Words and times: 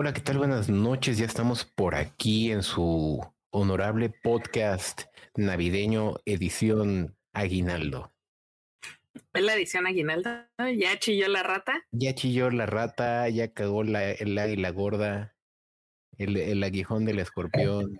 Hola, 0.00 0.12
¿qué 0.12 0.20
tal? 0.20 0.38
Buenas 0.38 0.68
noches. 0.68 1.18
Ya 1.18 1.26
estamos 1.26 1.64
por 1.64 1.96
aquí 1.96 2.52
en 2.52 2.62
su 2.62 3.20
honorable 3.50 4.10
podcast 4.22 5.02
navideño 5.34 6.18
edición 6.24 7.16
Aguinaldo. 7.32 8.12
¿Es 9.32 9.42
la 9.42 9.56
edición 9.56 9.88
Aguinaldo? 9.88 10.30
¿Ya 10.76 10.96
chilló 11.00 11.26
la 11.26 11.42
rata? 11.42 11.84
Ya 11.90 12.14
chilló 12.14 12.48
la 12.50 12.66
rata, 12.66 13.28
ya 13.28 13.52
cagó 13.52 13.82
la, 13.82 14.12
el 14.12 14.38
águila 14.38 14.70
gorda, 14.70 15.34
el, 16.16 16.36
el 16.36 16.62
aguijón 16.62 17.04
del 17.04 17.18
escorpión, 17.18 17.98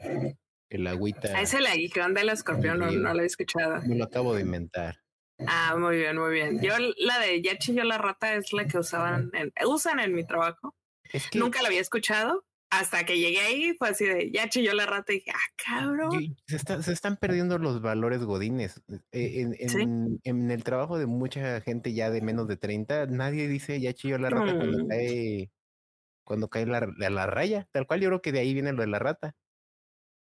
el 0.70 0.86
agüita. 0.86 1.32
Ah, 1.34 1.42
es 1.42 1.52
el 1.52 1.66
aguijón 1.66 2.14
del 2.14 2.28
escorpión, 2.28 2.78
no, 2.78 2.92
no 2.92 3.12
lo 3.12 3.22
he 3.24 3.26
escuchado. 3.26 3.82
Me 3.82 3.96
lo 3.96 4.04
acabo 4.04 4.36
de 4.36 4.42
inventar. 4.42 5.00
Ah, 5.48 5.74
muy 5.76 5.96
bien, 5.96 6.16
muy 6.16 6.32
bien. 6.32 6.60
Yo 6.62 6.74
la 6.98 7.18
de 7.18 7.42
ya 7.42 7.58
chilló 7.58 7.82
la 7.82 7.98
rata 7.98 8.34
es 8.34 8.52
la 8.52 8.68
que 8.68 8.78
usaban 8.78 9.32
en, 9.34 9.52
usan 9.66 9.98
en 9.98 10.14
mi 10.14 10.24
trabajo. 10.24 10.76
Es 11.12 11.28
que... 11.30 11.38
Nunca 11.38 11.62
la 11.62 11.68
había 11.68 11.80
escuchado 11.80 12.44
hasta 12.70 13.04
que 13.04 13.18
llegué 13.18 13.40
ahí, 13.40 13.74
fue 13.78 13.88
así 13.88 14.04
de 14.04 14.30
ya 14.30 14.48
chilló 14.48 14.74
la 14.74 14.86
rata 14.86 15.12
y 15.12 15.16
dije, 15.16 15.30
ah, 15.34 15.52
cabrón. 15.64 16.36
Se, 16.46 16.82
se 16.82 16.92
están 16.92 17.16
perdiendo 17.16 17.58
los 17.58 17.80
valores 17.80 18.22
godines. 18.22 18.82
Eh, 19.12 19.46
en, 19.60 20.20
en, 20.22 20.50
el 20.50 20.64
trabajo 20.64 20.98
de 20.98 21.06
mucha 21.06 21.60
gente 21.62 21.94
ya 21.94 22.10
de 22.10 22.20
menos 22.20 22.46
de 22.46 22.56
30, 22.56 23.06
nadie 23.06 23.48
dice 23.48 23.80
ya 23.80 23.94
chilló 23.94 24.18
la 24.18 24.30
rata 24.30 24.54
cuando 24.54 24.84
mm. 24.84 24.88
cae, 24.88 25.50
cuando 26.24 26.48
cae 26.48 26.66
la, 26.66 26.86
la, 26.96 27.26
raya. 27.26 27.66
Tal 27.72 27.86
cual, 27.86 28.00
yo 28.00 28.08
creo 28.08 28.22
que 28.22 28.32
de 28.32 28.40
ahí 28.40 28.52
viene 28.52 28.72
lo 28.72 28.82
de 28.82 28.88
la 28.88 28.98
rata. 28.98 29.34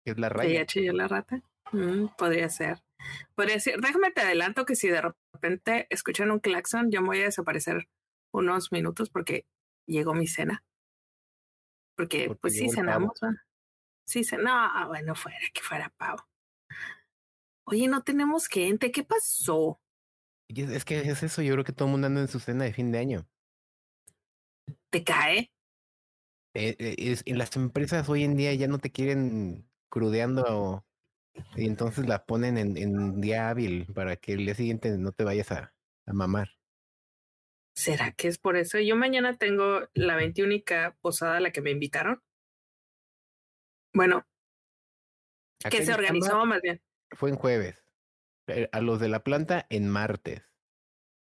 es 0.04 0.18
la 0.18 0.28
raya. 0.28 0.52
¿Ya 0.52 0.66
chilló 0.66 0.92
la 0.92 1.06
rata? 1.06 1.42
Mm, 1.70 2.06
podría 2.18 2.48
ser. 2.48 2.82
Podría 3.36 3.60
ser. 3.60 3.80
Déjame 3.80 4.10
te 4.10 4.20
adelanto 4.20 4.64
que 4.64 4.74
si 4.74 4.88
de 4.88 5.00
repente 5.32 5.86
escuchan 5.90 6.30
un 6.32 6.40
claxon, 6.40 6.90
yo 6.90 7.02
me 7.02 7.08
voy 7.08 7.20
a 7.20 7.24
desaparecer 7.24 7.88
unos 8.32 8.72
minutos 8.72 9.10
porque 9.10 9.46
llegó 9.86 10.14
mi 10.14 10.26
cena. 10.26 10.64
Porque, 11.96 12.34
pues 12.40 12.54
sí 12.54 12.68
cenamos. 12.70 13.18
Sí, 14.04 14.22
no, 14.38 14.50
ah, 14.50 14.86
bueno, 14.88 15.14
fuera, 15.14 15.38
que 15.52 15.60
fuera 15.60 15.92
pavo. 15.96 16.26
Oye, 17.64 17.86
no 17.88 18.02
tenemos 18.02 18.48
gente, 18.48 18.90
¿qué 18.90 19.04
pasó? 19.04 19.80
Es 20.48 20.84
que 20.84 20.98
es 20.98 21.22
eso, 21.22 21.42
yo 21.42 21.52
creo 21.54 21.64
que 21.64 21.72
todo 21.72 21.86
el 21.86 21.92
mundo 21.92 22.08
anda 22.08 22.20
en 22.20 22.28
su 22.28 22.40
cena 22.40 22.64
de 22.64 22.72
fin 22.72 22.90
de 22.92 22.98
año. 22.98 23.28
¿Te 24.90 25.04
cae? 25.04 25.52
Eh, 26.54 26.76
eh, 26.78 26.94
es, 26.98 27.22
en 27.24 27.38
las 27.38 27.56
empresas 27.56 28.08
hoy 28.08 28.24
en 28.24 28.36
día 28.36 28.52
ya 28.54 28.68
no 28.68 28.78
te 28.78 28.90
quieren 28.90 29.66
crudeando 29.88 30.84
y 31.56 31.66
entonces 31.66 32.06
la 32.06 32.26
ponen 32.26 32.58
en, 32.58 32.76
en 32.76 33.20
día 33.20 33.48
hábil 33.48 33.86
para 33.94 34.16
que 34.16 34.34
el 34.34 34.44
día 34.44 34.54
siguiente 34.54 34.98
no 34.98 35.12
te 35.12 35.24
vayas 35.24 35.50
a, 35.52 35.74
a 36.04 36.12
mamar. 36.12 36.50
¿Será 37.74 38.12
que 38.12 38.28
es 38.28 38.38
por 38.38 38.56
eso? 38.56 38.78
Yo 38.78 38.96
mañana 38.96 39.36
tengo 39.36 39.88
la 39.94 40.16
veintiúnica 40.16 40.96
posada 41.00 41.38
a 41.38 41.40
la 41.40 41.50
que 41.52 41.62
me 41.62 41.70
invitaron. 41.70 42.22
Bueno, 43.94 44.26
que 45.70 45.84
se 45.84 45.94
organizó 45.94 46.44
más 46.44 46.60
bien. 46.62 46.82
Fue 47.10 47.30
en 47.30 47.36
jueves. 47.36 47.84
Eh, 48.48 48.68
a 48.72 48.80
los 48.80 49.00
de 49.00 49.08
la 49.08 49.22
planta 49.22 49.66
en 49.70 49.88
martes. 49.88 50.42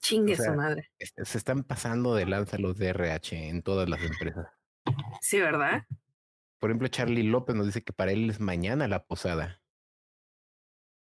Chingue 0.00 0.36
su 0.36 0.52
madre. 0.52 0.92
Se 0.98 1.38
están 1.38 1.64
pasando 1.64 2.14
de 2.14 2.26
lanza 2.26 2.58
los 2.58 2.76
de 2.78 2.88
RH 2.88 3.48
en 3.48 3.62
todas 3.62 3.88
las 3.88 4.00
empresas. 4.02 4.46
Sí, 5.20 5.40
¿verdad? 5.40 5.84
Por 6.60 6.70
ejemplo, 6.70 6.88
Charlie 6.88 7.24
López 7.24 7.56
nos 7.56 7.66
dice 7.66 7.82
que 7.82 7.92
para 7.92 8.12
él 8.12 8.30
es 8.30 8.38
mañana 8.38 8.86
la 8.86 9.04
posada. 9.04 9.60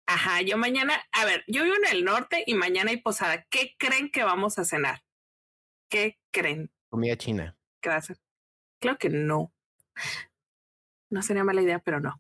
Ajá, 0.07 0.43
yo 0.43 0.59
mañana, 0.59 0.95
a 1.13 1.25
ver, 1.25 1.43
yo 1.47 1.65
vivo 1.65 1.77
en 1.77 1.97
el 1.97 2.05
norte 2.05 2.45
y 2.47 2.55
mañana 2.55 2.91
hay 2.91 2.99
posada. 2.99 3.45
¿Qué 3.51 3.75
creen 3.79 4.11
que 4.11 4.25
vamos 4.25 4.59
a 4.59 4.65
cenar? 4.65 5.03
¿Qué 5.93 6.19
creen? 6.31 6.71
Comida 6.89 7.19
china. 7.19 7.55
¿Qué 7.83 7.91
va 7.91 7.97
a? 7.97 8.03
Claro 8.81 8.97
que 8.97 9.11
no. 9.11 9.53
No 11.11 11.21
sería 11.21 11.45
mala 11.45 11.61
idea, 11.61 11.81
pero 11.81 12.01
no. 12.01 12.19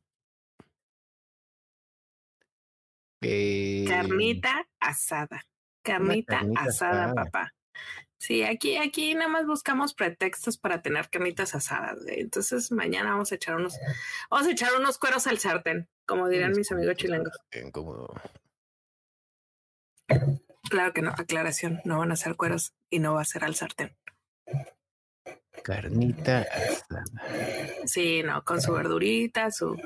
Eh, 3.23 3.87
carnita 3.89 4.69
asada. 4.78 5.47
Carnita, 5.83 6.43
asada, 6.56 7.15
papá. 7.15 7.55
Sí, 8.19 8.43
aquí, 8.43 8.77
aquí 8.77 9.15
nada 9.15 9.28
más 9.28 9.47
buscamos 9.47 9.94
pretextos 9.94 10.59
para 10.59 10.83
tener 10.83 11.09
carnitas 11.09 11.54
asadas. 11.54 12.04
Entonces 12.09 12.71
mañana 12.72 13.12
vamos 13.12 13.33
a 13.33 13.37
echar 13.37 13.56
unos, 13.56 13.78
vamos 14.31 14.49
a 14.49 14.50
echar 14.50 14.75
unos 14.78 14.99
cueros 14.99 15.27
al 15.27 15.39
sartén, 15.39 15.89
como 16.04 16.28
dirán 16.28 16.53
mis 16.53 16.71
amigos 16.71 16.97
chilenos. 16.97 17.33
Incómodo. 17.50 18.12
Claro 20.72 20.94
que 20.94 21.03
no, 21.03 21.10
aclaración, 21.10 21.83
no 21.84 21.99
van 21.99 22.12
a 22.12 22.16
ser 22.16 22.34
cueros 22.34 22.72
y 22.88 22.99
no 22.99 23.12
va 23.12 23.21
a 23.21 23.27
ser 23.27 23.44
al 23.44 23.55
sartén. 23.55 23.94
Carnita 25.62 26.47
asada. 26.50 27.05
Sí, 27.84 28.22
no, 28.22 28.43
con 28.43 28.62
su 28.62 28.72
verdurita, 28.72 29.50
su, 29.50 29.78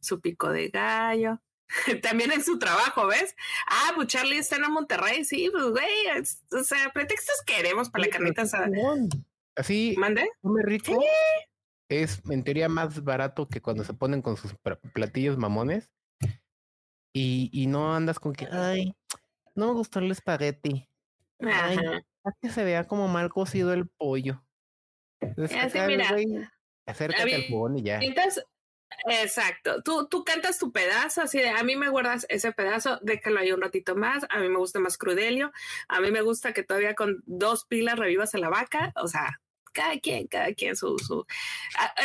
su 0.00 0.20
pico 0.20 0.50
de 0.50 0.68
gallo. 0.68 1.40
También 2.02 2.30
en 2.30 2.44
su 2.44 2.58
trabajo, 2.58 3.06
¿ves? 3.06 3.34
Ah, 3.66 3.92
pues 3.96 4.08
Charlie 4.08 4.36
está 4.36 4.56
en 4.56 4.70
Monterrey, 4.70 5.24
sí, 5.24 5.48
pues 5.50 5.64
güey, 5.64 6.22
o 6.52 6.62
sea, 6.62 6.90
pretextos 6.92 7.42
queremos 7.46 7.88
para 7.88 8.04
la 8.04 8.10
carnita 8.10 8.42
asada. 8.42 8.68
Así, 9.56 9.94
¿mande? 9.96 10.28
Come 10.42 10.60
rico. 10.62 11.02
Es 11.88 12.20
en 12.28 12.44
teoría 12.44 12.68
más 12.68 13.02
barato 13.02 13.48
que 13.48 13.62
cuando 13.62 13.82
se 13.82 13.94
ponen 13.94 14.20
con 14.20 14.36
sus 14.36 14.54
platillos 14.92 15.38
mamones. 15.38 15.90
Y, 17.14 17.48
y 17.50 17.66
no 17.66 17.94
andas 17.94 18.18
con 18.18 18.34
que, 18.34 18.46
ay, 18.52 18.94
no 19.54 19.68
me 19.68 19.72
gustó 19.72 19.98
el 19.98 20.10
espagueti. 20.10 20.88
Ay, 21.40 21.78
que 22.40 22.48
se 22.48 22.64
vea 22.64 22.84
como 22.84 23.08
mal 23.08 23.30
cocido 23.30 23.72
el 23.72 23.88
pollo. 23.88 24.42
Así, 25.20 25.78
mira, 25.86 26.14
acércate 26.86 27.34
al 27.34 27.44
fogón 27.44 27.78
y 27.78 27.82
ya. 27.82 28.00
exacto. 29.06 29.82
Tú, 29.82 30.06
tú 30.08 30.24
cantas 30.24 30.58
tu 30.58 30.72
pedazo, 30.72 31.22
así 31.22 31.38
de 31.38 31.50
a 31.50 31.62
mí 31.62 31.76
me 31.76 31.88
guardas 31.88 32.26
ese 32.28 32.52
pedazo, 32.52 32.98
déjalo 33.02 33.40
ahí 33.40 33.52
un 33.52 33.60
ratito 33.60 33.96
más. 33.96 34.24
A 34.30 34.38
mí 34.38 34.48
me 34.48 34.58
gusta 34.58 34.80
más 34.80 34.98
crudelio. 34.98 35.52
A 35.88 36.00
mí 36.00 36.10
me 36.10 36.22
gusta 36.22 36.52
que 36.52 36.62
todavía 36.62 36.94
con 36.94 37.22
dos 37.26 37.64
pilas 37.66 37.98
revivas 37.98 38.34
a 38.34 38.38
la 38.38 38.48
vaca. 38.48 38.92
O 38.96 39.08
sea, 39.08 39.40
cada 39.72 39.98
quien, 39.98 40.26
cada 40.26 40.52
quien 40.54 40.76
su, 40.76 40.98
su. 40.98 41.26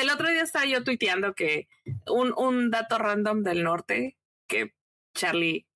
El 0.01 0.09
otro 0.09 0.29
día 0.29 0.41
estaba 0.41 0.65
yo 0.65 0.83
tuiteando 0.83 1.33
que 1.33 1.67
un, 2.07 2.33
un 2.35 2.71
dato 2.71 2.97
random 2.97 3.43
del 3.43 3.63
norte 3.63 4.17
que 4.47 4.73
Charlie 5.13 5.68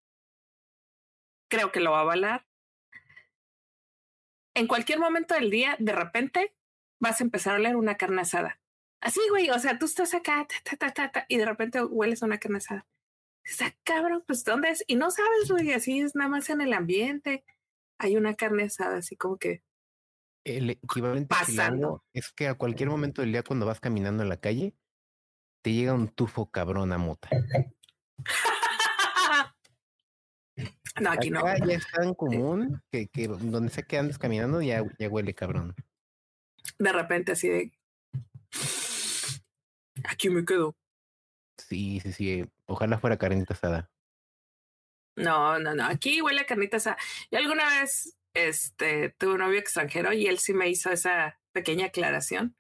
creo 1.54 1.72
que 1.72 1.80
lo 1.80 1.92
va 1.92 2.00
a 2.00 2.02
avalar. 2.02 2.48
En 4.56 4.68
cualquier 4.68 5.00
momento 5.00 5.36
del 5.36 5.52
día, 5.52 5.76
de 5.80 5.92
repente, 5.92 6.56
vas 7.00 7.22
a 7.22 7.24
empezar 7.24 7.54
a 7.54 7.58
oler 7.58 7.76
una 7.76 7.96
carne 7.96 8.22
asada. 8.22 8.60
Así, 9.02 9.20
güey, 9.30 9.50
o 9.52 9.60
sea, 9.60 9.78
tú 9.78 9.86
estás 9.86 10.14
acá, 10.16 10.48
y 11.28 11.38
de 11.38 11.46
repente 11.46 11.84
hueles 11.84 12.24
una 12.24 12.40
carne 12.40 12.58
asada. 12.58 12.88
Está 13.44 13.68
ah, 13.68 13.76
cabrón, 13.84 14.24
pues 14.26 14.44
¿dónde 14.44 14.70
es? 14.70 14.84
Y 14.88 14.96
no 14.96 15.12
sabes, 15.12 15.52
güey, 15.52 15.74
así 15.74 16.00
es 16.00 16.16
nada 16.16 16.30
más 16.30 16.50
en 16.50 16.62
el 16.62 16.74
ambiente. 16.74 17.44
Hay 18.00 18.16
una 18.16 18.34
carne 18.36 18.64
asada, 18.64 18.98
así 18.98 19.16
como 19.16 19.38
que. 19.38 19.62
El 20.46 20.72
equivalente 20.72 21.28
pasando. 21.28 22.04
es 22.14 22.32
que 22.32 22.48
a 22.48 22.56
cualquier 22.56 22.90
momento 22.90 23.22
del 23.22 23.32
día, 23.32 23.44
cuando 23.44 23.66
vas 23.66 23.80
caminando 23.80 24.24
en 24.24 24.30
la 24.30 24.38
calle, 24.38 24.74
te 25.62 25.74
llega 25.74 25.94
un 25.94 26.08
tufo 26.08 26.50
cabrón 26.50 26.94
a 26.94 26.98
mota. 26.98 27.30
No, 31.02 31.12
aquí 31.12 31.30
no. 31.30 31.44
Ya 31.44 31.76
es 31.76 31.88
tan 31.92 32.14
común 32.16 32.82
que, 32.92 33.08
que 33.08 33.28
donde 33.28 33.70
sea 33.70 33.84
que 33.84 33.98
andes 33.98 34.18
caminando 34.18 34.62
ya, 34.62 34.84
ya 35.00 35.10
huele 35.10 35.34
cabrón. 35.34 35.76
De 36.78 36.92
repente 36.92 37.32
así 37.32 37.50
de... 37.50 37.72
Aquí 40.06 40.30
me 40.30 40.46
quedo. 40.46 40.76
Sí, 41.58 42.00
sí, 42.02 42.14
sí. 42.14 42.46
Ojalá 42.66 43.00
fuera 43.00 43.18
carnita 43.18 43.54
asada. 43.54 43.90
No, 45.16 45.60
no, 45.60 45.76
no. 45.76 45.86
Aquí 45.86 46.22
huele 46.22 46.42
a 46.42 46.46
carnita 46.46 46.78
asada. 46.78 46.98
Yo 47.32 47.40
alguna 47.40 47.68
vez 47.70 48.18
este, 48.34 49.10
tuve 49.18 49.34
un 49.34 49.40
novio 49.40 49.60
extranjero 49.60 50.14
y 50.14 50.28
él 50.28 50.40
sí 50.40 50.54
me 50.54 50.70
hizo 50.70 50.92
esa 50.92 51.40
pequeña 51.52 51.88
aclaración. 51.88 52.56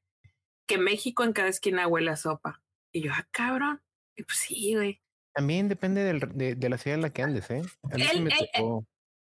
Que 0.68 0.78
México 0.78 1.24
en 1.24 1.34
cada 1.34 1.50
esquina 1.50 1.88
huele 1.88 2.12
a 2.12 2.16
sopa. 2.16 2.64
Y 2.92 3.02
yo, 3.02 3.12
ah, 3.14 3.28
cabrón. 3.32 3.84
Y 4.16 4.24
pues 4.24 4.38
sí, 4.38 4.76
güey. 4.76 5.03
También 5.34 5.68
depende 5.68 6.04
del, 6.04 6.20
de, 6.20 6.56
de, 6.56 6.70
la 6.70 6.78
ciudad 6.78 6.96
en 6.96 7.02
la 7.02 7.10
que 7.10 7.24
andes, 7.24 7.50
¿eh? 7.50 7.62
él, 7.92 8.30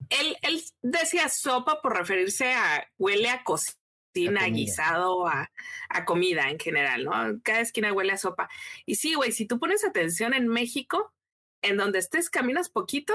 él, 0.10 0.38
él, 0.42 0.63
decía 0.81 1.30
sopa 1.30 1.81
por 1.81 1.96
referirse 1.96 2.54
a 2.54 2.86
huele 2.98 3.30
a 3.30 3.44
cocina, 3.44 4.44
a 4.44 4.50
guisado, 4.50 5.28
a, 5.28 5.50
a, 5.90 6.06
comida 6.06 6.50
en 6.50 6.60
general, 6.60 7.06
¿no? 7.06 7.40
Cada 7.44 7.62
esquina 7.62 7.94
huele 7.94 8.13
a 8.13 8.18
sopa. 8.18 8.50
Y 8.86 8.96
sí, 8.96 9.13
güey, 9.13 9.31
si 9.31 9.46
tú 9.46 9.60
pones 9.60 9.86
atención 9.86 10.34
en 10.34 10.48
México, 10.48 11.13
en 11.62 11.78
donde 11.78 12.00
estés, 12.00 12.30
caminas 12.30 12.69
poquito 12.69 13.14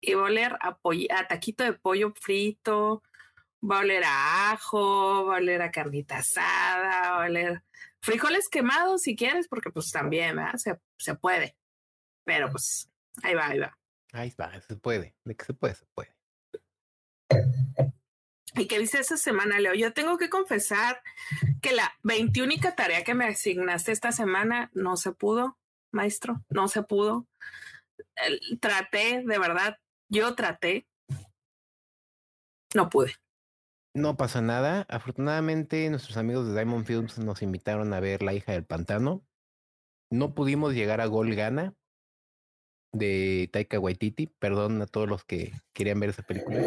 y 0.00 0.14
va 0.14 0.22
a 0.22 0.26
oler 0.26 0.52
a, 0.60 0.78
a 1.18 1.26
taquito 1.26 1.64
de 1.64 1.72
pollo 1.72 2.12
frito, 2.20 3.02
va 3.68 3.78
a 3.78 3.80
oler 3.80 4.04
a 4.04 4.52
ajo, 4.52 5.26
va 5.26 5.34
a 5.34 5.38
oler 5.38 5.62
a 5.62 5.70
carnita 5.70 6.18
asada, 6.18 7.10
va 7.10 7.24
a 7.24 7.26
oler 7.26 7.62
frijoles 8.00 8.48
quemados 8.48 9.02
si 9.02 9.16
quieres, 9.16 9.48
porque 9.48 9.70
pues 9.70 9.90
también, 9.90 10.36
¿verdad? 10.36 10.56
Se, 10.56 10.78
se 10.98 11.14
puede. 11.14 11.56
Pero 12.24 12.50
pues 12.50 12.90
ahí 13.22 13.34
va, 13.34 13.48
ahí 13.48 13.58
va. 13.58 13.78
Ahí 14.12 14.32
va, 14.40 14.60
se 14.60 14.76
puede. 14.76 15.16
De 15.24 15.34
que 15.36 15.44
se 15.44 15.54
puede, 15.54 15.74
se 15.74 15.86
puede. 15.94 16.14
¿Y 18.56 18.68
qué 18.68 18.78
viste 18.78 19.00
esa 19.00 19.16
semana, 19.16 19.58
Leo? 19.58 19.74
Yo 19.74 19.92
tengo 19.92 20.16
que 20.16 20.30
confesar 20.30 21.02
que 21.60 21.72
la 21.72 21.92
21 22.04 22.54
tarea 22.76 23.02
que 23.02 23.14
me 23.14 23.26
asignaste 23.26 23.90
esta 23.90 24.12
semana 24.12 24.70
no 24.74 24.96
se 24.96 25.10
pudo, 25.10 25.58
maestro, 25.90 26.44
no 26.48 26.68
se 26.68 26.84
pudo. 26.84 27.26
Traté, 28.60 29.24
de 29.24 29.38
verdad, 29.38 29.78
yo 30.08 30.36
traté. 30.36 30.86
No 32.74 32.88
pude. 32.90 33.14
No 33.92 34.16
pasa 34.16 34.40
nada. 34.40 34.86
Afortunadamente, 34.88 35.90
nuestros 35.90 36.16
amigos 36.16 36.46
de 36.46 36.54
Diamond 36.54 36.86
Films 36.86 37.18
nos 37.18 37.42
invitaron 37.42 37.92
a 37.92 38.00
ver 38.00 38.22
La 38.22 38.34
hija 38.34 38.52
del 38.52 38.64
pantano. 38.64 39.24
No 40.10 40.34
pudimos 40.34 40.74
llegar 40.74 41.00
a 41.00 41.06
Gol 41.06 41.34
Gana 41.34 41.74
de 42.94 43.48
Taika 43.52 43.78
Waititi. 43.78 44.26
Perdón 44.26 44.80
a 44.82 44.86
todos 44.86 45.08
los 45.08 45.24
que 45.24 45.52
querían 45.72 46.00
ver 46.00 46.10
esa 46.10 46.22
película. 46.22 46.60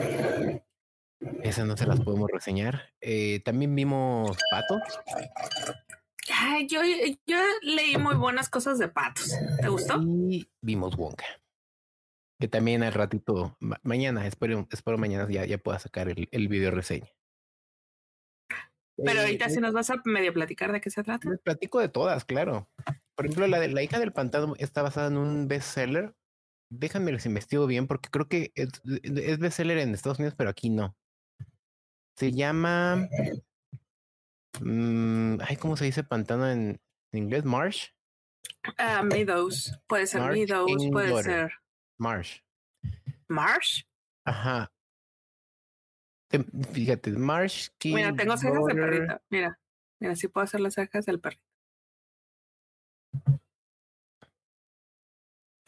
Esas 1.41 1.65
no 1.65 1.75
se 1.75 1.87
las 1.87 1.99
podemos 2.01 2.29
reseñar. 2.31 2.93
Eh, 3.01 3.41
también 3.43 3.73
vimos 3.75 4.37
Patos. 4.51 4.81
yo, 6.67 6.81
yo 7.25 7.37
leí 7.61 7.97
muy 7.97 8.15
buenas 8.15 8.49
cosas 8.49 8.77
de 8.77 8.87
Patos. 8.87 9.33
¿Te 9.59 9.69
gustó? 9.69 10.01
Y 10.01 10.49
vimos 10.61 10.95
Wonka. 10.95 11.25
Que 12.39 12.47
también 12.47 12.83
al 12.83 12.93
ratito, 12.93 13.57
mañana, 13.81 14.27
espero, 14.27 14.67
espero 14.71 14.99
mañana 14.99 15.27
ya, 15.27 15.45
ya 15.45 15.57
pueda 15.57 15.79
sacar 15.79 16.07
el, 16.07 16.27
el 16.31 16.47
video 16.47 16.69
reseña. 16.69 17.09
Pero 19.03 19.21
ahorita 19.21 19.49
si 19.49 19.59
nos 19.59 19.73
vas 19.73 19.89
a 19.89 20.01
medio 20.05 20.33
platicar 20.33 20.71
de 20.71 20.81
qué 20.81 20.89
se 20.89 21.03
trata. 21.03 21.29
Les 21.29 21.39
platico 21.39 21.79
de 21.79 21.89
todas, 21.89 22.25
claro. 22.25 22.67
Por 23.15 23.25
ejemplo, 23.25 23.47
la 23.47 23.59
de 23.59 23.69
la 23.69 23.83
hija 23.83 23.99
del 23.99 24.11
pantano 24.11 24.55
está 24.57 24.81
basada 24.81 25.07
en 25.07 25.17
un 25.17 25.47
bestseller. 25.47 26.15
Déjame 26.69 27.11
les 27.11 27.25
investigo 27.25 27.65
bien 27.65 27.87
porque 27.87 28.09
creo 28.09 28.27
que 28.27 28.51
es, 28.55 28.69
es 29.03 29.39
bestseller 29.39 29.77
en 29.77 29.93
Estados 29.93 30.19
Unidos, 30.19 30.35
pero 30.37 30.49
aquí 30.49 30.69
no. 30.69 30.95
Se 32.17 32.31
llama. 32.31 33.07
Mm, 34.59 35.37
ay, 35.41 35.55
¿cómo 35.57 35.77
se 35.77 35.85
dice 35.85 36.03
pantano 36.03 36.49
en, 36.49 36.79
inglés? 37.13 37.45
Marsh. 37.45 37.89
Uh, 38.67 39.03
meadows. 39.03 39.79
Puede 39.87 40.07
ser 40.07 40.21
Meadows, 40.31 40.87
puede 40.91 41.23
ser. 41.23 41.51
Marsh. 41.97 42.39
Marsh. 43.27 43.83
Ajá. 44.25 44.71
Fíjate, 46.73 47.11
Marsh. 47.11 47.69
Mira, 47.85 48.13
tengo 48.13 48.35
cejas 48.35 48.65
de 48.65 48.75
perrito. 48.75 49.21
Mira, 49.29 49.59
mira, 49.99 50.15
sí 50.15 50.27
puedo 50.27 50.43
hacer 50.43 50.59
las 50.59 50.73
cejas 50.73 51.05
del 51.05 51.19
perrito. 51.19 51.46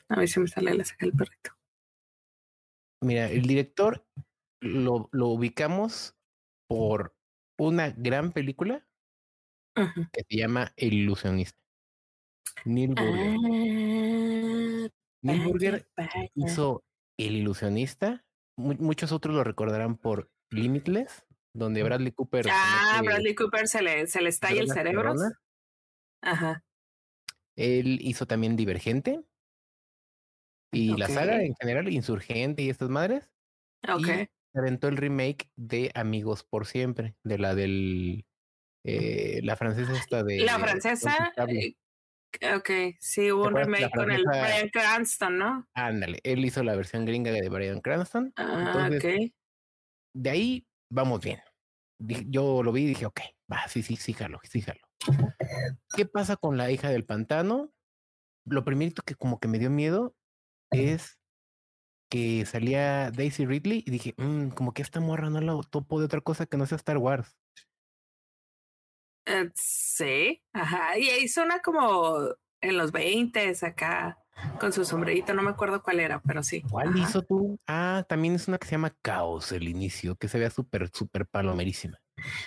A 0.09 0.19
ver 0.19 0.27
si 0.27 0.39
me 0.39 0.47
sale 0.47 0.73
la 0.73 0.83
ceja 0.83 1.05
del 1.05 1.13
perrito. 1.13 1.51
Mira, 3.01 3.29
el 3.29 3.43
director 3.43 4.05
lo, 4.61 5.09
lo 5.11 5.27
ubicamos 5.27 6.15
por 6.67 7.15
una 7.57 7.91
gran 7.91 8.31
película 8.31 8.85
que 10.11 10.23
se 10.27 10.37
llama 10.37 10.73
El 10.75 10.93
ilusionista. 10.93 11.57
Neil 12.65 12.89
Burger. 12.89 13.35
Ah, 13.37 14.87
Neil 15.21 15.41
Burger 15.43 15.87
hizo 16.35 16.83
El 17.17 17.35
ilusionista. 17.35 18.25
muchos 18.57 19.11
otros 19.11 19.35
lo 19.35 19.43
recordarán 19.43 19.95
por 19.95 20.29
Limitless, 20.51 21.25
donde 21.53 21.83
Bradley 21.83 22.11
Cooper. 22.11 22.47
Ah, 22.51 23.01
Bradley 23.03 23.35
Cooper 23.35 23.67
se 23.67 23.81
le, 23.81 24.07
se 24.07 24.21
le 24.21 24.29
estalla 24.29 24.61
el 24.61 24.69
cerebro. 24.69 25.13
Ajá. 26.21 26.63
Él 27.55 27.99
hizo 28.01 28.25
también 28.25 28.55
Divergente. 28.55 29.23
Y 30.71 30.95
la 30.97 31.07
saga 31.07 31.43
en 31.43 31.55
general, 31.55 31.91
Insurgente 31.91 32.61
y 32.63 32.69
estas 32.69 32.89
madres. 32.89 33.29
Ok 33.87 34.29
aventó 34.53 34.87
el 34.87 34.97
remake 34.97 35.49
de 35.55 35.91
Amigos 35.95 36.43
por 36.43 36.65
Siempre, 36.65 37.15
de 37.23 37.37
la 37.37 37.55
del. 37.55 38.25
Eh, 38.85 39.41
la 39.43 39.55
francesa 39.55 39.93
esta 39.93 40.23
de. 40.23 40.39
La 40.39 40.59
francesa. 40.59 41.33
Eh, 41.47 41.75
ok, 42.55 42.97
sí, 42.99 43.31
hubo 43.31 43.47
un 43.47 43.55
remake 43.55 43.91
con 43.91 44.11
el 44.11 44.23
Brian 44.23 44.69
Cranston, 44.69 45.37
¿no? 45.37 45.67
Ándale, 45.73 46.19
él 46.23 46.45
hizo 46.45 46.63
la 46.63 46.75
versión 46.75 47.05
gringa 47.05 47.31
de 47.31 47.49
Brian 47.49 47.81
Cranston. 47.81 48.31
Ah, 48.35 48.89
ok. 48.91 49.31
De 50.13 50.29
ahí 50.29 50.67
vamos 50.91 51.21
bien. 51.21 51.41
Yo 51.99 52.63
lo 52.63 52.71
vi 52.71 52.83
y 52.83 52.87
dije, 52.87 53.05
ok, 53.05 53.19
va, 53.51 53.67
sí, 53.67 53.83
sí, 53.83 53.95
sí, 53.97 54.13
jalo, 54.13 54.39
sí, 54.43 54.61
jalo. 54.61 54.79
¿Qué 55.95 56.05
pasa 56.05 56.37
con 56.37 56.57
la 56.57 56.71
hija 56.71 56.89
del 56.89 57.05
pantano? 57.05 57.73
Lo 58.45 58.63
primero 58.63 59.03
que 59.05 59.15
como 59.15 59.39
que 59.39 59.49
me 59.49 59.59
dio 59.59 59.69
miedo 59.69 60.15
es 60.71 61.19
que 62.09 62.45
salía 62.45 63.11
Daisy 63.11 63.45
Ridley 63.45 63.83
y 63.85 63.91
dije, 63.91 64.15
mmm, 64.17 64.49
como 64.49 64.73
que 64.73 64.81
esta 64.81 64.99
morra 64.99 65.29
no 65.29 65.41
la 65.41 65.61
topo 65.69 65.99
de 65.99 66.05
otra 66.05 66.21
cosa 66.21 66.45
que 66.45 66.57
no 66.57 66.65
sea 66.65 66.77
Star 66.77 66.97
Wars. 66.97 67.37
Eh, 69.25 69.51
sí, 69.53 70.43
ajá. 70.53 70.97
Y 70.97 71.09
ahí 71.09 71.27
suena 71.27 71.59
como 71.59 72.35
en 72.61 72.77
los 72.77 72.91
20 72.91 73.53
acá, 73.61 74.17
con 74.59 74.73
su 74.73 74.85
sombrerito, 74.85 75.33
no 75.33 75.43
me 75.43 75.51
acuerdo 75.51 75.83
cuál 75.83 75.99
era, 75.99 76.19
pero 76.21 76.41
sí. 76.41 76.63
¿Cuál 76.63 76.97
hizo 76.97 77.21
tú? 77.21 77.59
Ah, 77.67 78.03
también 78.09 78.35
es 78.35 78.47
una 78.47 78.57
que 78.57 78.67
se 78.67 78.71
llama 78.71 78.95
Caos 79.01 79.51
el 79.51 79.67
inicio, 79.67 80.15
que 80.15 80.27
se 80.27 80.39
vea 80.39 80.49
súper, 80.49 80.89
súper 80.91 81.27
palomerísima. 81.27 81.99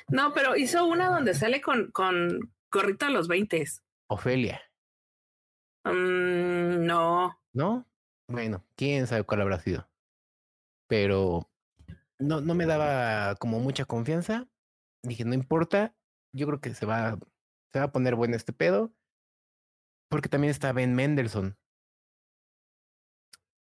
No, 0.09 0.33
pero 0.35 0.57
hizo 0.57 0.85
una 0.87 1.09
donde 1.09 1.35
sale 1.35 1.61
con, 1.61 1.91
con 1.93 2.53
gorrito 2.71 3.07
a 3.07 3.11
los 3.11 3.29
20. 3.29 3.65
Ofelia. 4.09 4.61
Mm, 5.85 6.85
no. 6.85 7.39
¿No? 7.53 7.87
Bueno, 8.33 8.65
quién 8.77 9.07
sabe 9.07 9.25
cuál 9.25 9.43
habrá 9.43 9.61
sido. 9.61 9.87
Pero 10.89 11.51
no, 12.19 12.41
no 12.41 12.55
me 12.55 12.65
daba 12.65 13.37
como 13.37 13.61
mucha 13.61 13.85
confianza. 13.85 14.49
Dije, 15.03 15.25
no 15.27 15.35
importa, 15.35 15.95
yo 16.33 16.47
creo 16.47 16.61
que 16.61 16.75
se 16.75 16.87
va, 16.87 17.19
se 17.73 17.79
va 17.79 17.87
a 17.87 17.93
poner 17.93 18.15
bueno 18.15 18.35
este 18.35 18.55
pedo. 18.55 18.95
Porque 20.09 20.31
también 20.31 20.51
está 20.51 20.73
Ben 20.73 20.95
Mendelssohn. 20.95 21.59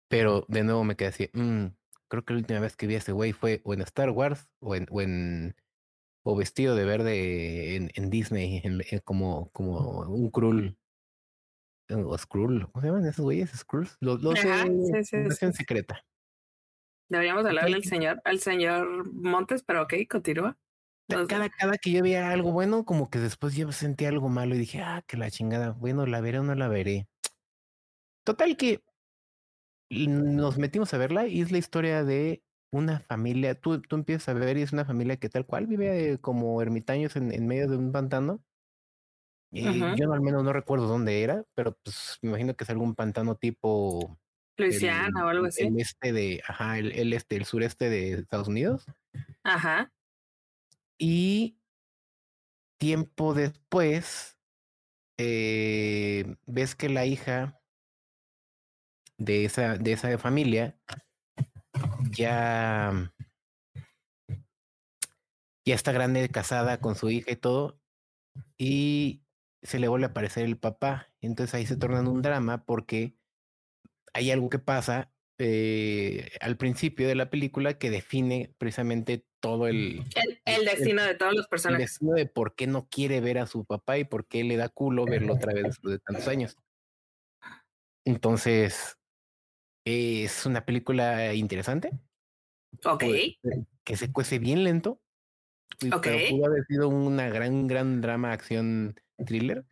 Pero 0.08 0.46
de 0.48 0.64
nuevo 0.64 0.82
me 0.84 0.96
quedé 0.96 1.08
así, 1.08 1.30
mmm, 1.34 1.66
creo 2.08 2.24
que 2.24 2.32
la 2.34 2.38
última 2.38 2.60
vez 2.60 2.76
que 2.76 2.86
vi 2.86 2.94
a 2.94 2.98
ese 2.98 3.12
güey 3.12 3.32
fue 3.32 3.60
o 3.64 3.74
en 3.74 3.82
Star 3.82 4.10
Wars 4.10 4.48
o 4.60 4.74
en, 4.76 5.56
o 6.22 6.36
vestido 6.36 6.74
de 6.76 6.84
verde 6.84 7.76
en, 7.76 8.10
Disney, 8.10 8.62
como, 9.04 9.50
como 9.50 10.02
un 10.02 10.30
Krull 10.30 10.78
o 11.90 12.18
Skrull, 12.18 12.70
¿cómo 12.70 12.80
se 12.80 12.86
llaman 12.88 13.06
esos 13.06 13.24
güeyes? 13.24 13.50
Skrulls, 13.50 13.96
los, 14.00 14.22
los 14.22 14.34
versión 15.12 15.52
secreta. 15.52 16.04
Deberíamos 17.08 17.44
hablarle 17.44 17.76
al 17.76 17.84
señor, 17.84 18.20
al 18.24 18.40
señor 18.40 19.12
Montes, 19.12 19.62
pero 19.62 19.82
ok, 19.82 19.94
continúa. 20.08 20.58
Cada, 21.06 21.50
cada 21.50 21.76
que 21.76 21.90
yo 21.90 22.02
veía 22.02 22.30
algo 22.30 22.52
bueno, 22.52 22.86
como 22.86 23.10
que 23.10 23.18
después 23.18 23.54
yo 23.54 23.70
sentía 23.72 24.08
algo 24.08 24.30
malo 24.30 24.54
y 24.54 24.58
dije, 24.58 24.80
ah, 24.80 25.04
que 25.06 25.18
la 25.18 25.30
chingada, 25.30 25.72
bueno, 25.72 26.06
la 26.06 26.22
veré 26.22 26.38
o 26.38 26.42
no 26.42 26.54
la 26.54 26.68
veré. 26.68 27.06
Total 28.24 28.56
que 28.56 28.82
nos 29.90 30.56
metimos 30.56 30.94
a 30.94 30.98
verla 30.98 31.26
y 31.26 31.42
es 31.42 31.52
la 31.52 31.58
historia 31.58 32.04
de 32.04 32.42
una 32.72 33.00
familia, 33.00 33.54
tú, 33.54 33.82
tú 33.82 33.96
empiezas 33.96 34.30
a 34.30 34.32
ver 34.32 34.56
y 34.56 34.62
es 34.62 34.72
una 34.72 34.86
familia 34.86 35.18
que 35.18 35.28
tal 35.28 35.46
cual 35.46 35.66
vive 35.66 36.18
como 36.20 36.60
ermitaños 36.60 37.14
en, 37.16 37.32
en 37.32 37.46
medio 37.46 37.68
de 37.68 37.76
un 37.76 37.92
pantano 37.92 38.42
eh, 39.54 39.94
yo 39.96 40.12
al 40.12 40.20
menos 40.20 40.42
no 40.42 40.52
recuerdo 40.52 40.88
dónde 40.88 41.22
era, 41.22 41.44
pero 41.54 41.78
pues 41.82 42.18
me 42.22 42.30
imagino 42.30 42.54
que 42.54 42.64
es 42.64 42.70
algún 42.70 42.94
pantano 42.94 43.36
tipo 43.36 44.18
Luisiana 44.56 45.24
o 45.24 45.28
algo 45.28 45.46
así. 45.46 45.64
El 45.64 45.80
este 45.80 46.12
de, 46.12 46.42
ajá, 46.46 46.78
el, 46.78 47.12
este, 47.12 47.36
el 47.36 47.44
sureste 47.44 47.88
de 47.88 48.12
Estados 48.12 48.48
Unidos. 48.48 48.86
Ajá. 49.42 49.92
Y 50.98 51.58
tiempo 52.78 53.34
después, 53.34 54.38
eh, 55.18 56.36
ves 56.46 56.74
que 56.74 56.88
la 56.88 57.06
hija 57.06 57.60
de 59.18 59.44
esa, 59.44 59.76
de 59.76 59.92
esa 59.92 60.18
familia 60.18 60.76
ya, 62.10 63.12
ya 65.64 65.74
está 65.74 65.92
grande, 65.92 66.28
casada 66.28 66.80
con 66.80 66.94
su 66.94 67.10
hija 67.10 67.32
y 67.32 67.36
todo, 67.36 67.80
y 68.56 69.23
se 69.64 69.78
le 69.78 69.88
vuelve 69.88 70.06
a 70.06 70.10
aparecer 70.10 70.44
el 70.44 70.58
papá. 70.58 71.12
Entonces 71.20 71.54
ahí 71.54 71.66
se 71.66 71.76
torna 71.76 72.00
en 72.00 72.06
un 72.06 72.22
drama 72.22 72.64
porque 72.64 73.16
hay 74.12 74.30
algo 74.30 74.50
que 74.50 74.58
pasa 74.58 75.10
eh, 75.38 76.30
al 76.40 76.56
principio 76.56 77.08
de 77.08 77.16
la 77.16 77.30
película 77.30 77.78
que 77.78 77.90
define 77.90 78.54
precisamente 78.58 79.26
todo 79.40 79.66
el... 79.66 80.04
El, 80.44 80.64
destino 80.64 81.02
de 81.02 81.14
todos 81.14 81.34
los 81.34 81.48
personajes. 81.48 81.82
El 81.82 81.88
destino 81.88 82.12
de 82.12 82.26
por 82.26 82.54
qué 82.54 82.66
no 82.66 82.88
quiere 82.88 83.20
ver 83.20 83.38
a 83.38 83.46
su 83.46 83.64
papá 83.64 83.98
y 83.98 84.04
por 84.04 84.26
qué 84.26 84.44
le 84.44 84.56
da 84.56 84.68
culo 84.68 85.06
verlo 85.06 85.34
otra 85.34 85.52
vez 85.52 85.64
después 85.64 85.94
de 85.94 85.98
tantos 85.98 86.28
años. 86.28 86.56
Entonces, 88.04 88.98
es 89.86 90.46
una 90.46 90.64
película 90.64 91.34
interesante. 91.34 91.90
Ok. 92.84 93.04
Que 93.82 93.96
se 93.96 94.12
cuece 94.12 94.38
bien 94.38 94.62
lento. 94.62 95.00
Ok. 95.92 96.02
Pero 96.02 96.18
pudo 96.30 96.46
haber 96.46 96.64
sido 96.66 96.88
una 96.88 97.28
gran, 97.30 97.66
gran 97.66 98.02
drama, 98.02 98.32
acción 98.32 98.94
thriller. 99.16 99.64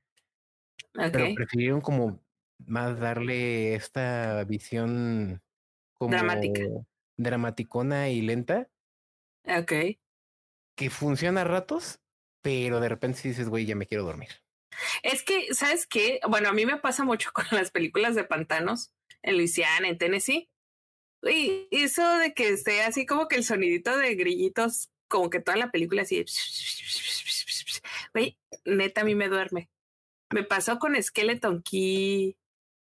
Pero 0.92 1.34
prefirieron 1.34 1.80
como 1.80 2.22
más 2.58 2.98
darle 2.98 3.74
esta 3.74 4.44
visión 4.44 5.42
como 5.94 6.12
dramática. 6.12 6.62
dramaticona 7.16 8.10
y 8.10 8.22
lenta. 8.22 8.68
Ok. 9.44 9.72
que 10.74 10.88
funciona 10.90 11.40
a 11.40 11.44
ratos, 11.44 12.00
pero 12.42 12.80
de 12.80 12.88
repente 12.88 13.18
si 13.18 13.28
dices, 13.28 13.48
güey, 13.48 13.66
ya 13.66 13.74
me 13.74 13.86
quiero 13.86 14.04
dormir. 14.04 14.30
Es 15.02 15.22
que, 15.22 15.52
¿sabes 15.52 15.86
qué? 15.86 16.20
Bueno, 16.28 16.48
a 16.48 16.52
mí 16.52 16.66
me 16.66 16.78
pasa 16.78 17.04
mucho 17.04 17.30
con 17.34 17.44
las 17.50 17.70
películas 17.70 18.14
de 18.14 18.24
pantanos 18.24 18.92
en 19.22 19.36
Luisiana, 19.36 19.88
en 19.88 19.98
Tennessee. 19.98 20.48
Y 21.22 21.68
eso 21.70 22.18
de 22.18 22.34
que 22.34 22.48
esté 22.48 22.82
así 22.82 23.06
como 23.06 23.28
que 23.28 23.36
el 23.36 23.44
sonidito 23.44 23.96
de 23.96 24.14
grillitos, 24.16 24.90
como 25.08 25.30
que 25.30 25.40
toda 25.40 25.56
la 25.56 25.70
película 25.70 26.02
así. 26.02 26.24
Güey, 28.14 28.38
neta, 28.64 29.02
a 29.02 29.04
mí 29.04 29.14
me 29.14 29.28
duerme. 29.28 29.70
Me 30.30 30.44
pasó 30.44 30.78
con 30.78 31.00
Skeleton 31.00 31.62
Key, 31.62 32.36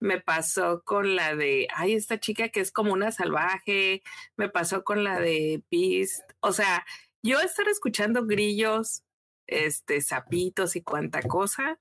me 0.00 0.20
pasó 0.20 0.82
con 0.84 1.16
la 1.16 1.34
de, 1.34 1.68
ay, 1.74 1.94
esta 1.94 2.18
chica 2.18 2.48
que 2.48 2.60
es 2.60 2.72
como 2.72 2.92
una 2.92 3.10
salvaje, 3.10 4.02
me 4.36 4.48
pasó 4.48 4.84
con 4.84 5.04
la 5.04 5.18
de 5.20 5.62
Beast. 5.70 6.22
O 6.40 6.52
sea, 6.52 6.84
yo 7.22 7.40
estar 7.40 7.68
escuchando 7.68 8.26
grillos, 8.26 9.02
este, 9.46 10.00
sapitos 10.00 10.76
y 10.76 10.82
cuanta 10.82 11.22
cosa, 11.22 11.78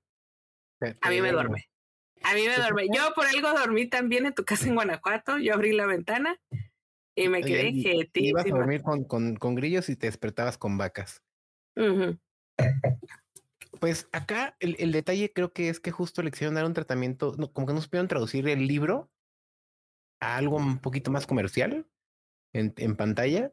a 1.01 1.09
mí 1.09 1.21
me 1.21 1.31
duerme. 1.31 1.69
A 2.23 2.33
mí 2.33 2.47
me 2.47 2.55
duerme. 2.55 2.87
Yo 2.93 3.13
por 3.13 3.25
algo 3.25 3.51
dormí 3.51 3.87
también 3.87 4.25
en 4.25 4.33
tu 4.33 4.45
casa 4.45 4.67
en 4.67 4.75
Guanajuato. 4.75 5.37
Yo 5.37 5.53
abrí 5.53 5.73
la 5.73 5.85
ventana 5.85 6.39
y 7.15 7.27
me 7.27 7.41
quedé 7.41 7.69
y, 7.69 8.09
Ibas 8.13 8.45
a 8.45 8.49
dormir 8.49 8.81
con, 8.81 9.03
con, 9.03 9.35
con, 9.35 9.55
grillos 9.55 9.89
y 9.89 9.95
te 9.95 10.07
despertabas 10.07 10.57
con 10.57 10.77
vacas. 10.77 11.21
Pues 13.83 14.07
acá 14.13 14.55
el, 14.61 14.77
el, 14.79 14.93
detalle 14.93 15.33
creo 15.33 15.51
que 15.51 15.67
es 15.67 15.81
que 15.81 15.91
justo 15.91 16.21
le 16.21 16.31
quisieron 16.31 16.55
dar 16.55 16.63
un 16.63 16.73
tratamiento, 16.73 17.35
como 17.51 17.67
que 17.67 17.73
no 17.73 17.81
supieron 17.81 18.07
traducir 18.07 18.47
el 18.47 18.65
libro 18.65 19.11
a 20.21 20.37
algo 20.37 20.55
un 20.55 20.79
poquito 20.79 21.11
más 21.11 21.27
comercial 21.27 21.85
en, 22.53 22.73
en 22.77 22.95
pantalla 22.95 23.51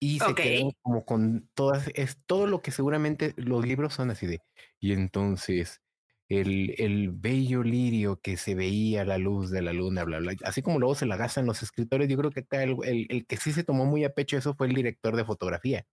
y 0.00 0.18
se 0.18 0.34
quedó 0.34 0.72
como 0.82 1.04
con 1.04 1.48
todas, 1.54 1.88
es 1.94 2.18
todo 2.26 2.48
lo 2.48 2.62
que 2.62 2.72
seguramente 2.72 3.32
los 3.36 3.64
libros 3.64 3.94
son 3.94 4.10
así 4.10 4.26
de, 4.26 4.40
y 4.80 4.92
entonces 4.92 5.80
el, 6.28 6.74
el 6.78 7.12
bello 7.12 7.62
lirio 7.62 8.20
que 8.20 8.36
se 8.36 8.56
veía 8.56 9.02
a 9.02 9.04
la 9.04 9.18
luz 9.18 9.52
de 9.52 9.62
la 9.62 9.72
luna, 9.72 10.02
bla, 10.02 10.18
bla. 10.18 10.34
Así 10.42 10.62
como 10.62 10.80
luego 10.80 10.96
se 10.96 11.06
la 11.06 11.16
gastan 11.16 11.46
los 11.46 11.62
escritores, 11.62 12.08
yo 12.08 12.16
creo 12.16 12.32
que 12.32 12.44
el, 12.50 13.06
el, 13.08 13.24
que 13.24 13.36
sí 13.36 13.52
se 13.52 13.62
tomó 13.62 13.86
muy 13.86 14.02
a 14.02 14.10
pecho 14.10 14.36
eso 14.36 14.52
fue 14.52 14.66
el 14.66 14.74
director 14.74 15.14
de 15.14 15.24
fotografía. 15.24 15.86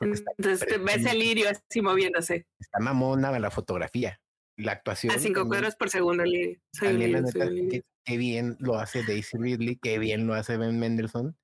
Entonces 0.00 0.66
ves 0.82 1.06
el 1.06 1.18
lirio 1.18 1.48
así 1.48 1.80
moviéndose. 1.80 2.46
Está 2.58 2.78
mamona 2.80 3.38
la 3.38 3.50
fotografía. 3.50 4.20
La 4.56 4.72
actuación. 4.72 5.12
A 5.12 5.18
cinco 5.18 5.46
cuadros 5.46 5.74
por 5.74 5.90
segundo 5.90 6.24
lirio. 6.24 6.60
qué, 6.80 8.16
bien 8.16 8.56
lo 8.60 8.78
hace 8.78 9.02
Daisy 9.02 9.36
Ridley, 9.36 9.76
qué 9.76 9.98
bien 9.98 10.26
lo 10.26 10.34
hace 10.34 10.56
Ben 10.56 10.78
Mendelssohn. 10.78 11.36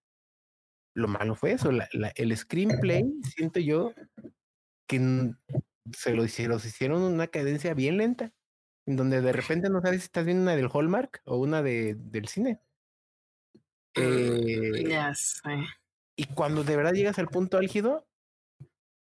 Lo 0.94 1.08
malo 1.08 1.34
fue 1.34 1.52
eso, 1.52 1.72
la, 1.72 1.88
el 2.14 2.36
screenplay, 2.36 3.04
siento 3.22 3.60
yo 3.60 3.94
que 4.88 5.32
se 5.96 6.14
lo 6.14 6.24
hicieron, 6.24 6.58
hicieron 6.58 7.02
una 7.02 7.28
cadencia 7.28 7.74
bien 7.74 7.96
lenta, 7.96 8.32
en 8.86 8.96
donde 8.96 9.20
de 9.20 9.32
repente 9.32 9.70
no 9.70 9.80
sabes 9.80 10.00
si 10.00 10.06
estás 10.06 10.24
viendo 10.24 10.42
una 10.42 10.56
del 10.56 10.70
Hallmark 10.72 11.22
o 11.24 11.36
una 11.36 11.62
de, 11.62 11.94
del 11.96 12.26
cine. 12.26 12.60
Eh, 13.94 14.84
Y 16.16 16.24
cuando 16.34 16.64
de 16.64 16.76
verdad 16.76 16.92
llegas 16.92 17.18
al 17.18 17.28
punto 17.28 17.56
álgido, 17.56 18.08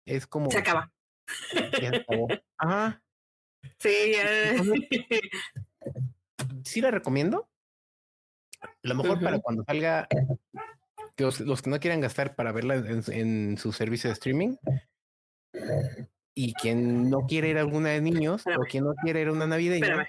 es 0.06 0.28
como. 0.28 0.52
Se 0.52 0.58
acaba. 0.58 0.92
Ajá. 2.58 3.02
Sí, 3.80 4.14
ya. 4.14 4.64
sí 6.66 6.82
la 6.82 6.92
recomiendo. 6.92 7.50
A 8.62 8.70
lo 8.82 8.96
mejor 8.96 9.22
para 9.22 9.40
cuando 9.40 9.64
salga, 9.66 10.08
los, 11.18 11.62
que 11.62 11.70
no 11.70 11.80
quieran 11.80 12.00
gastar 12.00 12.36
para 12.36 12.52
verla 12.52 12.76
en, 12.76 13.04
en 13.12 13.58
su 13.58 13.74
servicio 13.74 14.10
de 14.10 14.14
streaming, 14.14 14.56
y 16.36 16.54
quien 16.54 17.10
no 17.10 17.28
quiere 17.28 17.50
ir 17.50 17.58
a 17.58 17.62
alguna 17.62 17.90
de 17.90 18.02
niños 18.02 18.44
o 18.48 18.62
quien 18.62 18.86
no 18.86 18.96
quiere 18.96 19.22
ir 19.22 19.28
a 19.28 19.34
una 19.34 19.48
navideña. 19.48 20.08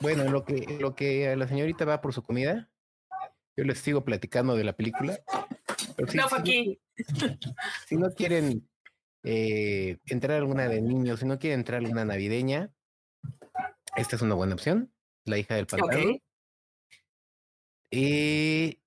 Bueno, 0.00 0.24
lo 0.24 0.44
que, 0.44 0.78
lo 0.80 0.94
que 0.94 1.34
la 1.36 1.48
señorita 1.48 1.84
va 1.84 2.00
por 2.00 2.12
su 2.12 2.22
comida, 2.22 2.68
yo 3.58 3.64
les 3.64 3.78
sigo 3.80 4.04
platicando 4.04 4.54
de 4.54 4.62
la 4.62 4.74
película. 4.74 5.18
no, 6.14 6.26
aquí. 6.30 6.80
Si 7.86 7.96
no 7.96 8.12
quieren 8.14 8.68
eh, 9.24 9.98
entrar 10.06 10.36
alguna 10.36 10.68
de 10.68 10.80
niños, 10.80 11.18
si 11.20 11.26
no 11.26 11.40
quieren 11.40 11.60
entrar 11.60 11.80
alguna 11.80 12.04
navideña, 12.04 12.72
esta 13.96 14.14
es 14.14 14.22
una 14.22 14.36
buena 14.36 14.54
opción. 14.54 14.92
La 15.24 15.38
hija 15.38 15.56
del 15.56 15.66
pantano. 15.66 16.18
Y 17.90 18.78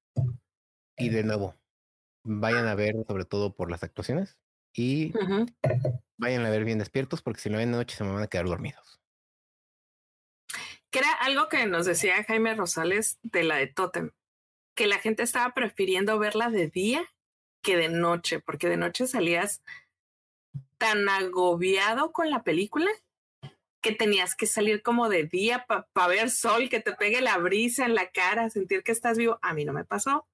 y 0.95 1.09
de 1.09 1.23
nuevo, 1.23 1.55
vayan 2.23 2.67
a 2.67 2.75
ver 2.75 2.95
sobre 3.07 3.25
todo 3.25 3.55
por 3.55 3.69
las 3.69 3.83
actuaciones 3.83 4.37
y 4.73 5.11
vayan 6.17 6.45
a 6.45 6.49
ver 6.49 6.63
bien 6.63 6.79
despiertos 6.79 7.21
porque 7.21 7.41
si 7.41 7.49
lo 7.49 7.57
ven 7.57 7.71
de 7.71 7.77
noche 7.77 7.97
se 7.97 8.05
me 8.05 8.13
van 8.13 8.23
a 8.23 8.27
quedar 8.27 8.45
dormidos. 8.45 9.01
Que 10.91 10.99
era 10.99 11.11
algo 11.21 11.49
que 11.49 11.65
nos 11.65 11.85
decía 11.87 12.23
Jaime 12.23 12.55
Rosales 12.55 13.19
de 13.23 13.43
la 13.43 13.55
de 13.55 13.67
Totem, 13.67 14.11
que 14.81 14.87
la 14.87 14.97
gente 14.97 15.21
estaba 15.21 15.53
prefiriendo 15.53 16.17
verla 16.17 16.49
de 16.49 16.67
día 16.67 17.03
que 17.61 17.77
de 17.77 17.87
noche, 17.87 18.39
porque 18.39 18.67
de 18.67 18.77
noche 18.77 19.05
salías 19.05 19.61
tan 20.79 21.07
agobiado 21.07 22.11
con 22.11 22.31
la 22.31 22.41
película 22.41 22.89
que 23.79 23.91
tenías 23.91 24.33
que 24.33 24.47
salir 24.47 24.81
como 24.81 25.07
de 25.07 25.25
día 25.25 25.67
para 25.67 26.07
ver 26.07 26.31
sol, 26.31 26.67
que 26.67 26.79
te 26.79 26.93
pegue 26.93 27.21
la 27.21 27.37
brisa 27.37 27.85
en 27.85 27.93
la 27.93 28.09
cara, 28.09 28.49
sentir 28.49 28.81
que 28.81 28.91
estás 28.91 29.19
vivo. 29.19 29.37
A 29.43 29.53
mí 29.53 29.65
no 29.65 29.73
me 29.73 29.85
pasó. 29.85 30.27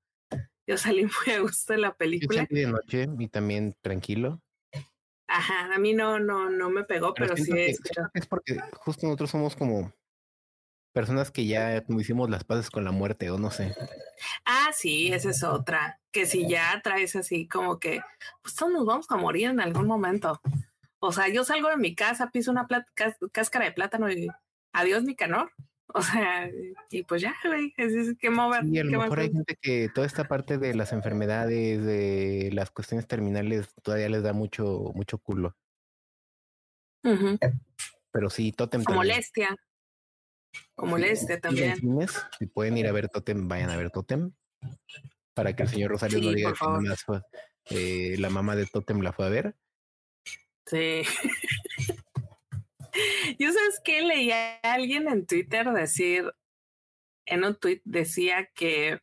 Yo 0.65 0.77
salí 0.77 1.03
muy 1.27 1.35
a 1.35 1.41
gusto 1.41 1.73
de 1.73 1.79
la 1.79 1.93
película. 1.93 2.43
Yo 2.43 2.47
salí 2.47 2.61
de 2.61 2.67
noche 2.67 3.07
y 3.19 3.27
también 3.27 3.75
tranquilo. 3.81 4.41
Ajá, 5.27 5.75
a 5.75 5.77
mí 5.77 5.93
no, 5.93 6.19
no, 6.19 6.49
no 6.49 6.69
me 6.69 6.85
pegó, 6.85 7.13
pero, 7.13 7.35
sí 7.35 7.51
es. 7.53 7.81
Es 8.13 8.25
porque 8.27 8.61
justo 8.75 9.07
nosotros 9.07 9.29
somos 9.29 9.57
como 9.57 9.91
personas 10.97 11.29
que 11.29 11.45
ya 11.45 11.83
hicimos 11.99 12.27
las 12.27 12.43
paces 12.43 12.71
con 12.71 12.83
la 12.83 12.89
muerte 12.89 13.29
o 13.29 13.37
no 13.37 13.51
sé. 13.51 13.75
Ah, 14.45 14.71
sí, 14.73 15.13
esa 15.13 15.29
es 15.29 15.43
otra. 15.43 15.99
Que 16.11 16.25
si 16.25 16.49
ya 16.49 16.81
traes 16.83 17.15
así 17.15 17.47
como 17.47 17.79
que, 17.79 18.01
pues 18.41 18.55
todos 18.55 18.73
nos 18.73 18.83
vamos 18.83 19.05
a 19.11 19.15
morir 19.15 19.49
en 19.51 19.59
algún 19.59 19.85
momento. 19.85 20.41
O 20.97 21.11
sea, 21.11 21.27
yo 21.27 21.43
salgo 21.43 21.69
de 21.69 21.77
mi 21.77 21.93
casa, 21.93 22.31
piso 22.31 22.49
una 22.49 22.65
cáscara 23.31 23.65
de 23.65 23.73
plátano 23.73 24.11
y 24.11 24.27
adiós 24.73 25.03
mi 25.03 25.15
canor. 25.15 25.51
O 25.93 26.01
sea, 26.01 26.49
y 26.91 27.03
pues 27.03 27.21
ya, 27.21 27.33
güey, 27.45 27.73
es, 27.77 28.17
que 28.19 28.29
mover. 28.29 28.65
Y 28.65 28.79
a 28.79 28.83
lo 28.83 28.99
mejor 28.99 29.19
hay 29.19 29.31
gente 29.31 29.57
que 29.59 29.87
toda 29.95 30.05
esta 30.05 30.25
parte 30.25 30.57
de 30.57 30.75
las 30.75 30.91
enfermedades, 30.91 31.83
de 31.85 32.49
las 32.51 32.71
cuestiones 32.71 33.07
terminales, 33.07 33.73
todavía 33.81 34.09
les 34.09 34.21
da 34.21 34.33
mucho, 34.33 34.91
mucho 34.93 35.17
culo. 35.17 35.55
Pero 38.11 38.29
sí, 38.29 38.51
Totem. 38.51 38.83
O 38.85 38.93
molestia. 38.93 39.57
O 40.75 40.85
molestia 40.85 41.39
también. 41.39 41.77
si 42.37 42.45
pueden 42.47 42.77
ir 42.77 42.87
a 42.87 42.91
ver 42.91 43.09
Totem, 43.09 43.47
vayan 43.47 43.69
a 43.69 43.77
ver 43.77 43.91
Totem. 43.91 44.31
Para 45.33 45.55
que 45.55 45.63
el 45.63 45.69
señor 45.69 45.91
Rosario 45.91 46.19
no 46.19 46.31
diga 46.31 46.53
que 47.63 48.13
eh, 48.13 48.17
la 48.17 48.29
mamá 48.29 48.55
de 48.55 48.65
Totem 48.65 49.01
la 49.01 49.13
fue 49.13 49.25
a 49.25 49.29
ver. 49.29 49.55
Sí. 50.65 51.01
Yo 53.39 53.51
sabes 53.51 53.79
que 53.83 54.01
leía 54.01 54.59
a 54.63 54.73
alguien 54.73 55.07
en 55.07 55.25
Twitter 55.25 55.71
decir, 55.71 56.31
en 57.25 57.43
un 57.43 57.55
tweet 57.55 57.81
decía 57.85 58.49
que 58.53 58.99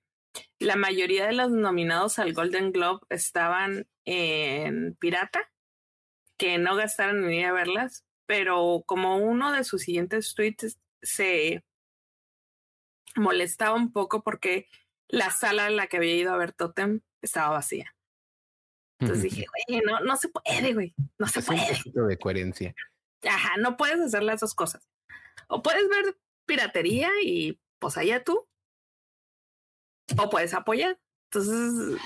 la 0.58 0.76
mayoría 0.76 1.26
de 1.26 1.32
los 1.32 1.50
nominados 1.50 2.18
al 2.18 2.32
Golden 2.32 2.72
Globe 2.72 3.00
estaban 3.10 3.86
en 4.04 4.94
pirata, 4.96 5.52
que 6.36 6.58
no 6.58 6.74
gastaron 6.74 7.26
ni 7.26 7.44
a 7.44 7.52
verlas, 7.52 8.04
pero 8.26 8.82
como 8.86 9.18
uno 9.18 9.52
de 9.52 9.64
sus 9.64 9.82
siguientes 9.82 10.34
tweets 10.34 10.78
se 11.04 11.64
molestaba 13.16 13.76
un 13.76 13.92
poco 13.92 14.22
porque 14.22 14.66
la 15.08 15.30
sala 15.30 15.68
en 15.68 15.76
la 15.76 15.86
que 15.86 15.98
había 15.98 16.16
ido 16.16 16.32
a 16.32 16.36
ver 16.36 16.52
Totem 16.52 17.00
estaba 17.22 17.50
vacía. 17.50 17.94
Entonces 19.00 19.24
dije, 19.24 19.44
güey, 19.68 19.82
no, 19.82 20.00
no 20.00 20.16
se 20.16 20.28
puede, 20.28 20.72
güey, 20.72 20.94
no 21.18 21.26
se 21.26 21.42
puede. 21.42 21.60
Un 21.60 21.76
poquito 21.76 22.06
de 22.06 22.18
coherencia. 22.18 22.74
Ajá, 23.22 23.56
no 23.58 23.76
puedes 23.76 24.00
hacer 24.00 24.22
las 24.22 24.40
dos 24.40 24.54
cosas. 24.54 24.88
O 25.48 25.62
puedes 25.62 25.88
ver 25.88 26.16
piratería 26.46 27.10
y 27.22 27.60
pues 27.78 27.96
allá 27.96 28.22
tú. 28.22 28.48
O 30.18 30.30
puedes 30.30 30.54
apoyar. 30.54 30.98
Entonces, 31.30 32.00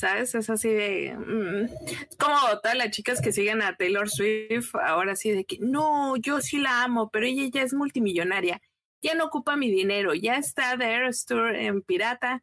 ¿sabes? 0.00 0.34
Es 0.34 0.50
así 0.50 0.68
de... 0.68 1.14
Mm, 1.16 1.68
como 2.18 2.36
todas 2.60 2.76
las 2.76 2.90
chicas 2.90 3.20
que 3.20 3.32
siguen 3.32 3.62
a 3.62 3.76
Taylor 3.76 4.08
Swift, 4.10 4.74
ahora 4.74 5.14
sí 5.14 5.30
de 5.30 5.44
que, 5.44 5.58
no, 5.60 6.16
yo 6.16 6.40
sí 6.40 6.58
la 6.58 6.82
amo, 6.82 7.10
pero 7.10 7.26
ella 7.26 7.48
ya 7.52 7.62
es 7.62 7.74
multimillonaria. 7.74 8.60
Ya 9.02 9.14
no 9.14 9.26
ocupa 9.26 9.56
mi 9.56 9.70
dinero, 9.70 10.14
ya 10.14 10.36
está 10.36 10.76
de 10.76 10.86
Eras 10.92 11.24
Tour 11.24 11.54
en 11.54 11.82
pirata. 11.82 12.42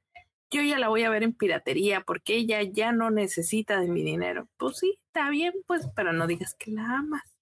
Yo 0.49 0.61
ya 0.61 0.79
la 0.79 0.87
voy 0.87 1.03
a 1.03 1.09
ver 1.09 1.23
en 1.23 1.33
piratería 1.33 2.01
porque 2.01 2.35
ella 2.35 2.61
ya 2.63 2.91
no 2.91 3.11
necesita 3.11 3.79
de 3.79 3.89
mi 3.89 4.01
dinero. 4.03 4.47
Pues 4.57 4.77
sí, 4.77 4.97
está 5.07 5.29
bien, 5.29 5.53
pues, 5.67 5.87
pero 5.95 6.13
no 6.13 6.25
digas 6.25 6.55
que 6.55 6.71
la 6.71 6.99
amas 6.99 7.37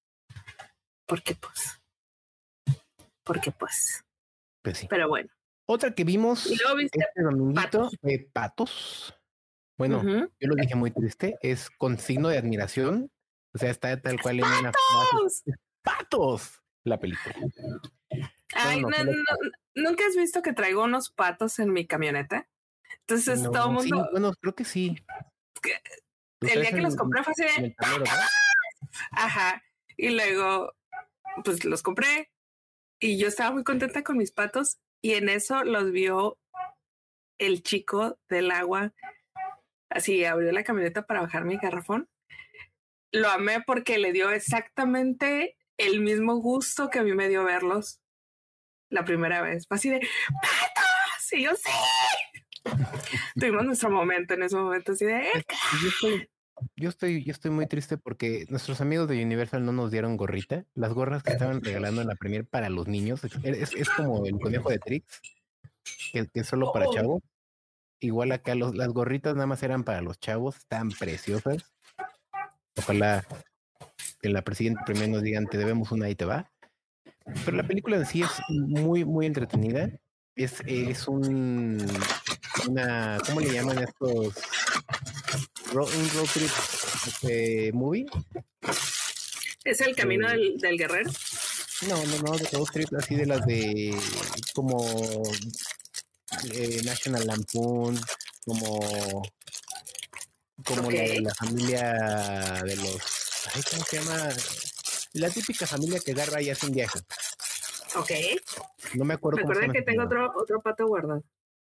porque 1.05 1.35
pues, 1.35 1.81
porque 3.23 3.51
pues. 3.51 4.03
pues 4.63 4.79
sí. 4.79 4.87
Pero 4.89 5.07
bueno, 5.07 5.29
Otra 5.67 5.93
que 5.93 6.03
vimos 6.03 6.45
este 6.47 7.21
dominguito 7.21 7.61
patos. 7.61 7.97
patos. 8.33 9.15
Bueno, 9.77 10.03
yo 10.39 10.47
lo 10.47 10.55
dije 10.55 10.75
muy 10.75 10.91
triste, 10.91 11.37
es 11.41 11.69
con 11.69 11.97
signo 11.97 12.29
de 12.29 12.37
admiración. 12.37 13.11
O 13.53 13.57
sea, 13.57 13.69
está 13.69 13.99
tal 14.01 14.21
cual 14.21 14.39
en 14.39 14.45
una 14.45 14.71
¡Patos! 15.81 16.61
La 16.83 16.99
película. 16.99 17.35
Ay, 18.53 18.81
no, 18.81 18.89
¿Nunca 19.75 20.05
has 20.07 20.15
visto 20.15 20.41
que 20.41 20.53
traigo 20.53 20.83
unos 20.83 21.09
patos 21.09 21.59
en 21.59 21.71
mi 21.73 21.85
camioneta? 21.85 22.47
Entonces 23.01 23.43
todo 23.43 23.67
el 23.67 23.73
mundo. 23.73 24.07
bueno, 24.11 24.33
creo 24.39 24.55
que 24.55 24.65
sí. 24.65 24.95
el 26.41 26.61
día 26.61 26.71
que 26.71 26.81
los 26.81 26.95
compré 26.95 27.23
fue 27.23 27.33
así 27.33 27.75
Ajá. 29.11 29.61
Y 29.97 30.09
luego, 30.09 30.73
pues 31.43 31.63
los 31.65 31.81
compré 31.81 32.31
y 32.99 33.17
yo 33.17 33.27
estaba 33.27 33.51
muy 33.51 33.63
contenta 33.63 34.03
con 34.03 34.17
mis 34.17 34.31
patos 34.31 34.77
y 35.01 35.13
en 35.13 35.29
eso 35.29 35.63
los 35.63 35.91
vio 35.91 36.37
el 37.37 37.61
chico 37.63 38.17
del 38.29 38.51
agua. 38.51 38.93
Así 39.89 40.25
abrió 40.25 40.51
la 40.51 40.63
camioneta 40.63 41.05
para 41.05 41.21
bajar 41.21 41.45
mi 41.45 41.57
garrafón. 41.57 42.09
Lo 43.11 43.29
amé 43.29 43.61
porque 43.65 43.97
le 43.97 44.11
dio 44.11 44.31
exactamente 44.31 45.55
el 45.77 46.01
mismo 46.01 46.35
gusto 46.37 46.89
que 46.89 46.99
a 46.99 47.03
mí 47.03 47.13
me 47.13 47.29
dio 47.29 47.43
verlos 47.43 48.01
la 48.89 49.03
primera 49.05 49.41
vez. 49.41 49.67
Fue 49.67 49.77
así 49.77 49.89
de 49.89 49.99
¡Patos! 49.99 51.33
Y 51.33 51.43
yo 51.43 51.51
sí. 51.55 51.71
Tuvimos 53.39 53.65
nuestro 53.65 53.89
momento 53.89 54.33
en 54.33 54.43
ese 54.43 54.55
momento 54.55 54.93
así 54.93 55.05
de. 55.05 55.23
Yo 55.81 55.89
estoy, 55.89 56.29
yo 56.75 56.89
estoy, 56.89 57.23
yo 57.23 57.31
estoy 57.31 57.51
muy 57.51 57.67
triste 57.67 57.97
porque 57.97 58.45
nuestros 58.49 58.81
amigos 58.81 59.07
de 59.07 59.23
Universal 59.23 59.65
no 59.65 59.71
nos 59.71 59.91
dieron 59.91 60.17
gorrita. 60.17 60.65
Las 60.73 60.93
gorras 60.93 61.23
que 61.23 61.33
estaban 61.33 61.61
regalando 61.63 62.01
en 62.01 62.07
la 62.07 62.15
premier 62.15 62.45
para 62.45 62.69
los 62.69 62.87
niños 62.87 63.23
es, 63.23 63.89
como 63.89 64.25
el 64.25 64.39
conejo 64.39 64.69
de 64.69 64.79
Trix, 64.79 65.21
que, 66.11 66.27
es 66.33 66.47
solo 66.47 66.71
para 66.71 66.87
oh. 66.87 67.21
Igual 67.99 68.31
acá 68.31 68.55
los, 68.55 68.75
las 68.75 68.89
gorritas 68.89 69.35
nada 69.35 69.47
más 69.47 69.63
eran 69.63 69.83
para 69.83 70.01
los 70.01 70.19
chavos, 70.19 70.57
están 70.57 70.89
preciosas. 70.89 71.73
Ojalá 72.77 73.25
que 74.21 74.29
la 74.29 74.43
presidenta 74.43 74.83
primero 74.85 75.13
nos 75.13 75.23
digan 75.23 75.47
te 75.47 75.57
debemos 75.57 75.91
una 75.91 76.09
y 76.09 76.15
te 76.15 76.25
va. 76.25 76.51
Pero 77.43 77.57
la 77.57 77.67
película 77.67 77.97
en 77.97 78.05
sí 78.05 78.21
es 78.21 78.31
muy, 78.49 79.03
muy 79.05 79.25
entretenida. 79.25 79.89
Es, 80.35 80.61
es 80.65 81.07
un, 81.07 81.77
una, 82.67 83.17
¿cómo 83.25 83.39
le 83.39 83.53
llaman 83.53 83.79
estos? 83.79 84.35
Road, 85.73 85.89
un 85.95 86.09
road 86.11 86.27
trip 86.33 86.51
este, 87.07 87.71
movie. 87.73 88.05
¿Es 89.63 89.81
el 89.81 89.95
camino 89.95 90.27
eh, 90.27 90.31
del, 90.31 90.57
del, 90.57 90.77
guerrero? 90.77 91.09
No, 91.89 92.05
no, 92.05 92.17
no, 92.21 92.37
de 92.37 92.47
road 92.51 92.67
trip 92.71 92.93
así 92.95 93.15
de 93.15 93.25
las 93.25 93.45
de 93.45 93.97
como 94.53 95.23
eh, 96.53 96.81
National 96.83 97.25
Lampoon, 97.27 97.99
como 98.45 99.23
como 100.65 100.89
la 100.89 101.01
de 101.01 101.21
la 101.21 101.33
familia 101.33 101.93
de 102.63 102.75
los, 102.77 103.47
ay, 103.53 103.61
¿cómo 103.69 103.83
se 103.83 103.99
llama? 103.99 104.29
La 105.13 105.29
típica 105.29 105.67
familia 105.67 105.99
que 105.99 106.11
agarra 106.11 106.41
y 106.41 106.49
hace 106.49 106.65
un 106.65 106.73
viaje. 106.73 106.99
Ok. 107.97 108.11
No 108.95 109.05
me 109.05 109.13
acuerdo 109.13 109.37
Recuerda 109.37 109.71
que 109.71 109.81
tengo 109.81 110.03
otro, 110.03 110.31
otro 110.35 110.61
pato 110.61 110.87
guardado. 110.87 111.23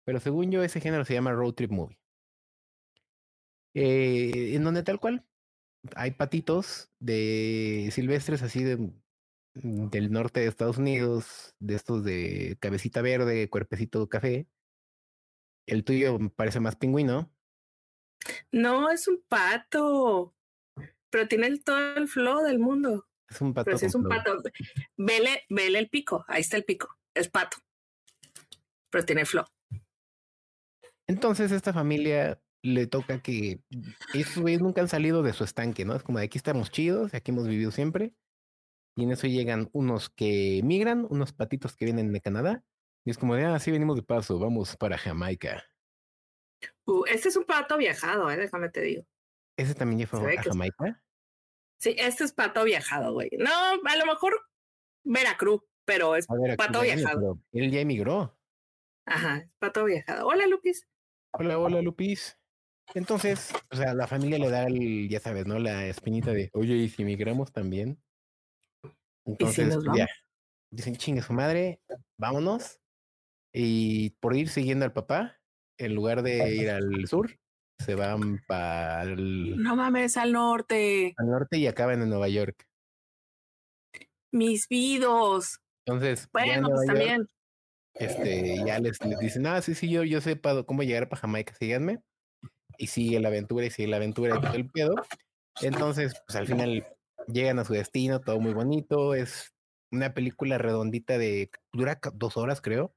Pero 0.04 0.20
según 0.20 0.50
yo, 0.50 0.62
ese 0.62 0.80
género 0.80 1.04
se 1.04 1.14
llama 1.14 1.32
road 1.32 1.54
trip 1.54 1.70
movie. 1.70 1.98
Eh, 3.74 4.54
en 4.54 4.64
donde 4.64 4.82
tal 4.82 5.00
cual 5.00 5.26
hay 5.94 6.12
patitos 6.12 6.90
de 6.98 7.90
silvestres 7.92 8.42
así 8.42 8.62
de, 8.62 8.90
del 9.62 10.12
norte 10.12 10.40
de 10.40 10.46
Estados 10.46 10.78
Unidos, 10.78 11.54
de 11.58 11.74
estos 11.74 12.04
de 12.04 12.56
cabecita 12.60 13.02
verde, 13.02 13.48
cuerpecito 13.48 14.08
café. 14.08 14.46
El 15.66 15.84
tuyo 15.84 16.18
parece 16.36 16.60
más 16.60 16.76
pingüino. 16.76 17.30
No, 18.52 18.90
es 18.90 19.08
un 19.08 19.22
pato, 19.28 20.34
pero 21.10 21.28
tiene 21.28 21.46
el, 21.46 21.64
todo 21.64 21.96
el 21.96 22.08
flow 22.08 22.42
del 22.42 22.58
mundo. 22.58 23.08
Es 23.28 23.40
un 23.40 23.54
pato. 23.54 23.64
Pero 23.66 23.76
es 23.78 23.94
un 23.94 24.08
pato. 24.08 24.42
Vele, 24.96 25.44
vele 25.48 25.78
el 25.78 25.88
pico. 25.88 26.24
Ahí 26.28 26.42
está 26.42 26.56
el 26.56 26.64
pico. 26.64 26.88
Es 27.14 27.28
pato. 27.28 27.58
Pero 28.90 29.04
tiene 29.04 29.24
flow. 29.24 29.44
Entonces, 31.08 31.52
esta 31.52 31.72
familia 31.72 32.40
le 32.62 32.86
toca 32.86 33.22
que 33.22 33.60
ellos, 34.12 34.36
nunca 34.60 34.80
han 34.80 34.88
salido 34.88 35.22
de 35.22 35.32
su 35.32 35.44
estanque, 35.44 35.84
¿no? 35.84 35.94
Es 35.94 36.02
como 36.02 36.18
de 36.18 36.24
aquí 36.24 36.38
estamos 36.38 36.70
chidos, 36.70 37.14
aquí 37.14 37.30
hemos 37.30 37.46
vivido 37.46 37.70
siempre. 37.70 38.12
Y 38.96 39.04
en 39.04 39.12
eso 39.12 39.26
llegan 39.26 39.68
unos 39.72 40.08
que 40.08 40.62
migran, 40.64 41.06
unos 41.10 41.32
patitos 41.34 41.76
que 41.76 41.84
vienen 41.84 42.12
de 42.12 42.20
Canadá. 42.22 42.64
Y 43.04 43.10
es 43.10 43.18
como 43.18 43.34
de, 43.34 43.44
ah, 43.44 43.58
sí, 43.58 43.70
venimos 43.70 43.96
de 43.96 44.02
paso, 44.02 44.38
vamos 44.38 44.74
para 44.76 44.96
Jamaica. 44.96 45.62
Uh, 46.86 47.04
este 47.04 47.28
es 47.28 47.36
un 47.36 47.44
pato 47.44 47.76
viajado, 47.76 48.30
¿eh? 48.30 48.38
déjame 48.38 48.70
te 48.70 48.80
digo. 48.80 49.06
¿Ese 49.56 49.74
también 49.74 50.00
ya 50.00 50.06
fue 50.06 50.36
a 50.36 50.42
Jamaica? 50.42 51.02
Sí, 51.78 51.94
este 51.98 52.24
es 52.24 52.32
pato 52.32 52.64
viajado, 52.64 53.12
güey. 53.12 53.28
No, 53.38 53.50
a 53.50 53.96
lo 53.96 54.06
mejor 54.06 54.40
Veracruz, 55.04 55.62
pero 55.84 56.16
es 56.16 56.26
pato 56.56 56.80
viajado. 56.80 57.38
él 57.52 57.70
ya 57.70 57.80
emigró. 57.80 58.38
Ajá, 59.04 59.38
es 59.38 59.50
pato 59.58 59.84
viajado. 59.84 60.26
Hola, 60.26 60.46
Lupis. 60.46 60.88
Hola, 61.32 61.58
hola, 61.58 61.82
Lupis. 61.82 62.38
Entonces, 62.94 63.52
o 63.70 63.76
sea, 63.76 63.92
la 63.92 64.06
familia 64.06 64.38
le 64.38 64.48
da 64.48 64.64
el, 64.64 65.08
ya 65.08 65.20
sabes, 65.20 65.46
¿no? 65.46 65.58
La 65.58 65.86
espinita 65.86 66.32
de, 66.32 66.50
oye, 66.54 66.74
¿y 66.76 66.88
si 66.88 67.02
emigramos 67.02 67.52
también? 67.52 68.00
Entonces, 69.26 69.76
ya, 69.96 70.06
dicen, 70.70 70.96
chingue 70.96 71.22
su 71.22 71.32
madre, 71.32 71.80
vámonos. 72.18 72.80
Y 73.52 74.10
por 74.20 74.36
ir 74.36 74.48
siguiendo 74.48 74.84
al 74.84 74.92
papá, 74.92 75.38
en 75.78 75.94
lugar 75.94 76.22
de 76.22 76.54
ir 76.54 76.70
al 76.70 77.06
sur, 77.06 77.38
se 77.78 77.94
van 77.94 78.40
para 78.46 79.02
el... 79.02 79.56
No 79.62 79.76
mames, 79.76 80.16
al 80.16 80.32
norte. 80.32 81.14
Al 81.16 81.26
norte 81.26 81.58
y 81.58 81.66
acaban 81.66 82.02
en 82.02 82.10
Nueva 82.10 82.28
York. 82.28 82.66
Mis 84.32 84.68
vidos. 84.68 85.60
Entonces, 85.86 86.28
bueno, 86.32 86.68
pues 86.68 86.86
también. 86.86 87.28
este, 87.94 88.62
ya 88.66 88.78
les, 88.78 89.02
les 89.04 89.18
dicen, 89.18 89.46
ah, 89.46 89.62
sí, 89.62 89.74
sí, 89.74 89.88
yo, 89.88 90.04
yo 90.04 90.20
sé 90.20 90.40
cómo 90.66 90.82
llegar 90.82 91.08
para 91.08 91.20
Jamaica, 91.22 91.54
síganme. 91.54 92.00
Y 92.78 92.88
sigue 92.88 93.20
la 93.20 93.28
aventura 93.28 93.66
y 93.66 93.70
sigue 93.70 93.88
la 93.88 93.96
aventura 93.96 94.36
y 94.36 94.40
todo 94.40 94.54
el 94.54 94.70
pedo. 94.70 94.94
Entonces, 95.62 96.14
pues 96.26 96.36
al 96.36 96.46
final 96.46 96.86
llegan 97.26 97.58
a 97.58 97.64
su 97.64 97.72
destino, 97.72 98.20
todo 98.20 98.40
muy 98.40 98.52
bonito. 98.52 99.14
Es 99.14 99.54
una 99.90 100.14
película 100.14 100.58
redondita 100.58 101.18
de, 101.18 101.50
dura 101.72 101.98
dos 102.14 102.36
horas, 102.36 102.60
creo. 102.60 102.94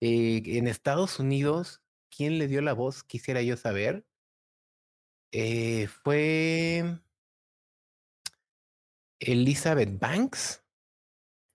Eh, 0.00 0.42
en 0.46 0.66
Estados 0.66 1.18
Unidos 1.20 1.82
quién 2.14 2.38
le 2.38 2.48
dio 2.48 2.60
la 2.60 2.74
voz, 2.74 3.02
quisiera 3.02 3.42
yo 3.42 3.56
saber. 3.56 4.04
Eh, 5.32 5.86
fue 5.86 6.98
Elizabeth 9.18 9.98
Banks. 9.98 10.62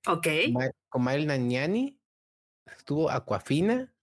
Ok. 0.08 0.28
Comael 0.90 1.28
Nanyani. 1.28 2.00
Estuvo 2.78 3.10
Aquafina 3.10 3.94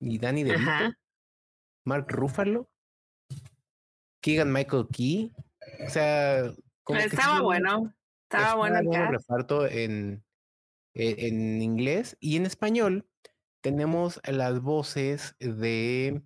y 0.00 0.18
Danny 0.18 0.42
DeVito. 0.42 0.96
Mark 1.84 2.06
Ruffalo. 2.10 2.68
Keegan 4.20 4.52
Michael 4.52 4.86
Key. 4.92 5.32
O 5.86 5.90
sea, 5.90 6.52
como 6.84 7.00
estaba 7.00 7.40
bueno. 7.40 7.94
Estaba 8.30 8.54
bueno 8.54 8.78
el 8.78 9.08
reparto 9.08 9.66
en, 9.66 10.24
e, 10.94 11.26
en 11.26 11.60
inglés 11.60 12.16
y 12.20 12.36
en 12.36 12.46
español 12.46 13.08
tenemos 13.60 14.20
las 14.24 14.60
voces 14.60 15.34
de 15.40 16.22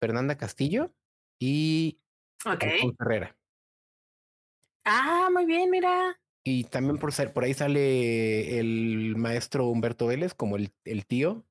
Fernanda 0.00 0.36
Castillo 0.36 0.94
y 1.38 2.00
okay. 2.44 2.80
Herrera. 2.98 3.36
Ah, 4.84 5.28
muy 5.32 5.46
bien, 5.46 5.70
mira. 5.70 6.18
Y 6.44 6.64
también 6.64 6.98
por, 6.98 7.12
por 7.32 7.44
ahí 7.44 7.54
sale 7.54 8.60
el 8.60 9.16
maestro 9.16 9.66
Humberto 9.66 10.06
Vélez 10.06 10.34
como 10.34 10.56
el, 10.56 10.72
el 10.84 11.06
tío. 11.06 11.44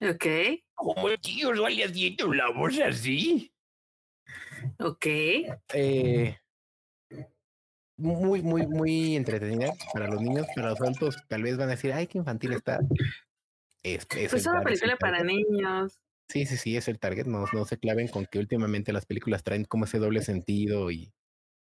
Ok. 0.00 0.26
Como 0.74 1.08
el 1.10 1.20
tío 1.20 1.52
no 1.52 1.66
haciendo 1.66 2.32
la 2.32 2.50
voz 2.50 2.78
así. 2.80 3.51
Ok. 4.78 5.06
Eh, 5.74 6.38
muy, 7.96 8.42
muy, 8.42 8.66
muy 8.66 9.16
entretenida 9.16 9.72
para 9.92 10.08
los 10.08 10.20
niños, 10.20 10.46
para 10.54 10.70
los 10.70 10.80
adultos 10.80 11.16
tal 11.28 11.42
vez 11.42 11.56
van 11.56 11.68
a 11.68 11.72
decir, 11.72 11.92
ay, 11.92 12.06
qué 12.06 12.18
infantil 12.18 12.52
está. 12.52 12.80
Es, 13.82 14.06
pues 14.06 14.46
una 14.46 14.62
película 14.62 14.96
para 14.96 15.22
niños. 15.22 15.98
Sí, 16.28 16.46
sí, 16.46 16.56
sí, 16.56 16.76
es 16.76 16.88
el 16.88 16.98
target. 16.98 17.26
No, 17.26 17.44
no 17.52 17.64
se 17.64 17.78
claven 17.78 18.08
con 18.08 18.26
que 18.26 18.38
últimamente 18.38 18.92
las 18.92 19.06
películas 19.06 19.42
traen 19.42 19.64
como 19.64 19.84
ese 19.84 19.98
doble 19.98 20.22
sentido 20.22 20.90
y. 20.90 21.12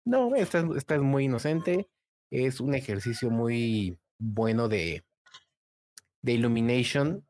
No, 0.05 0.35
esta, 0.35 0.67
esta 0.75 0.95
es 0.95 1.01
muy 1.01 1.25
inocente. 1.25 1.89
Es 2.31 2.59
un 2.59 2.73
ejercicio 2.73 3.29
muy 3.29 3.99
bueno 4.19 4.67
de, 4.67 5.03
de 6.21 6.33
Illumination 6.33 7.25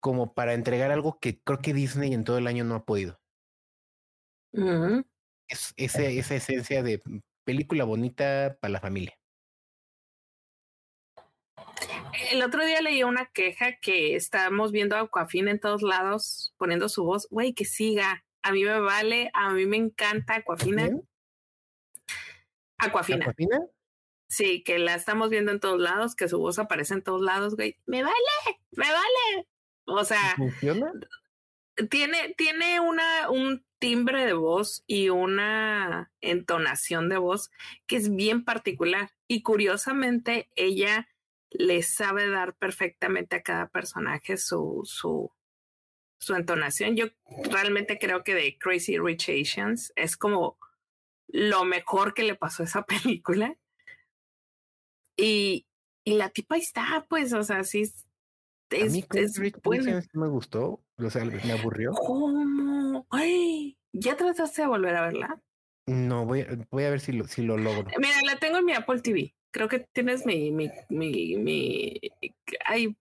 como 0.00 0.32
para 0.32 0.54
entregar 0.54 0.90
algo 0.90 1.18
que 1.20 1.40
creo 1.40 1.58
que 1.58 1.74
Disney 1.74 2.14
en 2.14 2.24
todo 2.24 2.38
el 2.38 2.46
año 2.46 2.64
no 2.64 2.74
ha 2.74 2.84
podido. 2.84 3.19
Es 4.52 5.74
ese, 5.76 6.18
esa 6.18 6.34
esencia 6.34 6.82
de 6.82 7.02
película 7.44 7.84
bonita 7.84 8.56
para 8.60 8.72
la 8.72 8.80
familia. 8.80 9.16
el 12.30 12.42
otro 12.42 12.64
día 12.64 12.80
leí 12.80 13.02
una 13.02 13.26
queja 13.26 13.78
que 13.80 14.14
estamos 14.14 14.72
viendo 14.72 14.96
a 14.96 15.00
Aquafina 15.00 15.50
en 15.50 15.60
todos 15.60 15.82
lados 15.82 16.54
poniendo 16.58 16.88
su 16.88 17.04
voz. 17.04 17.26
Güey, 17.30 17.54
que 17.54 17.64
siga. 17.64 18.24
A 18.42 18.52
mí 18.52 18.64
me 18.64 18.80
vale, 18.80 19.30
a 19.34 19.50
mí 19.50 19.66
me 19.66 19.76
encanta 19.76 20.36
Aquafina. 20.36 20.88
Aquafina. 22.78 23.24
¿Aquafina? 23.26 23.66
Sí, 24.28 24.62
que 24.62 24.78
la 24.78 24.94
estamos 24.94 25.28
viendo 25.28 25.50
en 25.50 25.60
todos 25.60 25.80
lados, 25.80 26.14
que 26.14 26.28
su 26.28 26.38
voz 26.38 26.58
aparece 26.58 26.94
en 26.94 27.02
todos 27.02 27.20
lados, 27.20 27.56
güey. 27.56 27.78
Me 27.86 28.02
vale, 28.02 28.14
me 28.70 28.86
vale. 28.86 29.48
O 29.86 30.04
sea, 30.04 30.34
¿funciona? 30.36 30.92
Tiene, 31.90 32.34
tiene 32.36 32.78
una, 32.78 33.28
un 33.28 33.64
timbre 33.80 34.24
de 34.24 34.34
voz 34.34 34.84
y 34.86 35.08
una 35.08 36.12
entonación 36.20 37.08
de 37.08 37.16
voz 37.16 37.50
que 37.88 37.96
es 37.96 38.14
bien 38.14 38.44
particular. 38.44 39.10
Y 39.26 39.42
curiosamente, 39.42 40.48
ella 40.54 41.08
le 41.50 41.82
sabe 41.82 42.28
dar 42.28 42.54
perfectamente 42.54 43.36
a 43.36 43.42
cada 43.42 43.68
personaje 43.68 44.36
su, 44.36 44.82
su, 44.84 45.32
su 46.18 46.34
entonación. 46.34 46.94
Yo 46.94 47.06
realmente 47.50 47.98
creo 47.98 48.22
que 48.22 48.34
de 48.34 48.56
Crazy 48.58 48.98
Rich 48.98 49.30
Asians 49.30 49.92
es 49.96 50.16
como 50.16 50.58
lo 51.26 51.64
mejor 51.64 52.14
que 52.14 52.22
le 52.22 52.34
pasó 52.36 52.62
a 52.62 52.66
esa 52.66 52.84
película. 52.86 53.56
Y, 55.16 55.66
y 56.04 56.14
la 56.14 56.28
tipa 56.30 56.56
está, 56.56 57.06
pues, 57.08 57.32
o 57.32 57.42
sea, 57.42 57.64
sí. 57.64 57.82
Es, 58.70 58.92
a 58.92 58.94
mí 58.94 59.02
Crazy 59.02 59.40
Rich 59.40 59.56
Asians 59.64 60.08
me 60.12 60.28
gustó, 60.28 60.80
o 60.96 61.10
sea, 61.10 61.24
me 61.24 61.52
aburrió. 61.52 61.92
¿Cómo? 61.92 63.06
Ay, 63.10 63.59
¿ya 63.92 64.16
trataste 64.16 64.62
de 64.62 64.68
volver 64.68 64.96
a 64.96 65.02
verla? 65.02 65.42
No, 65.86 66.24
voy, 66.24 66.46
voy 66.70 66.84
a 66.84 66.90
ver 66.90 67.00
si 67.00 67.12
lo, 67.12 67.26
si 67.26 67.42
lo 67.42 67.56
logro. 67.56 67.90
Mira, 67.98 68.14
la 68.24 68.36
tengo 68.36 68.58
en 68.58 68.64
mi 68.64 68.72
Apple 68.72 69.00
TV. 69.00 69.34
Creo 69.52 69.68
que 69.68 69.80
tienes 69.92 70.24
mi, 70.24 70.52
mi, 70.52 70.70
mi, 70.88 71.36
mi, 71.36 72.00
ay, 72.64 72.96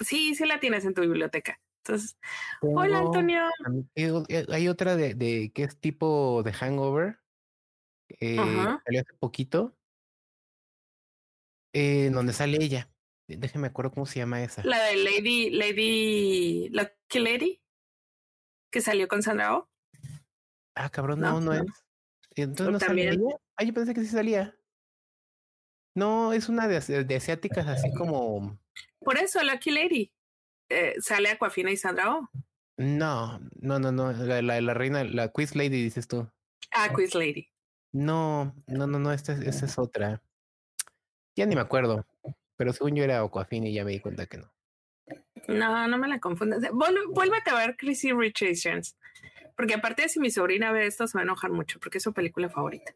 sí, 0.00 0.34
sí 0.34 0.44
la 0.44 0.60
tienes 0.60 0.84
en 0.84 0.94
tu 0.94 1.00
biblioteca. 1.00 1.58
Entonces, 1.84 2.18
hola 2.60 2.98
Antonio. 2.98 3.48
Hay 4.50 4.68
otra 4.68 4.96
de, 4.96 5.14
de 5.14 5.50
que 5.54 5.62
es 5.62 5.80
tipo 5.80 6.42
de 6.42 6.52
Hangover. 6.52 7.20
Eh, 8.20 8.36
salió 8.36 9.00
hace 9.00 9.14
poquito. 9.18 9.74
Eh, 11.72 12.10
donde 12.12 12.32
sale 12.34 12.58
ella. 12.60 12.90
Déjeme 13.26 13.68
acuerdo 13.68 13.92
cómo 13.92 14.06
se 14.06 14.18
llama 14.18 14.42
esa. 14.42 14.64
La 14.64 14.82
de 14.84 14.96
Lady, 14.96 15.50
Lady, 15.50 16.68
Lucky 16.70 17.18
Lady, 17.18 17.62
que 18.70 18.80
salió 18.80 19.08
con 19.08 19.22
Sandra 19.22 19.56
Oh. 19.56 19.68
Ah, 20.78 20.88
cabrón, 20.90 21.20
no, 21.20 21.40
no, 21.40 21.52
es. 21.52 21.62
Entonces 22.36 22.72
no 22.72 22.78
salía. 22.78 23.12
Ah, 23.56 23.64
yo 23.64 23.74
pensé 23.74 23.94
que 23.94 24.00
sí 24.00 24.06
salía. 24.06 24.54
No, 25.94 26.32
es 26.32 26.48
una 26.48 26.68
de, 26.68 27.04
de 27.04 27.16
asiáticas 27.16 27.66
así 27.66 27.92
como. 27.94 28.56
Por 29.00 29.18
eso, 29.18 29.42
Lucky 29.42 29.72
Lady. 29.72 30.12
Eh, 30.68 30.94
sale 31.00 31.30
Aquafina 31.30 31.70
y 31.70 31.76
Sandra 31.76 32.14
Oh. 32.14 32.28
No, 32.76 33.40
no, 33.60 33.80
no, 33.80 33.90
no. 33.90 34.12
La, 34.12 34.40
la, 34.40 34.60
la, 34.60 34.74
reina, 34.74 35.02
la 35.02 35.28
Quiz 35.28 35.56
Lady, 35.56 35.82
dices 35.82 36.06
tú. 36.06 36.30
Ah, 36.70 36.92
Quiz 36.94 37.14
Lady. 37.16 37.48
No, 37.92 38.54
no, 38.68 38.86
no, 38.86 39.00
no, 39.00 39.12
esta, 39.12 39.32
esta 39.32 39.66
es 39.66 39.78
otra. 39.78 40.22
Ya 41.34 41.46
ni 41.46 41.56
me 41.56 41.62
acuerdo. 41.62 42.06
Pero 42.56 42.72
según 42.72 42.94
yo 42.94 43.02
era 43.02 43.20
Aquafina 43.20 43.66
y 43.66 43.74
ya 43.74 43.84
me 43.84 43.92
di 43.92 44.00
cuenta 44.00 44.26
que 44.26 44.38
no. 44.38 44.52
No, 45.48 45.88
no 45.88 45.98
me 45.98 46.06
la 46.06 46.20
confundas. 46.20 46.62
vuélvete 46.72 47.50
a 47.50 47.54
ver 47.54 47.76
Crazy 47.76 48.12
Rich 48.12 48.42
Asians. 48.42 48.96
Porque 49.58 49.74
aparte 49.74 50.02
de 50.02 50.08
si 50.08 50.20
mi 50.20 50.30
sobrina 50.30 50.70
ve 50.70 50.86
esto, 50.86 51.08
se 51.08 51.18
va 51.18 51.22
a 51.22 51.24
enojar 51.24 51.50
mucho 51.50 51.80
porque 51.80 51.98
es 51.98 52.04
su 52.04 52.12
película 52.12 52.48
favorita. 52.48 52.94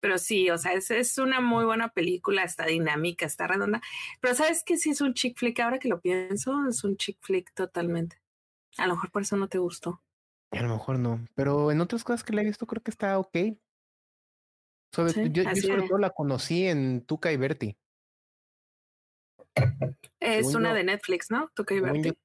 Pero 0.00 0.18
sí, 0.18 0.50
o 0.50 0.58
sea, 0.58 0.72
es, 0.72 0.90
es 0.90 1.18
una 1.18 1.40
muy 1.40 1.64
buena 1.64 1.90
película, 1.90 2.42
está 2.42 2.66
dinámica, 2.66 3.26
está 3.26 3.46
redonda. 3.46 3.80
Pero 4.20 4.34
sabes 4.34 4.64
que 4.64 4.76
sí 4.76 4.90
es 4.90 5.00
un 5.00 5.14
chick 5.14 5.38
flick, 5.38 5.60
ahora 5.60 5.78
que 5.78 5.88
lo 5.88 6.00
pienso, 6.00 6.66
es 6.68 6.82
un 6.82 6.96
chick 6.96 7.18
flick 7.20 7.54
totalmente. 7.54 8.20
A 8.76 8.88
lo 8.88 8.94
mejor 8.94 9.12
por 9.12 9.22
eso 9.22 9.36
no 9.36 9.48
te 9.48 9.58
gustó. 9.58 10.02
A 10.50 10.60
lo 10.62 10.68
mejor 10.68 10.98
no, 10.98 11.24
pero 11.36 11.70
en 11.70 11.80
otras 11.80 12.02
cosas 12.02 12.24
que 12.24 12.32
le 12.32 12.42
he 12.42 12.46
visto 12.46 12.66
creo 12.66 12.82
que 12.82 12.90
está 12.90 13.16
ok. 13.16 13.36
Sobre, 14.92 15.30
yo, 15.30 15.44
sobre 15.44 15.86
todo 15.86 15.98
la 15.98 16.10
conocí 16.10 16.66
en 16.66 17.06
Tuca 17.06 17.30
y 17.30 17.36
Berti. 17.36 17.76
Es 20.18 20.56
una 20.56 20.74
de 20.74 20.82
Netflix, 20.82 21.30
¿no? 21.30 21.52
Tuca 21.54 21.72
y 21.72 21.80
Berti. 21.80 22.18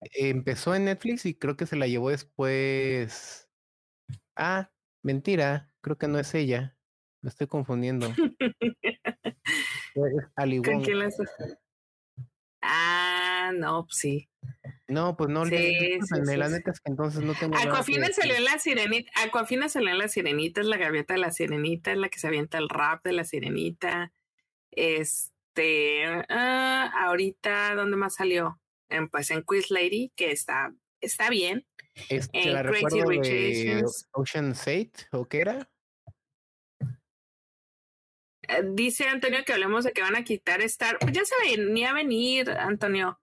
Empezó 0.00 0.74
en 0.74 0.86
Netflix 0.86 1.26
y 1.26 1.34
creo 1.34 1.56
que 1.56 1.66
se 1.66 1.76
la 1.76 1.86
llevó 1.86 2.10
después. 2.10 3.48
Ah, 4.36 4.70
mentira, 5.02 5.72
creo 5.80 5.98
que 5.98 6.08
no 6.08 6.18
es 6.18 6.34
ella. 6.34 6.76
Me 7.22 7.30
estoy 7.30 7.46
confundiendo. 7.46 8.08
Ali 10.36 10.60
¿Con 10.60 10.82
quién 10.82 10.98
la 10.98 11.08
Ah, 12.66 13.52
no, 13.54 13.84
pues 13.84 13.98
sí. 13.98 14.28
No, 14.88 15.16
pues 15.16 15.28
no. 15.28 15.44
Sí, 15.44 15.98
sí, 16.00 16.36
la 16.36 16.48
neta 16.48 16.70
es 16.70 16.80
que 16.80 16.90
entonces 16.90 17.22
no 17.22 17.34
tengo. 17.34 17.56
Aquafina 17.56 18.08
salió 18.08 18.36
en 18.36 18.44
la 18.44 18.58
sirenita. 18.58 19.12
Aquafina 19.22 19.68
salió 19.68 19.90
en 19.90 19.98
la 19.98 20.08
sirenita, 20.08 20.62
es 20.62 20.66
la 20.66 20.78
gaviota 20.78 21.14
de 21.14 21.20
la 21.20 21.30
sirenita, 21.30 21.92
es 21.92 21.98
la 21.98 22.08
que 22.08 22.18
se 22.18 22.26
avienta 22.26 22.58
el 22.58 22.70
rap 22.70 23.04
de 23.04 23.12
la 23.12 23.24
sirenita. 23.24 24.12
Este, 24.70 26.04
ah, 26.28 26.90
ahorita, 27.06 27.74
¿dónde 27.74 27.96
más 27.96 28.14
salió? 28.14 28.58
En, 28.90 29.08
pues 29.08 29.30
en 29.30 29.42
Quiz 29.42 29.70
Lady, 29.70 30.12
que 30.16 30.30
está, 30.30 30.74
está 31.00 31.30
bien. 31.30 31.66
Este, 32.08 32.42
en 32.42 32.54
la 32.54 32.62
Crazy 32.64 33.02
Rich 33.02 33.84
Ocean 34.12 34.54
Fate, 34.54 35.08
¿o 35.12 35.26
qué 35.26 35.40
era? 35.40 35.70
Eh, 38.48 38.62
dice 38.72 39.08
Antonio 39.08 39.44
que 39.44 39.52
hablemos 39.52 39.84
de 39.84 39.92
que 39.92 40.02
van 40.02 40.16
a 40.16 40.24
quitar 40.24 40.60
Star. 40.62 40.98
Pues 40.98 41.12
ya 41.12 41.22
se 41.24 41.56
venía 41.56 41.90
a 41.90 41.94
venir, 41.94 42.50
Antonio. 42.50 43.20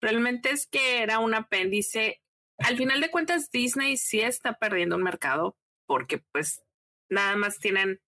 Realmente 0.00 0.50
es 0.50 0.66
que 0.66 1.02
era 1.02 1.18
un 1.18 1.34
apéndice. 1.34 2.22
Al 2.58 2.76
final 2.76 3.00
de 3.00 3.10
cuentas, 3.10 3.50
Disney 3.50 3.96
sí 3.96 4.20
está 4.20 4.54
perdiendo 4.54 4.96
un 4.96 5.02
mercado 5.02 5.56
porque 5.86 6.18
pues 6.32 6.62
nada 7.10 7.36
más 7.36 7.58
tienen 7.58 8.00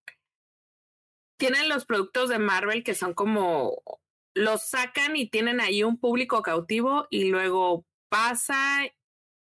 tienen 1.38 1.70
los 1.70 1.86
productos 1.86 2.28
de 2.28 2.38
Marvel 2.38 2.84
que 2.84 2.94
son 2.94 3.14
como 3.14 3.82
los 4.34 4.68
sacan 4.68 5.16
y 5.16 5.28
tienen 5.28 5.60
ahí 5.60 5.82
un 5.82 5.98
público 5.98 6.42
cautivo 6.42 7.06
y 7.10 7.24
luego 7.24 7.86
pasa 8.08 8.82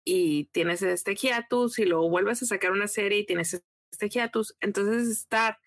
y 0.05 0.45
tienes 0.45 0.81
este 0.81 1.15
hiatus 1.15 1.79
y 1.79 1.85
luego 1.85 2.09
vuelves 2.09 2.41
a 2.43 2.45
sacar 2.45 2.71
una 2.71 2.87
serie 2.87 3.19
y 3.19 3.25
tienes 3.25 3.63
este 3.91 4.09
hiatus. 4.09 4.55
Entonces, 4.59 5.09
Star, 5.09 5.59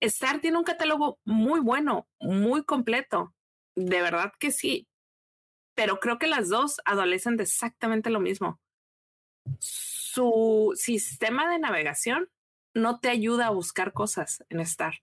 Star 0.00 0.40
tiene 0.40 0.58
un 0.58 0.64
catálogo 0.64 1.18
muy 1.24 1.60
bueno, 1.60 2.08
muy 2.20 2.64
completo. 2.64 3.34
De 3.74 4.00
verdad 4.02 4.32
que 4.38 4.52
sí. 4.52 4.86
Pero 5.74 5.98
creo 5.98 6.18
que 6.18 6.26
las 6.26 6.48
dos 6.48 6.80
adolecen 6.84 7.36
de 7.36 7.44
exactamente 7.44 8.10
lo 8.10 8.20
mismo. 8.20 8.60
Su 9.58 10.72
sistema 10.76 11.50
de 11.50 11.58
navegación 11.58 12.30
no 12.74 13.00
te 13.00 13.08
ayuda 13.08 13.46
a 13.46 13.50
buscar 13.50 13.92
cosas 13.92 14.44
en 14.48 14.60
Star. 14.60 15.02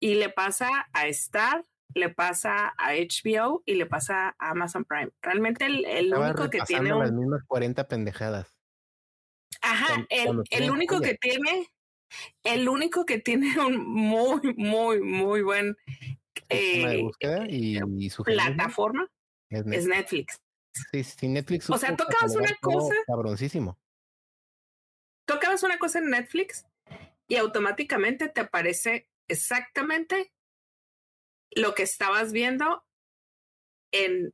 Y 0.00 0.14
le 0.14 0.30
pasa 0.30 0.88
a 0.92 1.06
Star, 1.08 1.66
le 1.94 2.10
pasa 2.10 2.74
a 2.78 2.92
HBO 2.94 3.62
y 3.66 3.74
le 3.74 3.86
pasa 3.86 4.34
a 4.38 4.50
Amazon 4.50 4.84
Prime. 4.84 5.10
Realmente 5.22 5.66
el, 5.66 5.84
el 5.84 6.14
único 6.14 6.50
que 6.50 6.60
tiene 6.66 6.90
las 6.90 7.12
mismas 7.12 7.42
40 7.46 7.88
pendejadas. 7.88 8.54
Ajá, 9.62 10.06
el, 10.08 10.42
el 10.50 10.70
único 10.70 11.00
que 11.00 11.14
tiene, 11.14 11.68
el 12.44 12.68
único 12.68 13.04
que 13.04 13.18
tiene 13.18 13.52
un 13.60 13.78
muy, 13.86 14.54
muy, 14.56 15.00
muy 15.00 15.42
buen 15.42 15.76
eh, 16.48 17.02
búsqueda 17.02 17.46
y, 17.48 17.78
plataforma 18.24 19.08
es 19.50 19.86
Netflix. 19.86 20.40
Sí, 20.92 21.02
sí, 21.02 21.28
Netflix. 21.28 21.68
O 21.68 21.78
sea, 21.78 21.96
tocabas 21.96 22.34
una 22.36 22.54
cosa. 22.60 22.94
Cabroncísimo. 23.06 23.78
Tocabas 25.26 25.62
una 25.62 25.78
cosa 25.78 25.98
en 25.98 26.10
Netflix 26.10 26.66
y 27.28 27.36
automáticamente 27.36 28.28
te 28.28 28.40
aparece 28.40 29.08
exactamente 29.28 30.32
lo 31.52 31.74
que 31.74 31.82
estabas 31.82 32.32
viendo 32.32 32.84
en, 33.92 34.32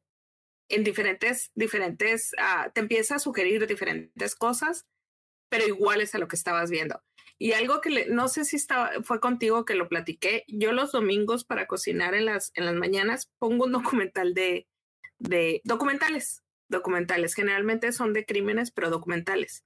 en 0.68 0.85
diferentes, 0.85 1.50
diferentes, 1.55 2.33
uh, 2.38 2.70
te 2.72 2.81
empieza 2.81 3.16
a 3.16 3.20
sugerir 3.20 3.66
diferentes 3.66 4.35
cosas 4.35 4.87
pero 5.48 5.66
iguales 5.66 6.14
a 6.14 6.18
lo 6.18 6.29
que 6.29 6.37
estabas 6.37 6.70
viendo. 6.70 7.02
Y 7.38 7.52
algo 7.52 7.81
que 7.81 8.07
no 8.07 8.29
sé 8.29 8.44
si 8.44 8.57
estaba, 8.57 8.90
fue 9.02 9.20
contigo 9.20 9.64
que 9.64 9.74
lo 9.74 9.88
platiqué. 9.88 10.44
Yo 10.48 10.72
los 10.72 10.92
domingos 10.92 11.44
para 11.44 11.66
cocinar 11.66 12.14
en 12.14 12.24
las, 12.24 12.50
en 12.55 12.64
las 12.64 12.74
mañanas 12.74 13.31
pongo 13.38 13.64
un 13.64 13.72
documental 13.72 14.35
de, 14.35 14.66
de 15.18 15.61
documentales, 15.64 16.42
documentales. 16.68 17.35
Generalmente 17.35 17.92
son 17.92 18.12
de 18.12 18.24
crímenes, 18.24 18.70
pero 18.70 18.90
documentales. 18.90 19.64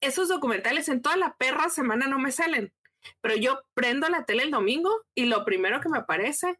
Esos 0.00 0.28
documentales 0.28 0.88
en 0.88 1.02
toda 1.02 1.16
la 1.16 1.36
perra 1.36 1.68
semana 1.68 2.06
no 2.06 2.18
me 2.18 2.32
salen, 2.32 2.72
pero 3.20 3.34
yo 3.34 3.62
prendo 3.74 4.08
la 4.08 4.24
tele 4.24 4.44
el 4.44 4.50
domingo 4.50 4.90
y 5.14 5.26
lo 5.26 5.44
primero 5.44 5.80
que 5.80 5.88
me 5.88 5.98
aparece 5.98 6.58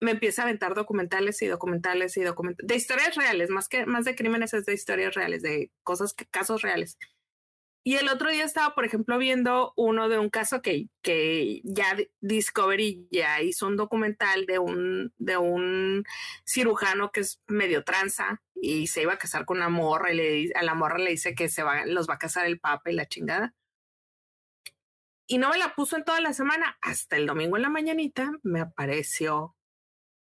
me 0.00 0.12
empieza 0.12 0.42
a 0.42 0.44
aventar 0.46 0.74
documentales 0.74 1.42
y 1.42 1.46
documentales 1.46 2.16
y 2.16 2.22
documentales 2.22 2.66
de 2.66 2.76
historias 2.76 3.14
reales, 3.14 3.50
más 3.50 3.68
que 3.68 3.86
más 3.86 4.04
de 4.04 4.14
crímenes 4.16 4.54
es 4.54 4.64
de 4.66 4.74
historias 4.74 5.14
reales, 5.14 5.42
de 5.42 5.70
cosas 5.82 6.14
que 6.14 6.26
casos 6.26 6.62
reales 6.62 6.96
Y 7.84 7.96
el 7.96 8.08
otro 8.08 8.30
día 8.30 8.44
estaba, 8.44 8.74
por 8.74 8.84
ejemplo, 8.84 9.18
viendo 9.18 9.72
uno 9.76 10.08
de 10.08 10.18
un 10.18 10.30
caso 10.30 10.62
que, 10.62 10.88
que 11.02 11.60
ya 11.64 11.96
Discovery 12.20 13.08
ya 13.10 13.42
hizo 13.42 13.66
un 13.66 13.76
documental 13.76 14.46
de 14.46 14.58
un, 14.58 15.12
de 15.18 15.36
un 15.36 16.04
cirujano 16.44 17.12
que 17.12 17.20
es 17.20 17.42
medio 17.46 17.84
tranza 17.84 18.42
y 18.54 18.86
se 18.88 19.02
iba 19.02 19.14
a 19.14 19.18
casar 19.18 19.44
con 19.44 19.58
una 19.58 19.68
morra 19.68 20.12
y 20.12 20.16
le, 20.16 20.52
a 20.54 20.62
la 20.62 20.74
morra 20.74 20.98
le 20.98 21.10
dice 21.10 21.34
que 21.34 21.48
se 21.48 21.62
va, 21.62 21.86
los 21.86 22.08
va 22.08 22.14
a 22.14 22.18
casar 22.18 22.46
el 22.46 22.60
papa 22.60 22.90
y 22.90 22.94
la 22.94 23.06
chingada. 23.06 23.54
Y 25.26 25.38
no 25.38 25.50
me 25.50 25.58
la 25.58 25.74
puso 25.74 25.96
en 25.96 26.04
toda 26.04 26.20
la 26.20 26.32
semana. 26.32 26.76
Hasta 26.82 27.16
el 27.16 27.26
domingo 27.26 27.56
en 27.56 27.62
la 27.62 27.70
mañanita 27.70 28.32
me 28.42 28.60
apareció 28.60 29.54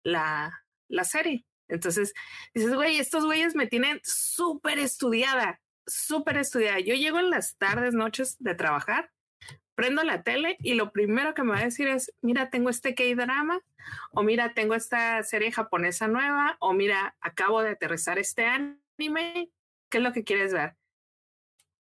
la, 0.02 0.64
la 0.88 1.04
serie. 1.04 1.46
Entonces 1.68 2.12
dices, 2.54 2.74
güey, 2.74 2.98
estos 2.98 3.24
güeyes 3.24 3.54
me 3.54 3.66
tienen 3.66 4.00
súper 4.02 4.78
estudiada 4.78 5.60
súper 5.86 6.36
estudiada. 6.38 6.80
Yo 6.80 6.94
llego 6.94 7.18
en 7.18 7.30
las 7.30 7.56
tardes, 7.56 7.94
noches 7.94 8.36
de 8.38 8.54
trabajar, 8.54 9.10
prendo 9.74 10.02
la 10.02 10.22
tele 10.22 10.56
y 10.60 10.74
lo 10.74 10.92
primero 10.92 11.34
que 11.34 11.42
me 11.42 11.52
va 11.52 11.58
a 11.58 11.64
decir 11.64 11.88
es, 11.88 12.12
mira, 12.20 12.50
tengo 12.50 12.70
este 12.70 12.94
K-drama, 12.94 13.60
o 14.12 14.22
mira, 14.22 14.54
tengo 14.54 14.74
esta 14.74 15.22
serie 15.22 15.52
japonesa 15.52 16.08
nueva, 16.08 16.56
o 16.60 16.72
mira, 16.72 17.16
acabo 17.20 17.62
de 17.62 17.70
aterrizar 17.70 18.18
este 18.18 18.46
anime, 18.46 19.50
¿qué 19.88 19.98
es 19.98 20.04
lo 20.04 20.12
que 20.12 20.24
quieres 20.24 20.52
ver? 20.52 20.76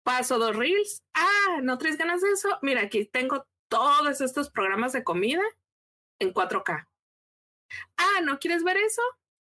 Paso 0.03 0.39
dos 0.39 0.55
reels, 0.55 1.03
ah, 1.13 1.59
¿no 1.61 1.77
traes 1.77 1.97
ganas 1.97 2.21
de 2.21 2.31
eso? 2.31 2.49
Mira, 2.61 2.81
aquí 2.81 3.05
tengo 3.05 3.45
todos 3.67 4.21
estos 4.21 4.49
programas 4.49 4.93
de 4.93 5.03
comida 5.03 5.43
en 6.19 6.33
4K. 6.33 6.87
Ah, 7.97 8.21
¿no 8.23 8.39
quieres 8.39 8.63
ver 8.63 8.77
eso? 8.77 9.01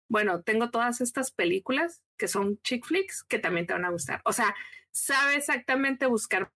Bueno, 0.10 0.42
tengo 0.42 0.70
todas 0.70 1.02
estas 1.02 1.32
películas 1.32 2.02
que 2.18 2.28
son 2.28 2.60
chick 2.62 2.86
flicks 2.86 3.24
que 3.24 3.40
también 3.40 3.68
te 3.68 3.74
van 3.74 3.86
a 3.86 3.90
gustar. 3.90 4.22
O 4.26 4.34
sea, 4.34 4.56
sabe 4.92 5.36
exactamente 5.36 6.06
buscarme 6.06 6.50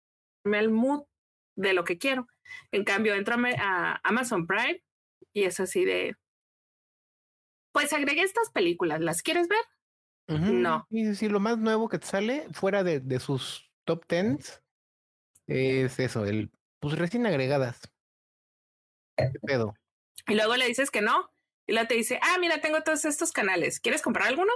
el 0.45 0.69
mood 0.69 1.03
de 1.55 1.73
lo 1.73 1.83
que 1.83 1.97
quiero. 1.97 2.27
En 2.71 2.83
cambio, 2.83 3.15
entro 3.15 3.35
a 3.57 3.99
Amazon 4.03 4.47
Prime 4.47 4.83
y 5.33 5.43
es 5.43 5.59
así 5.59 5.85
de, 5.85 6.15
pues 7.71 7.93
agregué 7.93 8.23
estas 8.23 8.49
películas, 8.51 9.01
¿las 9.01 9.21
quieres 9.21 9.47
ver? 9.47 9.63
No. 10.27 10.87
Y 10.89 11.13
si 11.15 11.27
lo 11.27 11.41
más 11.41 11.57
nuevo 11.57 11.89
que 11.89 11.99
te 11.99 12.07
sale 12.07 12.47
fuera 12.53 12.83
de, 12.83 13.01
de 13.01 13.19
sus 13.19 13.69
top 13.83 14.05
tens 14.05 14.63
es 15.47 15.99
eso, 15.99 16.25
el 16.25 16.51
pues 16.79 16.97
recién 16.97 17.25
agregadas. 17.25 17.81
¿Qué 19.17 19.39
pedo? 19.45 19.73
Y 20.27 20.35
luego 20.35 20.55
le 20.55 20.67
dices 20.67 20.89
que 20.89 21.01
no, 21.01 21.29
y 21.67 21.73
luego 21.73 21.87
te 21.87 21.95
dice, 21.95 22.19
ah, 22.21 22.37
mira, 22.39 22.59
tengo 22.59 22.81
todos 22.81 23.05
estos 23.05 23.31
canales, 23.31 23.79
¿quieres 23.79 24.01
comprar 24.01 24.27
alguno? 24.27 24.51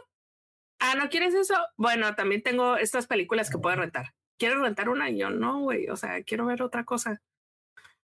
Ah, 0.80 0.96
¿no 0.96 1.10
quieres 1.10 1.34
eso? 1.34 1.56
Bueno, 1.78 2.16
también 2.16 2.44
tengo 2.44 2.78
estas 2.78 3.08
películas 3.08 3.50
que 3.50 3.58
puedes 3.58 3.80
rentar. 3.80 4.14
¿Quieres 4.38 4.60
rentar 4.60 4.90
una? 4.90 5.10
Y 5.10 5.18
yo, 5.18 5.30
no, 5.30 5.62
güey, 5.62 5.88
o 5.90 5.96
sea, 5.96 6.22
quiero 6.24 6.46
ver 6.46 6.62
otra 6.62 6.84
cosa. 6.84 7.22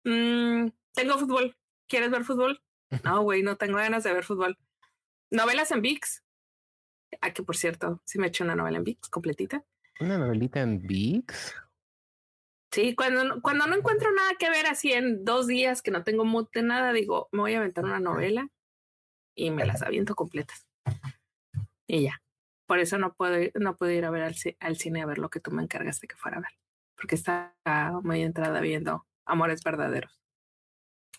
Mm, 0.04 0.68
tengo 0.94 1.18
fútbol. 1.18 1.56
¿Quieres 1.88 2.12
ver 2.12 2.26
fútbol? 2.26 2.62
No, 3.04 3.22
güey, 3.22 3.44
no 3.44 3.56
tengo 3.56 3.78
ganas 3.78 4.04
de 4.04 4.14
ver 4.14 4.26
fútbol. 4.26 4.58
Novelas 5.32 5.72
en 5.72 5.82
VIX. 5.82 6.24
Ah, 7.22 7.32
que 7.32 7.44
por 7.44 7.56
cierto, 7.56 8.02
sí 8.04 8.20
me 8.20 8.28
eché 8.28 8.44
una 8.44 8.56
novela 8.56 8.78
en 8.78 8.84
VIX 8.84 9.08
completita. 9.10 9.64
¿Una 10.02 10.18
novelita 10.18 10.62
en 10.62 10.86
VIX? 10.86 11.56
Sí, 12.72 12.96
cuando, 12.96 13.42
cuando 13.42 13.66
no 13.66 13.76
encuentro 13.76 14.12
nada 14.12 14.34
que 14.38 14.50
ver 14.50 14.68
así 14.68 14.92
en 14.92 15.24
dos 15.24 15.48
días 15.48 15.82
que 15.82 15.92
no 15.92 16.04
tengo 16.04 16.26
mood 16.26 16.50
de 16.54 16.64
nada, 16.64 16.92
digo, 16.92 17.30
me 17.32 17.40
voy 17.40 17.54
a 17.54 17.60
aventar 17.60 17.86
una 17.86 18.00
novela 18.00 18.50
y 19.38 19.52
me 19.52 19.66
las 19.66 19.84
aviento 19.84 20.16
completas. 20.16 20.68
Y 21.86 22.04
ya. 22.04 22.22
Por 22.66 22.80
eso 22.80 22.98
no 22.98 23.14
puedo, 23.14 23.38
no 23.56 23.78
puedo 23.78 23.92
ir 23.94 24.04
a 24.04 24.10
ver 24.10 24.24
al, 24.24 24.36
al, 24.60 24.76
cine 24.76 25.02
a 25.02 25.06
ver 25.06 25.20
lo 25.20 25.30
que 25.30 25.40
tú 25.40 25.52
me 25.52 25.64
encargaste 25.64 26.08
que 26.08 26.18
fuera 26.18 26.38
a 26.38 26.42
ver. 26.42 26.52
Porque 26.96 27.16
está 27.16 27.56
muy 28.04 28.24
entrada 28.24 28.60
viendo 28.60 29.06
Amores 29.26 29.64
Verdaderos. 29.64 30.20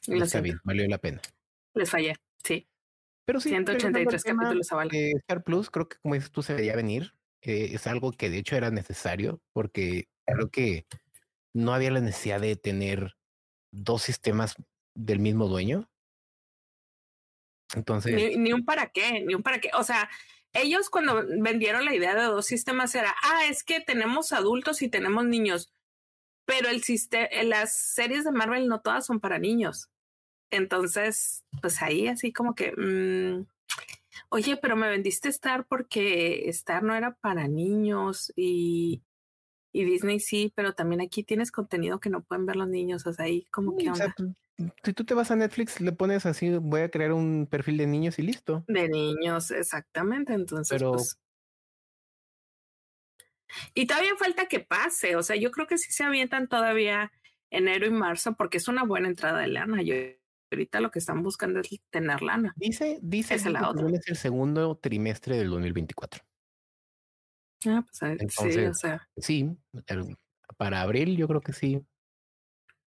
Y 0.07 0.21
está 0.21 0.41
bien, 0.41 0.59
valió 0.65 0.87
la 0.89 0.99
pena. 0.99 1.23
Les 1.75 1.89
fallé, 1.89 2.17
sí. 2.45 2.69
Pero 3.25 3.41
sí, 3.41 3.51
183 3.51 4.25
capítulos 4.25 4.73
a 4.73 4.85
eh, 4.91 5.13
Star 5.17 5.45
Plus, 5.45 5.71
creo 5.71 5.89
que 5.89 5.99
como 5.99 6.15
dices 6.15 6.31
tú, 6.31 6.43
se 6.43 6.55
debería 6.55 6.77
venir. 6.77 7.15
Eh, 7.43 7.71
es 7.73 7.87
algo 7.87 8.13
que 8.13 8.31
de 8.31 8.39
hecho 8.39 8.57
era 8.57 8.71
necesario 8.71 9.41
porque 9.53 10.09
creo 10.27 10.51
que 10.51 10.87
no 11.55 11.73
había 11.73 11.93
la 11.93 12.01
necesidad 12.01 12.41
de 12.41 12.57
tener 12.57 13.17
dos 13.71 14.03
sistemas 14.03 14.57
del 14.95 15.21
mismo 15.21 15.47
dueño. 15.47 15.89
Entonces. 17.75 18.15
Ni, 18.15 18.37
ni, 18.37 18.53
un 18.53 18.65
para 18.65 18.89
qué, 18.89 19.23
ni 19.27 19.35
un 19.35 19.43
para 19.43 19.61
qué. 19.61 19.71
O 19.75 19.83
sea, 19.83 20.09
ellos 20.53 20.91
cuando 20.91 21.25
vendieron 21.41 21.85
la 21.85 21.95
idea 21.95 22.15
de 22.15 22.23
dos 22.23 22.47
sistemas 22.47 22.95
era, 22.95 23.15
ah, 23.23 23.47
es 23.49 23.65
que 23.65 23.81
tenemos 23.81 24.33
adultos 24.33 24.83
y 24.83 24.89
tenemos 24.89 25.25
niños, 25.25 25.73
pero 26.45 26.69
el 26.69 26.83
sistema, 26.83 27.29
las 27.45 27.77
series 27.77 28.25
de 28.25 28.33
Marvel 28.33 28.69
no 28.69 28.81
todas 28.81 29.07
son 29.07 29.21
para 29.21 29.39
niños. 29.39 29.91
Entonces, 30.51 31.45
pues 31.61 31.83
ahí 31.83 32.09
así 32.09 32.33
como 32.33 32.55
que, 32.55 32.73
mmm, 32.73 33.47
oye, 34.31 34.57
pero 34.57 34.77
me 34.77 34.89
vendiste 34.89 35.29
Star 35.29 35.67
porque 35.67 36.49
Star 36.49 36.83
no 36.83 36.95
era 36.95 37.15
para 37.17 37.49
niños 37.49 38.33
y, 38.35 39.03
y 39.73 39.85
Disney 39.85 40.21
sí, 40.21 40.53
pero 40.55 40.73
también 40.75 41.03
aquí 41.03 41.23
tienes 41.23 41.53
contenido 41.53 42.01
que 42.01 42.09
no 42.09 42.23
pueden 42.23 42.47
ver 42.47 42.57
los 42.57 42.69
niños, 42.69 43.07
o 43.07 43.13
sea, 43.13 43.27
ahí 43.27 43.47
como 43.51 43.77
que 43.77 43.91
onda 43.91 44.15
si 44.83 44.93
tú 44.93 45.05
te 45.05 45.15
vas 45.15 45.31
a 45.31 45.37
Netflix, 45.37 45.81
le 45.81 45.93
pones 45.93 46.27
así, 46.27 46.51
voy 46.51 46.81
a 46.81 46.91
crear 46.91 47.13
un 47.13 47.47
perfil 47.49 47.77
de 47.77 47.87
niños 47.87 48.19
y 48.19 48.23
listo. 48.23 48.65
De 48.67 48.89
niños, 48.89 49.51
exactamente. 49.51 50.33
Entonces, 50.33 50.77
Pero... 50.77 50.93
pues. 50.93 51.19
Y 53.73 53.87
todavía 53.87 54.15
falta 54.17 54.47
que 54.47 54.61
pase. 54.61 55.17
O 55.17 55.23
sea, 55.23 55.37
yo 55.37 55.51
creo 55.51 55.67
que 55.67 55.79
sí 55.79 55.93
se 55.93 56.05
avientan 56.05 56.49
todavía 56.49 57.13
enero 57.51 57.87
y 57.87 57.91
marzo 57.91 58.35
porque 58.35 58.59
es 58.59 58.69
una 58.69 58.85
buena 58.85 59.09
entrada 59.09 59.41
de 59.41 59.47
lana. 59.47 59.81
Yo 59.83 59.95
ahorita 60.51 60.81
lo 60.81 60.91
que 60.91 60.99
están 60.99 61.23
buscando 61.23 61.61
es 61.61 61.69
tener 61.91 62.21
lana. 62.21 62.53
Dice, 62.57 62.99
dice 63.01 63.37
es, 63.37 63.47
la 63.47 63.71
otra. 63.71 63.89
es 63.91 64.09
el 64.09 64.17
segundo 64.17 64.77
trimestre 64.77 65.37
del 65.37 65.51
2024. 65.51 66.23
Ah, 67.67 67.83
pues 67.83 68.33
sí, 68.35 68.61
o 68.61 68.75
sea. 68.75 69.09
Sí, 69.17 69.57
para 70.57 70.83
abril 70.83 71.17
yo 71.17 71.27
creo 71.29 71.41
que 71.41 71.53
sí. 71.53 71.81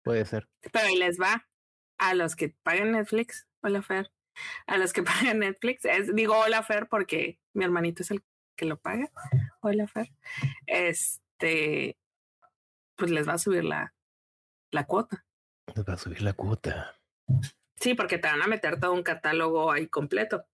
Puede 0.02 0.24
ser. 0.24 0.48
Pero 0.72 0.86
ahí 0.86 0.96
les 0.96 1.20
va 1.20 1.47
a 1.98 2.14
los 2.14 2.36
que 2.36 2.50
paguen 2.62 2.92
Netflix, 2.92 3.46
hola 3.62 3.82
Fer, 3.82 4.10
a 4.66 4.78
los 4.78 4.92
que 4.92 5.02
paguen 5.32 5.40
Netflix, 5.40 5.84
es, 5.84 6.14
digo 6.14 6.38
hola 6.38 6.62
Fer 6.62 6.88
porque 6.88 7.38
mi 7.52 7.64
hermanito 7.64 8.02
es 8.02 8.10
el 8.10 8.22
que 8.56 8.64
lo 8.64 8.78
paga, 8.78 9.10
hola 9.60 9.86
Fer, 9.86 10.10
este, 10.66 11.96
pues 12.96 13.10
les 13.10 13.28
va 13.28 13.34
a 13.34 13.38
subir 13.38 13.64
la, 13.64 13.94
la 14.70 14.86
cuota. 14.86 15.24
Les 15.74 15.84
va 15.84 15.94
a 15.94 15.98
subir 15.98 16.22
la 16.22 16.32
cuota. 16.32 16.96
Sí, 17.76 17.94
porque 17.94 18.18
te 18.18 18.28
van 18.28 18.42
a 18.42 18.46
meter 18.46 18.80
todo 18.80 18.92
un 18.92 19.02
catálogo 19.02 19.70
ahí 19.70 19.86
completo. 19.86 20.46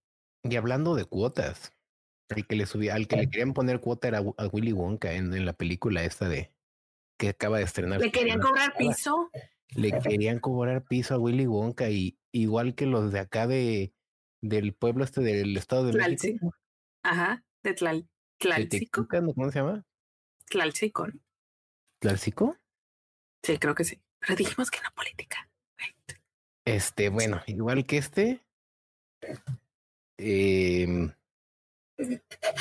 Y 0.42 0.56
hablando 0.56 0.94
de 0.94 1.06
cuotas, 1.06 1.72
el 2.28 2.46
que 2.46 2.56
le 2.56 2.66
subía, 2.66 2.94
al 2.94 3.08
que 3.08 3.16
le 3.16 3.30
querían 3.30 3.54
poner 3.54 3.80
cuota 3.80 4.08
era 4.08 4.18
a 4.18 4.46
Willy 4.48 4.72
Wonka 4.72 5.12
en, 5.12 5.32
en 5.32 5.46
la 5.46 5.54
película 5.54 6.04
esta 6.04 6.28
de 6.28 6.52
que 7.18 7.30
acaba 7.30 7.58
de 7.58 7.64
estrenar. 7.64 8.00
¿Le 8.00 8.10
querían 8.10 8.40
cobrar 8.40 8.74
piso? 8.76 9.30
Le 9.76 9.92
querían 10.00 10.38
cobrar 10.38 10.84
piso 10.84 11.14
a 11.14 11.18
Willy 11.18 11.46
Wonka 11.46 11.90
y 11.90 12.18
igual 12.32 12.74
que 12.74 12.86
los 12.86 13.12
de 13.12 13.20
acá 13.20 13.46
de 13.46 13.92
del 14.40 14.74
pueblo 14.74 15.04
este 15.04 15.22
del 15.22 15.56
estado 15.56 15.86
de 15.86 15.92
México. 15.94 16.54
Ajá, 17.02 17.44
de 17.62 17.74
Tlal, 17.74 18.08
Tlalcico. 18.38 19.06
¿Cómo 19.08 19.50
se 19.50 19.58
llama? 19.58 19.84
Tlalcico. 20.50 21.08
¿Tlalcico? 22.00 22.56
Sí, 23.42 23.58
creo 23.58 23.74
que 23.74 23.84
sí. 23.84 24.00
Pero 24.20 24.36
dijimos 24.36 24.70
que 24.70 24.80
no 24.82 24.90
política. 24.94 25.48
Este, 26.66 27.10
bueno, 27.10 27.42
igual 27.46 27.84
que 27.84 27.98
este. 27.98 28.40
Eh, 30.16 30.86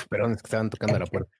perdón, 0.10 0.34
es 0.34 0.42
que 0.42 0.48
estaban 0.48 0.70
tocando 0.70 1.00
la 1.00 1.06
puerta. 1.12 1.32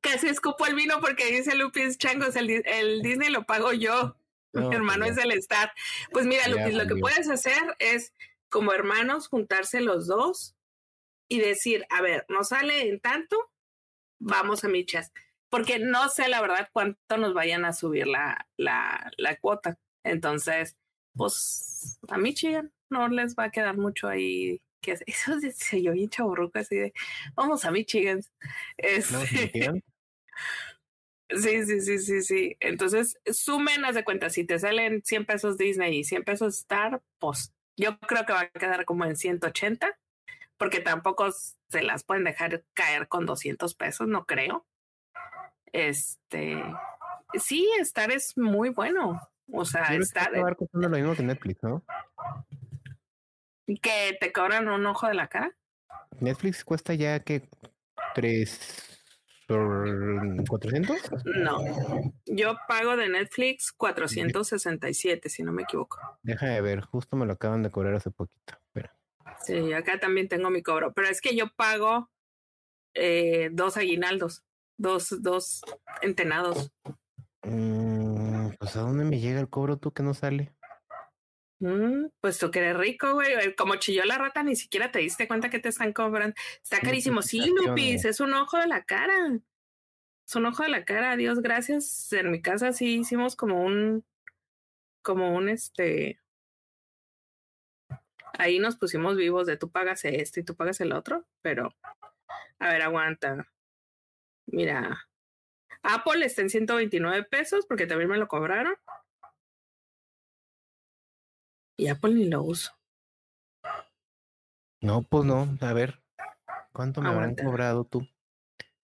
Casi 0.00 0.28
escupo 0.28 0.66
el 0.66 0.76
vino 0.76 1.00
porque 1.00 1.26
dice 1.26 1.56
Lupis 1.56 1.98
Changos, 1.98 2.36
el, 2.36 2.62
el 2.66 3.02
Disney 3.02 3.30
lo 3.30 3.44
pago 3.44 3.72
yo. 3.72 4.16
Mi 4.60 4.74
hermano 4.74 5.04
es 5.04 5.18
el 5.18 5.32
Star. 5.32 5.72
Pues 6.12 6.26
mira, 6.26 6.48
lo, 6.48 6.68
lo 6.68 6.86
que 6.86 6.96
puedes 6.96 7.28
hacer 7.28 7.60
es, 7.78 8.12
como 8.48 8.72
hermanos, 8.72 9.28
juntarse 9.28 9.80
los 9.80 10.06
dos 10.06 10.56
y 11.28 11.40
decir, 11.40 11.86
a 11.90 12.02
ver, 12.02 12.24
no 12.28 12.44
sale 12.44 12.88
en 12.88 13.00
tanto, 13.00 13.36
vamos 14.18 14.64
a 14.64 14.68
michas. 14.68 15.12
Porque 15.48 15.78
no 15.78 16.08
sé 16.08 16.28
la 16.28 16.40
verdad 16.40 16.68
cuánto 16.72 17.16
nos 17.16 17.34
vayan 17.34 17.64
a 17.64 17.72
subir 17.72 18.06
la, 18.06 18.46
la, 18.56 19.10
la 19.16 19.36
cuota. 19.36 19.78
Entonces, 20.04 20.76
pues 21.14 21.98
a 22.08 22.18
Michigan 22.18 22.72
no 22.90 23.08
les 23.08 23.34
va 23.34 23.44
a 23.44 23.50
quedar 23.50 23.76
mucho 23.76 24.08
ahí 24.08 24.60
que 24.80 24.92
eso 25.06 25.32
se 25.54 25.82
yo 25.82 25.92
bien 25.92 26.08
chaburruco 26.08 26.58
así 26.58 26.76
de 26.76 26.92
vamos 27.34 27.64
a 27.64 27.70
Michigan. 27.70 28.20
Es, 28.76 29.10
este, 29.32 29.82
Sí, 31.28 31.64
sí, 31.64 31.80
sí, 31.80 31.98
sí, 31.98 32.22
sí. 32.22 32.56
Entonces, 32.60 33.18
sumen, 33.26 33.84
haz 33.84 33.94
de 33.94 34.04
cuenta, 34.04 34.30
si 34.30 34.44
te 34.44 34.58
salen 34.58 35.02
100 35.04 35.26
pesos 35.26 35.58
Disney 35.58 35.98
y 35.98 36.04
100 36.04 36.24
pesos 36.24 36.58
Star, 36.58 37.02
pues 37.18 37.52
yo 37.76 37.98
creo 37.98 38.24
que 38.24 38.32
va 38.32 38.40
a 38.42 38.48
quedar 38.48 38.84
como 38.84 39.04
en 39.04 39.16
180, 39.16 39.98
porque 40.56 40.80
tampoco 40.80 41.30
se 41.32 41.82
las 41.82 42.04
pueden 42.04 42.24
dejar 42.24 42.64
caer 42.74 43.08
con 43.08 43.26
200 43.26 43.74
pesos, 43.74 44.06
no 44.06 44.24
creo. 44.24 44.66
Este, 45.72 46.62
sí, 47.34 47.68
Star 47.80 48.12
es 48.12 48.36
muy 48.38 48.68
bueno. 48.68 49.20
O 49.52 49.64
sea, 49.64 49.94
Star. 49.94 50.32
Va 50.42 50.54
costando 50.54 50.88
lo 50.88 50.96
mismo 50.96 51.14
que 51.14 51.22
Netflix, 51.22 51.62
¿no? 51.62 51.84
Que 53.66 54.16
te 54.20 54.32
cobran 54.32 54.68
un 54.68 54.86
ojo 54.86 55.08
de 55.08 55.14
la 55.14 55.28
cara. 55.28 55.56
Netflix 56.20 56.64
cuesta 56.64 56.94
ya 56.94 57.20
que 57.20 57.48
tres 58.14 58.95
¿400? 59.48 60.96
No, 61.24 61.58
yo 62.26 62.56
pago 62.66 62.96
de 62.96 63.08
Netflix 63.08 63.72
467, 63.72 65.28
si 65.28 65.42
no 65.42 65.52
me 65.52 65.62
equivoco. 65.62 65.98
Deja 66.22 66.46
de 66.46 66.60
ver, 66.60 66.80
justo 66.80 67.16
me 67.16 67.26
lo 67.26 67.34
acaban 67.34 67.62
de 67.62 67.70
cobrar 67.70 67.94
hace 67.94 68.10
poquito. 68.10 68.54
Sí, 69.44 69.72
acá 69.72 69.98
también 70.00 70.28
tengo 70.28 70.50
mi 70.50 70.62
cobro, 70.62 70.92
pero 70.92 71.08
es 71.08 71.20
que 71.20 71.36
yo 71.36 71.48
pago 71.54 72.10
eh, 72.94 73.50
dos 73.52 73.76
aguinaldos, 73.76 74.44
dos, 74.76 75.22
dos 75.22 75.62
entenados. 76.02 76.72
Mm, 77.42 78.50
pues 78.58 78.76
a 78.76 78.80
dónde 78.80 79.04
me 79.04 79.20
llega 79.20 79.40
el 79.40 79.48
cobro 79.48 79.76
tú 79.76 79.92
que 79.92 80.02
no 80.02 80.14
sale. 80.14 80.52
Mm, 81.58 82.08
pues 82.20 82.38
tú 82.38 82.50
que 82.50 82.58
eres 82.58 82.76
rico, 82.76 83.14
güey. 83.14 83.54
Como 83.54 83.76
chilló 83.76 84.04
la 84.04 84.18
rata, 84.18 84.42
ni 84.42 84.56
siquiera 84.56 84.90
te 84.90 84.98
diste 84.98 85.26
cuenta 85.26 85.50
que 85.50 85.58
te 85.58 85.70
están 85.70 85.92
cobrando. 85.92 86.34
Está 86.62 86.80
carísimo. 86.80 87.22
Sí, 87.22 87.42
Lupis, 87.46 88.04
es 88.04 88.20
un 88.20 88.34
ojo 88.34 88.58
de 88.58 88.66
la 88.66 88.84
cara. 88.84 89.40
Es 90.26 90.36
un 90.36 90.46
ojo 90.46 90.62
de 90.62 90.68
la 90.68 90.84
cara. 90.84 91.16
Dios 91.16 91.40
gracias. 91.40 92.12
En 92.12 92.30
mi 92.30 92.42
casa 92.42 92.72
sí 92.72 93.00
hicimos 93.00 93.36
como 93.36 93.62
un, 93.62 94.04
como 95.02 95.34
un 95.34 95.48
este. 95.48 96.20
Ahí 98.38 98.58
nos 98.58 98.76
pusimos 98.76 99.16
vivos 99.16 99.46
de 99.46 99.56
tú 99.56 99.70
pagas 99.70 100.04
esto 100.04 100.40
y 100.40 100.44
tú 100.44 100.54
pagas 100.56 100.80
el 100.82 100.92
otro, 100.92 101.26
pero 101.40 101.74
a 102.58 102.68
ver, 102.68 102.82
aguanta. 102.82 103.48
Mira, 104.46 105.08
Apple 105.82 106.24
está 106.24 106.42
en 106.42 106.50
129 106.50 107.24
pesos 107.24 107.66
porque 107.66 107.86
también 107.86 108.10
me 108.10 108.18
lo 108.18 108.28
cobraron. 108.28 108.74
Y 111.76 111.88
Apple 111.88 112.14
ni 112.14 112.28
lo 112.28 112.42
uso. 112.42 112.72
No, 114.80 115.02
pues 115.02 115.24
no. 115.24 115.56
A 115.60 115.72
ver, 115.72 116.02
¿cuánto 116.72 117.02
me 117.02 117.08
habrán 117.08 117.34
cobrado 117.34 117.84
tú? 117.84 118.06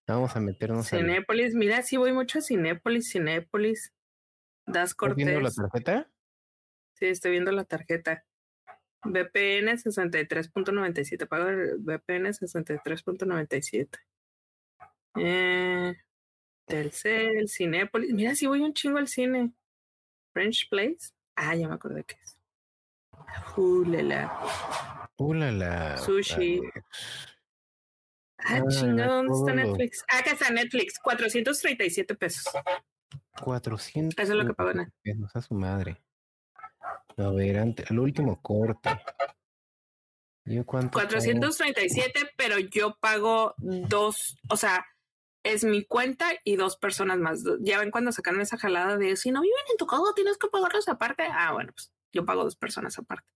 Vamos 0.07 0.35
a 0.37 0.40
meternos 0.40 0.88
Cinépolis, 0.88 1.55
mira, 1.55 1.81
sí 1.83 1.96
voy 1.96 2.12
mucho 2.12 2.40
a 2.40 2.42
Cinépolis, 2.42 3.11
Cinépolis. 3.11 3.92
Das 4.66 4.94
Cortés. 4.94 5.18
¿Estás 5.18 5.33
viendo 5.33 5.40
la 5.40 5.50
tarjeta? 5.50 6.11
Sí, 6.94 7.07
estoy 7.07 7.31
viendo 7.31 7.52
la 7.52 7.64
tarjeta. 7.64 8.24
VPN 9.05 9.76
63.97. 9.76 11.26
Pago 11.26 11.48
el 11.48 11.78
VPN 11.78 12.33
63.97. 12.33 13.98
Eh, 15.16 15.94
Telcel, 16.66 17.48
Cinépolis. 17.48 18.12
Mira, 18.12 18.35
sí 18.35 18.46
voy 18.46 18.61
un 18.61 18.74
chingo 18.74 18.98
al 18.98 19.09
cine. 19.09 19.52
French 20.33 20.68
Place. 20.68 21.12
Ah, 21.35 21.55
ya 21.57 21.68
me 21.68 21.74
acordé 21.74 22.05
que 22.05 22.16
es. 22.22 22.41
Ulala. 23.56 24.40
Ulala. 25.18 25.96
Sushi. 25.98 26.60
Ah, 28.38 28.56
ah 28.56 28.62
chingón, 28.68 29.26
¿dónde 29.26 29.32
está 29.32 29.54
Netflix? 29.54 30.04
Ah, 30.08 30.18
acá 30.18 30.32
está 30.32 30.50
Netflix, 30.50 30.98
437 30.98 32.14
pesos. 32.14 32.52
400. 33.40 34.18
Eso 34.18 34.32
es 34.32 34.38
lo 34.38 34.46
que 34.46 34.54
pago 34.54 34.72
pesos 35.02 35.36
a 35.36 35.42
su 35.42 35.54
madre. 35.54 36.02
A 37.16 37.30
ver, 37.30 37.58
ante, 37.58 37.84
el 37.90 37.98
último 37.98 38.40
corte. 38.40 38.90
¿Yo 40.44 40.66
cuánto 40.66 40.98
437, 40.98 42.32
pero 42.36 42.58
yo 42.58 42.96
pago 43.00 43.54
dos, 43.58 44.36
o 44.48 44.56
sea, 44.56 44.84
es 45.44 45.62
mi 45.64 45.84
cuenta 45.84 46.30
y 46.44 46.56
dos 46.56 46.76
personas 46.76 47.18
más. 47.18 47.44
Ya 47.60 47.78
ven 47.78 47.90
cuando 47.90 48.12
sacaron 48.12 48.40
esa 48.40 48.58
jalada 48.58 48.96
de 48.96 49.16
si 49.16 49.30
no 49.30 49.40
viven 49.40 49.64
en 49.70 49.76
tu 49.76 49.86
casa 49.86 50.02
tienes 50.14 50.38
que 50.38 50.48
pagarlos 50.48 50.88
aparte. 50.88 51.24
Ah, 51.30 51.52
bueno, 51.52 51.72
pues 51.72 51.92
yo 52.12 52.25
pago 52.25 52.44
dos 52.44 52.57
personas 52.57 52.98
aparte, 52.98 53.29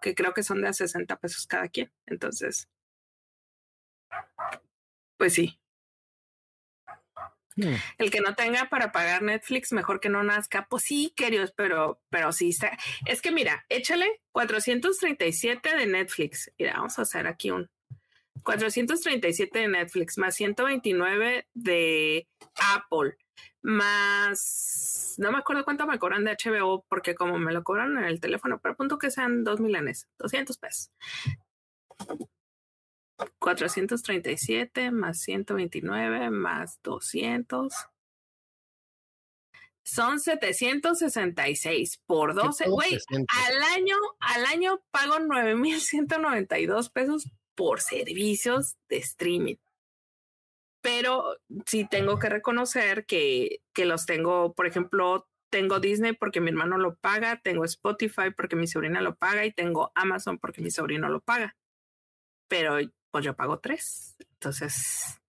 que 0.00 0.14
creo 0.14 0.34
que 0.34 0.42
son 0.42 0.62
de 0.62 0.68
a 0.68 0.72
60 0.72 1.16
pesos 1.18 1.46
cada 1.46 1.68
quien. 1.68 1.92
Entonces, 2.06 2.68
pues 5.16 5.34
sí. 5.34 5.58
Hmm. 7.54 7.74
El 7.98 8.10
que 8.10 8.20
no 8.20 8.34
tenga 8.34 8.70
para 8.70 8.92
pagar 8.92 9.22
Netflix, 9.22 9.72
mejor 9.72 10.00
que 10.00 10.08
no 10.08 10.22
nazca. 10.22 10.66
Pues 10.68 10.84
sí, 10.84 11.12
queridos, 11.14 11.52
pero, 11.54 12.00
pero 12.08 12.32
sí 12.32 12.48
está. 12.48 12.76
Es 13.06 13.20
que 13.20 13.30
mira, 13.30 13.64
échale 13.68 14.22
437 14.32 15.76
de 15.76 15.86
Netflix. 15.86 16.50
Mira, 16.58 16.74
vamos 16.74 16.98
a 16.98 17.02
hacer 17.02 17.26
aquí 17.26 17.50
un 17.50 17.70
437 18.42 19.58
de 19.58 19.68
Netflix 19.68 20.18
más 20.18 20.34
129 20.34 21.46
de 21.52 22.26
Apple 22.74 23.16
más, 23.62 25.14
no 25.18 25.30
me 25.30 25.38
acuerdo 25.38 25.64
cuánto 25.64 25.86
me 25.86 25.98
cobran 25.98 26.24
de 26.24 26.36
HBO, 26.36 26.84
porque 26.88 27.14
como 27.14 27.38
me 27.38 27.52
lo 27.52 27.62
cobran 27.62 27.96
en 27.96 28.04
el 28.04 28.20
teléfono, 28.20 28.60
pero 28.60 28.76
punto 28.76 28.98
que 28.98 29.10
sean 29.10 29.44
dos 29.44 29.60
milanes, 29.60 30.08
200 30.18 30.58
pesos. 30.58 30.90
437 33.38 34.90
más 34.90 35.20
129 35.20 36.30
más 36.30 36.80
200. 36.82 37.72
Son 39.84 40.20
766 40.20 42.00
por 42.06 42.34
12. 42.34 42.68
Güey, 42.68 42.98
al 43.10 43.62
año, 43.62 43.96
al 44.20 44.44
año 44.46 44.82
pago 44.90 45.18
9,192 45.20 46.90
pesos 46.90 47.30
por 47.54 47.80
servicios 47.80 48.76
de 48.88 48.98
streaming 48.98 49.56
pero 50.82 51.38
sí 51.64 51.86
tengo 51.88 52.18
que 52.18 52.28
reconocer 52.28 53.06
que, 53.06 53.60
que 53.72 53.86
los 53.86 54.04
tengo, 54.04 54.52
por 54.52 54.66
ejemplo, 54.66 55.28
tengo 55.50 55.80
Disney 55.80 56.12
porque 56.12 56.40
mi 56.40 56.50
hermano 56.50 56.76
lo 56.76 56.96
paga, 56.96 57.40
tengo 57.42 57.64
Spotify 57.64 58.30
porque 58.36 58.56
mi 58.56 58.66
sobrina 58.66 59.00
lo 59.00 59.14
paga 59.16 59.46
y 59.46 59.52
tengo 59.52 59.92
Amazon 59.94 60.38
porque 60.38 60.60
mi 60.60 60.70
sobrino 60.70 61.08
lo 61.08 61.20
paga. 61.20 61.56
Pero 62.48 62.78
pues 63.10 63.24
yo 63.24 63.36
pago 63.36 63.60
tres. 63.60 64.16
Entonces, 64.18 65.20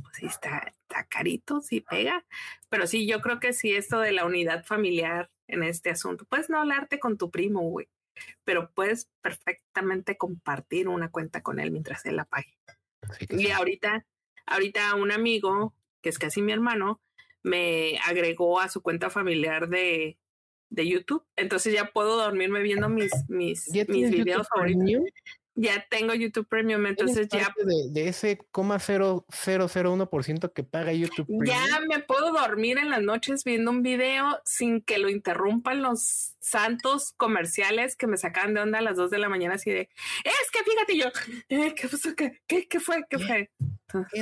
pues 0.00 0.16
sí 0.16 0.26
está, 0.26 0.74
está 0.82 1.04
carito, 1.04 1.60
sí 1.60 1.80
pega. 1.80 2.24
Pero 2.68 2.86
sí, 2.86 3.06
yo 3.06 3.20
creo 3.20 3.40
que 3.40 3.52
sí 3.52 3.74
esto 3.74 3.98
de 3.98 4.12
la 4.12 4.26
unidad 4.26 4.64
familiar 4.64 5.30
en 5.48 5.62
este 5.64 5.90
asunto. 5.90 6.24
Puedes 6.26 6.50
no 6.50 6.60
hablarte 6.60 7.00
con 7.00 7.18
tu 7.18 7.30
primo, 7.30 7.62
güey, 7.62 7.88
pero 8.44 8.70
puedes 8.72 9.08
perfectamente 9.22 10.16
compartir 10.16 10.88
una 10.88 11.10
cuenta 11.10 11.42
con 11.42 11.58
él 11.58 11.72
mientras 11.72 12.04
él 12.06 12.16
la 12.16 12.26
pague. 12.26 12.54
y 13.30 13.50
ahorita 13.50 14.04
Ahorita 14.48 14.94
un 14.94 15.12
amigo, 15.12 15.74
que 16.00 16.08
es 16.08 16.18
casi 16.18 16.42
mi 16.42 16.52
hermano, 16.52 17.00
me 17.42 17.98
agregó 18.06 18.60
a 18.60 18.68
su 18.68 18.82
cuenta 18.82 19.10
familiar 19.10 19.68
de, 19.68 20.18
de 20.70 20.88
YouTube. 20.88 21.24
Entonces 21.36 21.72
ya 21.72 21.90
puedo 21.92 22.16
dormirme 22.16 22.60
viendo 22.62 22.88
mis, 22.88 23.12
mis, 23.28 23.68
mis 23.88 24.10
videos 24.10 24.48
favoritos 24.48 25.02
ya 25.60 25.84
tengo 25.90 26.14
YouTube 26.14 26.46
Premium, 26.48 26.86
entonces 26.86 27.28
ya... 27.28 27.52
De, 27.64 27.90
de 27.90 28.08
ese 28.08 28.38
ciento 30.22 30.52
que 30.52 30.62
paga 30.62 30.92
YouTube 30.92 31.26
Premium. 31.26 31.46
Ya 31.46 31.80
me 31.80 31.98
puedo 32.00 32.32
dormir 32.32 32.78
en 32.78 32.90
las 32.90 33.02
noches 33.02 33.42
viendo 33.44 33.70
un 33.70 33.82
video 33.82 34.40
sin 34.44 34.80
que 34.82 34.98
lo 34.98 35.08
interrumpan 35.08 35.82
los 35.82 36.34
santos 36.40 37.12
comerciales 37.16 37.96
que 37.96 38.06
me 38.06 38.16
sacan 38.16 38.54
de 38.54 38.60
onda 38.60 38.78
a 38.78 38.82
las 38.82 38.96
2 38.96 39.10
de 39.10 39.18
la 39.18 39.28
mañana 39.28 39.56
así 39.56 39.70
de, 39.70 39.88
es 40.24 40.50
que 40.52 40.62
fíjate 40.62 40.96
yo, 40.96 41.06
eh, 41.48 41.74
¿qué, 41.74 41.88
pasó? 41.88 42.14
¿Qué, 42.14 42.68
qué, 42.68 42.80
fue? 42.80 43.04
¿Qué 43.10 43.18
fue? 43.18 43.50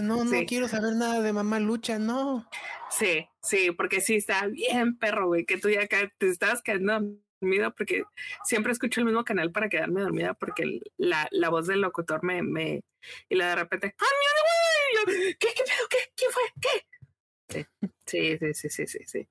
no, 0.02 0.24
no 0.24 0.44
quiero 0.46 0.68
saber 0.68 0.94
nada 0.94 1.20
de 1.20 1.32
mamá 1.32 1.60
lucha, 1.60 1.98
no. 1.98 2.48
Sí, 2.90 3.26
sí, 3.42 3.72
porque 3.72 4.00
sí 4.00 4.16
está 4.16 4.46
bien 4.46 4.96
perro, 4.96 5.26
güey, 5.26 5.44
que 5.44 5.58
tú 5.58 5.68
ya 5.68 5.86
te 5.86 6.28
estabas 6.28 6.62
quedando 6.62 7.18
dormida 7.40 7.70
porque 7.70 8.04
siempre 8.44 8.72
escucho 8.72 9.00
el 9.00 9.06
mismo 9.06 9.24
canal 9.24 9.52
para 9.52 9.68
quedarme 9.68 10.00
dormida 10.00 10.34
porque 10.34 10.80
la, 10.96 11.28
la 11.30 11.48
voz 11.48 11.66
del 11.66 11.80
locutor 11.80 12.22
me, 12.22 12.42
me 12.42 12.82
y 13.28 13.34
la 13.36 13.50
de 13.50 13.56
repente 13.56 13.94
¡Ah, 13.98 14.04
¿Qué, 15.06 15.36
qué? 15.38 15.48
¿Qué? 15.90 15.98
¿Quién 16.16 16.30
fue? 16.30 16.42
¿Qué? 16.60 16.86
Sí, 18.06 18.38
sí, 18.38 18.54
sí, 18.54 18.68
sí, 18.68 18.86
sí, 18.86 18.98
sí. 19.06 19.28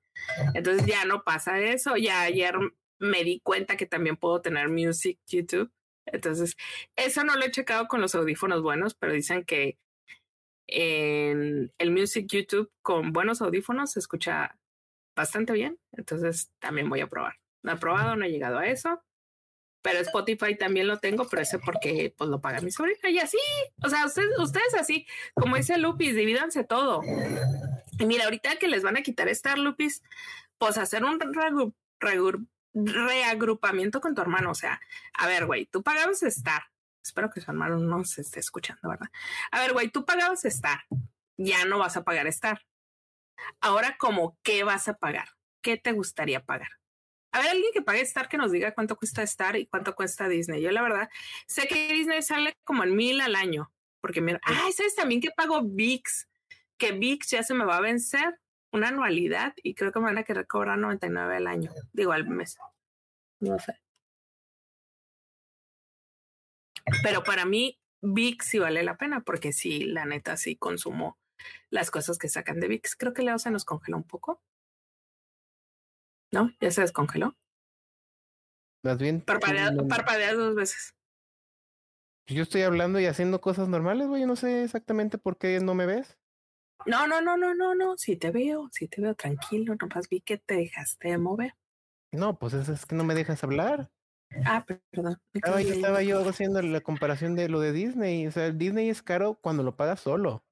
Entonces 0.54 0.86
ya 0.86 1.04
no 1.04 1.22
pasa 1.22 1.60
eso. 1.60 1.96
Ya 1.96 2.22
ayer 2.22 2.54
me 2.98 3.24
di 3.24 3.40
cuenta 3.40 3.76
que 3.76 3.86
también 3.86 4.16
puedo 4.16 4.40
tener 4.40 4.68
Music 4.68 5.18
YouTube. 5.26 5.70
Entonces, 6.06 6.56
eso 6.94 7.24
no 7.24 7.36
lo 7.36 7.44
he 7.44 7.50
checado 7.50 7.88
con 7.88 8.00
los 8.00 8.14
audífonos 8.14 8.62
buenos, 8.62 8.94
pero 8.94 9.12
dicen 9.12 9.44
que 9.44 9.78
en 10.68 11.72
el 11.78 11.90
Music 11.90 12.26
YouTube 12.28 12.70
con 12.82 13.12
buenos 13.12 13.42
audífonos 13.42 13.92
se 13.92 14.00
escucha 14.00 14.58
bastante 15.16 15.52
bien. 15.52 15.78
Entonces, 15.92 16.50
también 16.58 16.88
voy 16.88 17.00
a 17.00 17.08
probar. 17.08 17.34
No 17.66 17.72
he 17.72 17.76
probado, 17.76 18.14
no 18.14 18.24
he 18.24 18.30
llegado 18.30 18.58
a 18.58 18.66
eso. 18.68 19.02
Pero 19.82 19.98
Spotify 19.98 20.56
también 20.56 20.86
lo 20.86 21.00
tengo, 21.00 21.28
pero 21.28 21.42
ese 21.42 21.58
porque 21.58 22.14
pues 22.16 22.30
lo 22.30 22.40
paga 22.40 22.60
mi 22.60 22.70
sobrina. 22.70 23.10
Y 23.10 23.18
así, 23.18 23.38
o 23.82 23.88
sea, 23.88 24.06
ustedes, 24.06 24.74
así, 24.78 25.04
como 25.34 25.56
dice 25.56 25.76
Lupis, 25.76 26.14
divídanse 26.14 26.62
todo. 26.62 27.02
Y 27.98 28.06
mira, 28.06 28.24
ahorita 28.24 28.56
que 28.56 28.68
les 28.68 28.84
van 28.84 28.96
a 28.96 29.02
quitar 29.02 29.28
Star 29.28 29.58
Lupis, 29.58 30.02
pues 30.58 30.78
hacer 30.78 31.02
un 31.04 31.18
reagrupamiento 32.72 34.00
con 34.00 34.14
tu 34.14 34.22
hermano. 34.22 34.52
O 34.52 34.54
sea, 34.54 34.80
a 35.14 35.26
ver, 35.26 35.46
güey, 35.46 35.66
tú 35.66 35.82
pagabas 35.82 36.22
Star. 36.22 36.62
Espero 37.04 37.30
que 37.30 37.40
su 37.40 37.50
hermano 37.50 37.78
no 37.78 38.04
se 38.04 38.20
esté 38.20 38.38
escuchando, 38.38 38.88
¿verdad? 38.88 39.08
A 39.50 39.60
ver, 39.60 39.72
güey, 39.72 39.88
tú 39.88 40.04
pagabas 40.04 40.44
Star. 40.44 40.84
Ya 41.36 41.64
no 41.64 41.78
vas 41.78 41.96
a 41.96 42.04
pagar 42.04 42.28
Star 42.28 42.62
Ahora, 43.60 43.96
como, 43.98 44.38
¿qué 44.42 44.62
vas 44.64 44.86
a 44.88 44.94
pagar? 44.94 45.28
¿Qué 45.62 45.76
te 45.76 45.92
gustaría 45.92 46.44
pagar? 46.44 46.70
A 47.36 47.40
ver, 47.40 47.50
alguien 47.50 47.70
que 47.74 47.82
pague 47.82 48.00
Star 48.00 48.30
que 48.30 48.38
nos 48.38 48.50
diga 48.50 48.72
cuánto 48.72 48.96
cuesta 48.96 49.22
Star 49.22 49.56
y 49.56 49.66
cuánto 49.66 49.94
cuesta 49.94 50.26
Disney. 50.26 50.62
Yo 50.62 50.70
la 50.70 50.80
verdad 50.80 51.10
sé 51.46 51.68
que 51.68 51.92
Disney 51.92 52.22
sale 52.22 52.54
como 52.64 52.82
en 52.82 52.96
mil 52.96 53.20
al 53.20 53.36
año, 53.36 53.70
porque 54.00 54.22
mira, 54.22 54.40
ay, 54.42 54.72
¿sabes 54.72 54.96
también 54.96 55.20
que 55.20 55.30
pago 55.36 55.60
VIX? 55.62 56.28
Que 56.78 56.92
VIX 56.92 57.28
ya 57.28 57.42
se 57.42 57.52
me 57.52 57.66
va 57.66 57.76
a 57.76 57.82
vencer 57.82 58.40
una 58.72 58.88
anualidad 58.88 59.52
y 59.62 59.74
creo 59.74 59.92
que 59.92 59.98
me 59.98 60.06
van 60.06 60.16
a 60.16 60.24
querer 60.24 60.46
cobrar 60.46 60.78
99 60.78 61.36
al 61.36 61.46
año, 61.46 61.72
digo 61.92 62.12
al 62.12 62.26
mes. 62.26 62.56
No 63.40 63.58
sé. 63.58 63.78
Pero 67.02 67.22
para 67.22 67.44
mí, 67.44 67.78
VIX 68.00 68.46
sí 68.46 68.58
vale 68.60 68.82
la 68.82 68.96
pena, 68.96 69.20
porque 69.20 69.52
sí, 69.52 69.84
la 69.84 70.06
neta, 70.06 70.38
sí 70.38 70.56
consumo 70.56 71.18
las 71.68 71.90
cosas 71.90 72.16
que 72.16 72.30
sacan 72.30 72.60
de 72.60 72.68
VIX. 72.68 72.96
Creo 72.96 73.12
que 73.12 73.22
Leo 73.22 73.38
se 73.38 73.50
nos 73.50 73.66
congeló 73.66 73.98
un 73.98 74.04
poco. 74.04 74.40
¿No? 76.32 76.50
¿Ya 76.60 76.70
se 76.70 76.82
descongeló? 76.82 77.36
Más 78.82 78.98
bien. 78.98 79.20
Parpadea, 79.20 79.72
parpadea 79.88 80.34
dos 80.34 80.54
veces. 80.54 80.94
Yo 82.28 82.42
estoy 82.42 82.62
hablando 82.62 82.98
y 82.98 83.06
haciendo 83.06 83.40
cosas 83.40 83.68
normales, 83.68 84.08
güey. 84.08 84.26
No 84.26 84.36
sé 84.36 84.64
exactamente 84.64 85.18
por 85.18 85.38
qué 85.38 85.60
no 85.60 85.74
me 85.74 85.86
ves. 85.86 86.18
No, 86.84 87.06
no, 87.06 87.20
no, 87.20 87.36
no, 87.36 87.54
no, 87.54 87.74
no. 87.74 87.96
Sí 87.96 88.16
te 88.16 88.30
veo, 88.30 88.68
sí 88.72 88.88
te 88.88 89.00
veo 89.00 89.14
tranquilo. 89.14 89.76
Nomás 89.80 90.08
vi 90.08 90.20
que 90.20 90.38
te 90.38 90.56
dejaste 90.56 91.08
de 91.08 91.18
mover. 91.18 91.54
No, 92.12 92.38
pues 92.38 92.54
es, 92.54 92.68
es 92.68 92.86
que 92.86 92.96
no 92.96 93.04
me 93.04 93.14
dejas 93.14 93.42
hablar. 93.44 93.90
Ah, 94.44 94.64
perdón. 94.64 95.20
Estaba, 95.32 95.62
yo, 95.62 95.74
estaba 95.74 96.02
yo 96.02 96.28
haciendo 96.28 96.60
la 96.62 96.80
comparación 96.80 97.36
de 97.36 97.48
lo 97.48 97.60
de 97.60 97.72
Disney. 97.72 98.26
O 98.26 98.32
sea, 98.32 98.50
Disney 98.50 98.88
es 98.88 99.02
caro 99.02 99.38
cuando 99.40 99.62
lo 99.62 99.76
pagas 99.76 100.00
solo. 100.00 100.44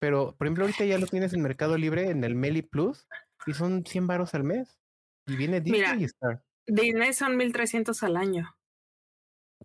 Pero, 0.00 0.34
por 0.36 0.46
ejemplo, 0.46 0.64
ahorita 0.64 0.84
ya 0.84 0.98
lo 0.98 1.06
tienes 1.06 1.32
en 1.32 1.42
Mercado 1.42 1.76
Libre, 1.76 2.10
en 2.10 2.24
el 2.24 2.34
Meli 2.34 2.62
Plus, 2.62 3.06
y 3.48 3.54
son 3.54 3.84
100 3.84 4.06
baros 4.06 4.34
al 4.34 4.44
mes. 4.44 4.78
Y 5.26 5.36
viene 5.36 5.60
Disney 5.60 6.02
y 6.02 6.04
Star. 6.04 6.42
Disney 6.66 7.14
son 7.14 7.36
1300 7.36 8.02
al 8.02 8.16
año. 8.16 8.54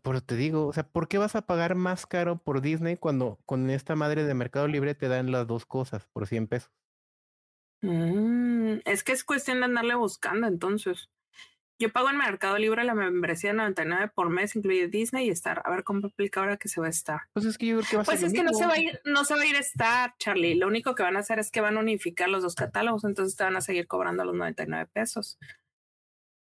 Pero 0.01 0.21
te 0.21 0.35
digo, 0.35 0.67
o 0.67 0.73
sea, 0.73 0.87
¿por 0.87 1.07
qué 1.07 1.17
vas 1.17 1.35
a 1.35 1.45
pagar 1.45 1.75
más 1.75 2.05
caro 2.05 2.41
por 2.41 2.61
Disney 2.61 2.95
cuando 2.97 3.39
con 3.45 3.69
esta 3.69 3.95
madre 3.95 4.23
de 4.23 4.33
Mercado 4.33 4.67
Libre 4.67 4.95
te 4.95 5.07
dan 5.07 5.31
las 5.31 5.47
dos 5.47 5.65
cosas 5.65 6.07
por 6.07 6.27
100 6.27 6.47
pesos? 6.47 6.71
Mm, 7.81 8.79
es 8.85 9.03
que 9.03 9.11
es 9.11 9.25
cuestión 9.25 9.59
de 9.59 9.65
andarle 9.65 9.95
buscando 9.95 10.47
entonces. 10.47 11.09
Yo 11.79 11.91
pago 11.91 12.09
en 12.09 12.17
Mercado 12.17 12.57
Libre 12.57 12.83
la 12.83 12.93
membresía 12.93 13.51
de 13.51 13.57
99 13.57 14.11
por 14.13 14.29
mes, 14.29 14.55
incluye 14.55 14.87
Disney 14.87 15.27
y 15.27 15.31
Star. 15.31 15.61
A 15.65 15.71
ver 15.71 15.83
cómo 15.83 16.05
aplica 16.07 16.39
ahora 16.39 16.57
que 16.57 16.69
se 16.69 16.79
va 16.79 16.87
a 16.87 16.91
estar. 16.91 17.21
Pues 17.33 17.45
es 17.45 17.57
que 17.57 17.65
yo 17.65 17.77
creo 17.77 17.89
que 17.89 17.95
va 17.97 18.01
a 18.03 18.05
Pues 18.05 18.23
es 18.23 18.33
que 18.33 18.43
no 18.43 18.53
se 18.53 18.65
va 18.65 18.73
a 18.73 18.79
ir, 18.79 19.01
no 19.05 19.25
se 19.25 19.35
va 19.35 19.41
a 19.41 19.45
ir 19.45 19.55
a 19.55 19.59
Star, 19.59 20.13
Charlie. 20.19 20.55
Lo 20.55 20.67
único 20.67 20.95
que 20.95 21.03
van 21.03 21.17
a 21.17 21.19
hacer 21.19 21.39
es 21.39 21.51
que 21.51 21.61
van 21.61 21.77
a 21.77 21.79
unificar 21.79 22.29
los 22.29 22.43
dos 22.43 22.55
catálogos, 22.55 23.03
entonces 23.03 23.35
te 23.35 23.43
van 23.43 23.55
a 23.55 23.61
seguir 23.61 23.87
cobrando 23.87 24.23
los 24.23 24.35
99 24.35 24.89
pesos. 24.93 25.37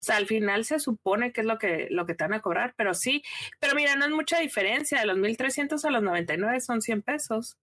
O 0.00 0.04
sea, 0.04 0.16
al 0.16 0.26
final 0.26 0.64
se 0.64 0.78
supone 0.78 1.32
que 1.32 1.40
es 1.40 1.46
lo 1.46 1.58
que, 1.58 1.88
lo 1.90 2.06
que 2.06 2.14
te 2.14 2.24
van 2.24 2.34
a 2.34 2.40
cobrar, 2.40 2.74
pero 2.76 2.94
sí, 2.94 3.22
pero 3.58 3.74
mira, 3.74 3.96
no 3.96 4.06
es 4.06 4.12
mucha 4.12 4.38
diferencia. 4.38 5.00
De 5.00 5.06
los 5.06 5.18
1300 5.18 5.84
a 5.84 5.90
los 5.90 6.02
99 6.02 6.60
son 6.60 6.80
100 6.80 7.02
pesos. 7.02 7.58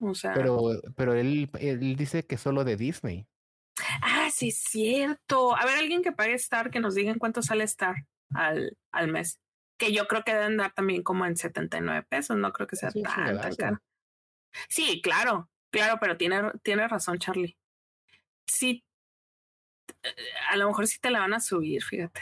O 0.00 0.14
sea. 0.14 0.32
Pero, 0.32 0.58
pero 0.96 1.14
él, 1.14 1.50
él 1.58 1.96
dice 1.96 2.24
que 2.24 2.38
solo 2.38 2.64
de 2.64 2.76
Disney. 2.76 3.26
Ah, 4.02 4.28
sí, 4.32 4.48
es 4.48 4.62
cierto. 4.62 5.56
A 5.56 5.64
ver, 5.64 5.78
alguien 5.78 6.02
que 6.02 6.12
pague 6.12 6.34
Star, 6.34 6.70
que 6.70 6.80
nos 6.80 6.94
diga 6.94 7.10
en 7.10 7.18
cuánto 7.18 7.42
sale 7.42 7.64
Star 7.64 8.06
al, 8.34 8.76
al 8.92 9.08
mes. 9.08 9.40
Que 9.78 9.92
yo 9.92 10.06
creo 10.06 10.22
que 10.24 10.34
deben 10.34 10.56
dar 10.56 10.72
también 10.72 11.02
como 11.02 11.26
en 11.26 11.36
79 11.36 12.06
pesos. 12.08 12.36
No 12.36 12.52
creo 12.52 12.66
que 12.66 12.76
sea 12.76 12.90
Sí, 12.90 13.02
tan, 13.02 13.38
caro. 13.56 13.80
Sí, 14.68 15.00
claro, 15.02 15.48
claro, 15.70 15.98
pero 16.00 16.16
tiene, 16.16 16.50
tiene 16.62 16.86
razón, 16.88 17.18
Charlie. 17.18 17.56
Sí, 18.46 18.84
a 20.48 20.56
lo 20.56 20.68
mejor 20.68 20.86
sí 20.86 20.98
te 21.00 21.10
la 21.10 21.20
van 21.20 21.34
a 21.34 21.40
subir, 21.40 21.82
fíjate. 21.82 22.20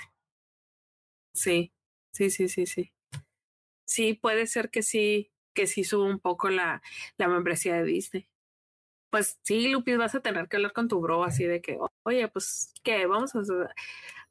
Sí, 1.32 1.72
sí, 2.12 2.30
sí, 2.30 2.48
sí, 2.48 2.66
sí. 2.66 2.92
Sí, 3.86 4.14
puede 4.14 4.46
ser 4.46 4.70
que 4.70 4.82
sí, 4.82 5.32
que 5.54 5.66
sí 5.66 5.84
suba 5.84 6.06
un 6.06 6.20
poco 6.20 6.50
la, 6.50 6.82
la 7.16 7.28
membresía 7.28 7.76
de 7.76 7.84
Disney. 7.84 8.28
Pues 9.10 9.38
sí, 9.42 9.68
Lupis, 9.68 9.96
vas 9.96 10.14
a 10.14 10.20
tener 10.20 10.48
que 10.48 10.56
hablar 10.56 10.72
con 10.72 10.88
tu 10.88 11.00
bro 11.00 11.24
así 11.24 11.44
de 11.44 11.60
que, 11.62 11.78
oye, 12.04 12.28
pues, 12.28 12.72
¿qué? 12.82 13.06
Vamos 13.06 13.34
a 13.34 13.40
hacer. 13.40 13.68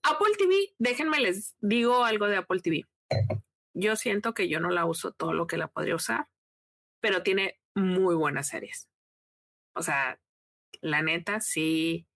Apple 0.04 0.34
TV, 0.38 0.74
déjenme 0.78 1.20
les 1.20 1.56
digo 1.60 2.06
algo 2.06 2.28
de 2.28 2.38
Apple 2.38 2.60
TV. 2.62 2.86
Yo 3.74 3.96
siento 3.96 4.34
que 4.34 4.48
yo 4.48 4.60
no 4.60 4.70
la 4.70 4.86
uso 4.86 5.12
todo 5.12 5.34
lo 5.34 5.48
que 5.48 5.58
la 5.58 5.68
podría 5.68 5.96
usar, 5.96 6.28
pero 7.00 7.24
tiene 7.24 7.60
muy 7.76 8.16
buenas 8.16 8.50
series. 8.50 8.88
O 9.76 9.82
sea, 9.82 10.20
la 10.82 11.02
neta, 11.02 11.42
sí. 11.42 12.08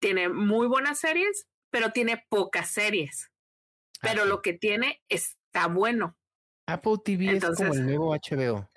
Tiene 0.00 0.28
muy 0.28 0.66
buenas 0.66 0.98
series, 1.00 1.48
pero 1.70 1.92
tiene 1.92 2.24
pocas 2.28 2.70
series. 2.70 3.30
Pero 4.02 4.20
Ah, 4.20 4.24
sí. 4.24 4.28
lo 4.28 4.42
que 4.42 4.52
tiene 4.52 5.02
está 5.08 5.68
bueno. 5.68 6.16
Apple 6.66 6.96
TV 7.04 7.36
es 7.36 7.44
como 7.44 7.72
el 7.72 7.86
nuevo 7.86 8.14
HBO. 8.14 8.68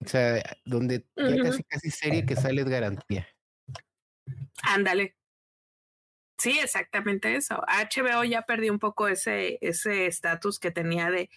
O 0.00 0.08
sea, 0.08 0.42
donde 0.64 1.04
ya 1.16 1.24
Ujú. 1.24 1.42
casi 1.42 1.64
casi 1.64 1.90
serie 1.90 2.24
que 2.24 2.36
sale 2.36 2.62
es 2.62 2.68
garantía. 2.68 3.26
Ándale. 4.62 5.16
Sí, 6.38 6.56
exactamente 6.60 7.34
eso. 7.34 7.64
HBO 7.66 8.22
ya 8.22 8.42
perdió 8.42 8.72
un 8.72 8.78
poco 8.78 9.08
ese 9.08 9.58
ese 9.60 10.06
estatus 10.06 10.60
que 10.60 10.70
tenía 10.70 11.10
de, 11.10 11.30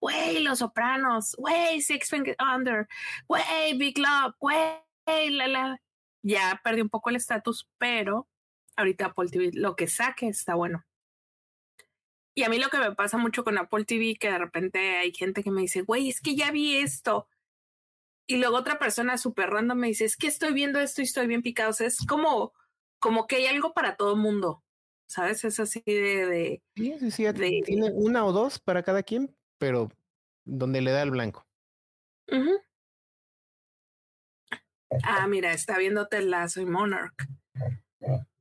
güey, 0.00 0.42
Los 0.42 0.60
Sopranos, 0.60 1.34
güey, 1.36 1.82
Six 1.82 2.08
Feet 2.08 2.36
Under, 2.40 2.88
güey, 3.28 3.76
Big 3.76 3.98
Love, 3.98 4.34
güey, 4.38 5.30
la 5.30 5.46
la. 5.46 5.82
Ya 6.22 6.60
perdió 6.64 6.82
un 6.82 6.90
poco 6.90 7.10
el 7.10 7.16
estatus, 7.16 7.68
pero 7.76 8.28
ahorita 8.76 9.06
Apple 9.06 9.28
TV 9.30 9.50
lo 9.52 9.76
que 9.76 9.88
saque 9.88 10.28
está 10.28 10.54
bueno. 10.54 10.86
Y 12.34 12.42
a 12.44 12.48
mí 12.48 12.58
lo 12.58 12.68
que 12.68 12.78
me 12.78 12.94
pasa 12.94 13.18
mucho 13.18 13.44
con 13.44 13.58
Apple 13.58 13.84
TV, 13.84 14.16
que 14.18 14.30
de 14.30 14.38
repente 14.38 14.96
hay 14.98 15.12
gente 15.12 15.42
que 15.42 15.50
me 15.50 15.62
dice, 15.62 15.82
güey, 15.82 16.08
es 16.08 16.20
que 16.20 16.34
ya 16.34 16.50
vi 16.50 16.76
esto. 16.78 17.28
Y 18.28 18.38
luego 18.38 18.56
otra 18.56 18.78
persona 18.78 19.18
súper 19.18 19.50
random 19.50 19.78
me 19.78 19.86
dice, 19.88 20.04
es 20.04 20.16
que 20.16 20.26
estoy 20.26 20.52
viendo 20.52 20.80
esto 20.80 21.00
y 21.00 21.04
estoy 21.04 21.26
bien 21.26 21.42
picado. 21.42 21.70
O 21.70 21.72
sea, 21.72 21.86
es 21.86 21.98
como, 22.06 22.52
como 22.98 23.26
que 23.26 23.36
hay 23.36 23.46
algo 23.46 23.72
para 23.72 23.96
todo 23.96 24.16
mundo. 24.16 24.62
¿Sabes? 25.08 25.44
Es 25.44 25.60
así 25.60 25.82
de, 25.86 26.26
de 26.26 26.62
Sí, 26.74 26.96
sí, 26.98 27.10
sí, 27.12 27.24
De- 27.24 27.62
tiene 27.64 27.92
una 27.92 28.24
o 28.26 28.32
dos 28.32 28.58
para 28.58 28.82
cada 28.82 29.04
quien, 29.04 29.36
pero 29.58 29.88
donde 30.44 30.80
le 30.80 30.90
da 30.90 31.02
el 31.02 31.12
blanco. 31.12 31.46
ujú. 32.28 32.60
Ah, 35.04 35.26
mira, 35.28 35.52
está 35.52 35.78
viéndote 35.78 36.22
la 36.22 36.48
Soy 36.48 36.64
Monarch. 36.66 37.14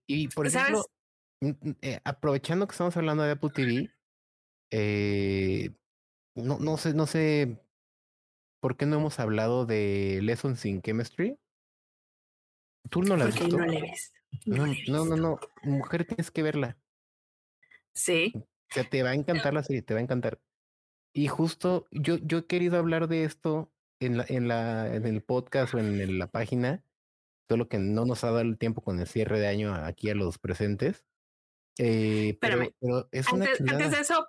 Y 0.07 0.27
por 0.29 0.47
ejemplo, 0.47 0.86
mm, 1.41 1.49
mm, 1.49 1.75
eh, 1.81 1.99
aprovechando 2.03 2.67
que 2.67 2.71
estamos 2.71 2.95
hablando 2.97 3.23
de 3.23 3.31
Apple 3.31 3.49
TV, 3.53 3.91
eh, 4.71 5.69
no, 6.36 6.59
no 6.59 6.77
sé, 6.77 6.93
no 6.93 7.05
sé 7.07 7.64
por 8.59 8.77
qué 8.77 8.85
no 8.85 8.97
hemos 8.97 9.19
hablado 9.19 9.65
de 9.65 10.19
Lessons 10.21 10.65
in 10.65 10.81
Chemistry. 10.81 11.37
¿Tú 12.89 13.01
no 13.03 13.17
la 13.17 13.25
has 13.25 13.39
visto? 13.39 13.57
no 13.57 13.65
le 13.65 13.81
ves. 13.81 14.13
No, 14.45 14.67
No, 14.67 14.73
no, 14.87 15.05
no, 15.05 15.15
no. 15.15 15.39
Mujer, 15.63 16.05
tienes 16.05 16.29
que 16.31 16.43
verla. 16.43 16.77
Sí. 17.93 18.33
O 18.35 18.45
sea, 18.73 18.83
te 18.83 19.03
va 19.03 19.11
a 19.11 19.15
encantar 19.15 19.53
la 19.53 19.63
serie, 19.63 19.81
te 19.81 19.93
va 19.93 19.99
a 19.99 20.03
encantar. 20.03 20.39
Y 21.13 21.27
justo 21.27 21.87
yo, 21.91 22.17
yo 22.17 22.39
he 22.39 22.45
querido 22.45 22.77
hablar 22.77 23.07
de 23.07 23.23
esto 23.23 23.71
en 24.01 24.17
la, 24.17 24.25
en 24.27 24.47
la, 24.47 24.93
en 24.93 25.05
el 25.05 25.21
podcast 25.23 25.73
o 25.73 25.79
en 25.79 26.01
el- 26.01 26.19
la 26.19 26.27
página, 26.27 26.83
solo 27.47 27.69
que 27.69 27.77
no 27.79 28.05
nos 28.05 28.23
ha 28.23 28.27
dado 28.27 28.41
el 28.41 28.57
tiempo 28.57 28.81
con 28.81 28.99
el 28.99 29.07
cierre 29.07 29.39
de 29.39 29.47
año 29.47 29.73
aquí 29.73 30.09
a 30.09 30.15
los 30.15 30.37
presentes. 30.37 31.05
Eh, 31.77 32.37
pero, 32.41 32.63
es 33.11 33.27
Antes, 33.31 33.59
de 33.91 33.99
eso, 33.99 34.27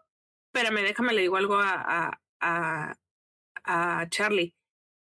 espérame, 0.53 0.83
déjame 0.83 1.13
le 1.13 1.23
digo 1.23 1.37
algo 1.37 1.57
a, 1.57 1.75
a, 2.11 2.21
a, 2.41 2.99
a 3.67 4.07
Charlie. 4.09 4.55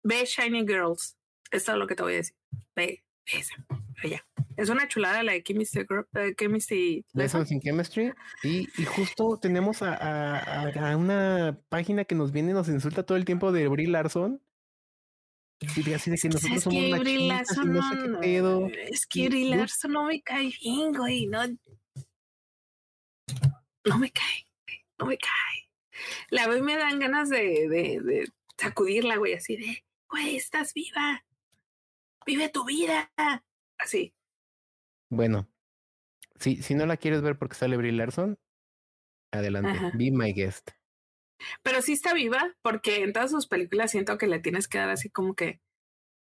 Ve 0.02 0.24
Shiny 0.24 0.66
Girls. 0.66 1.16
Esto 1.50 1.72
es 1.72 1.78
lo 1.78 1.86
que 1.86 1.94
te 1.94 2.02
voy 2.02 2.14
a 2.14 2.16
decir. 2.16 2.36
Ve 2.76 3.04
esa. 3.26 3.54
Ve 4.02 4.10
ya. 4.10 4.26
Es 4.56 4.68
una 4.68 4.86
chulada 4.86 5.22
la 5.22 5.32
de 5.32 5.42
Chemistry 5.42 5.84
eh, 6.14 6.34
Chemistry 6.38 7.04
Lesson. 7.12 7.40
Lessons 7.40 7.50
in 7.52 7.60
Chemistry. 7.60 8.12
Y, 8.42 8.68
y 8.80 8.84
justo 8.84 9.38
tenemos 9.40 9.82
a, 9.82 9.94
a, 9.94 10.68
a- 10.92 10.96
una 10.96 11.58
página 11.68 12.04
que 12.04 12.14
nos 12.14 12.30
viene 12.32 12.50
y 12.50 12.54
nos 12.54 12.68
insulta 12.68 13.04
todo 13.04 13.16
el 13.18 13.24
tiempo 13.24 13.50
de 13.52 13.66
Brie 13.68 13.88
Larson. 13.88 14.40
Y 15.60 15.92
así 15.92 16.10
de 16.10 16.18
que 16.18 16.28
nosotros 16.28 16.62
somos 16.62 16.78
que 16.78 16.98
Brie 16.98 17.28
Larson 17.28 17.72
no 17.72 17.82
sé 17.90 17.96
qué 17.96 18.08
pedo. 18.20 18.68
Es 18.68 19.06
que 19.06 19.28
Brie 19.28 19.56
Larson 19.56 19.92
no 19.92 20.04
me 20.04 20.20
cae 20.22 20.52
bien, 20.62 20.92
güey. 20.92 21.26
No, 21.26 21.42
no 23.84 23.98
me 23.98 24.10
cae, 24.10 24.46
no 24.98 25.06
me 25.06 25.16
cae. 25.16 25.70
La 26.30 26.46
veo 26.48 26.58
y 26.58 26.62
me 26.62 26.76
dan 26.76 26.98
ganas 26.98 27.28
de, 27.30 27.68
de, 27.68 28.00
de 28.00 28.28
sacudirla, 28.58 29.16
güey, 29.16 29.34
así 29.34 29.56
de, 29.56 29.84
güey, 30.08 30.36
estás 30.36 30.74
viva. 30.74 31.24
Vive 32.26 32.48
tu 32.48 32.64
vida. 32.64 33.12
Así. 33.78 34.14
Bueno, 35.10 35.48
si, 36.36 36.62
si 36.62 36.74
no 36.74 36.86
la 36.86 36.96
quieres 36.96 37.22
ver 37.22 37.38
porque 37.38 37.54
sale 37.54 37.76
Brie 37.76 37.92
Larson, 37.92 38.38
adelante, 39.30 39.70
Ajá. 39.70 39.92
be 39.94 40.10
my 40.10 40.32
guest. 40.32 40.70
Pero 41.62 41.82
sí 41.82 41.92
está 41.92 42.14
viva 42.14 42.54
porque 42.62 43.02
en 43.02 43.12
todas 43.12 43.30
sus 43.30 43.46
películas 43.46 43.90
siento 43.90 44.16
que 44.18 44.26
le 44.26 44.38
tienes 44.38 44.68
que 44.68 44.78
dar 44.78 44.90
así 44.90 45.10
como 45.10 45.34
que 45.34 45.60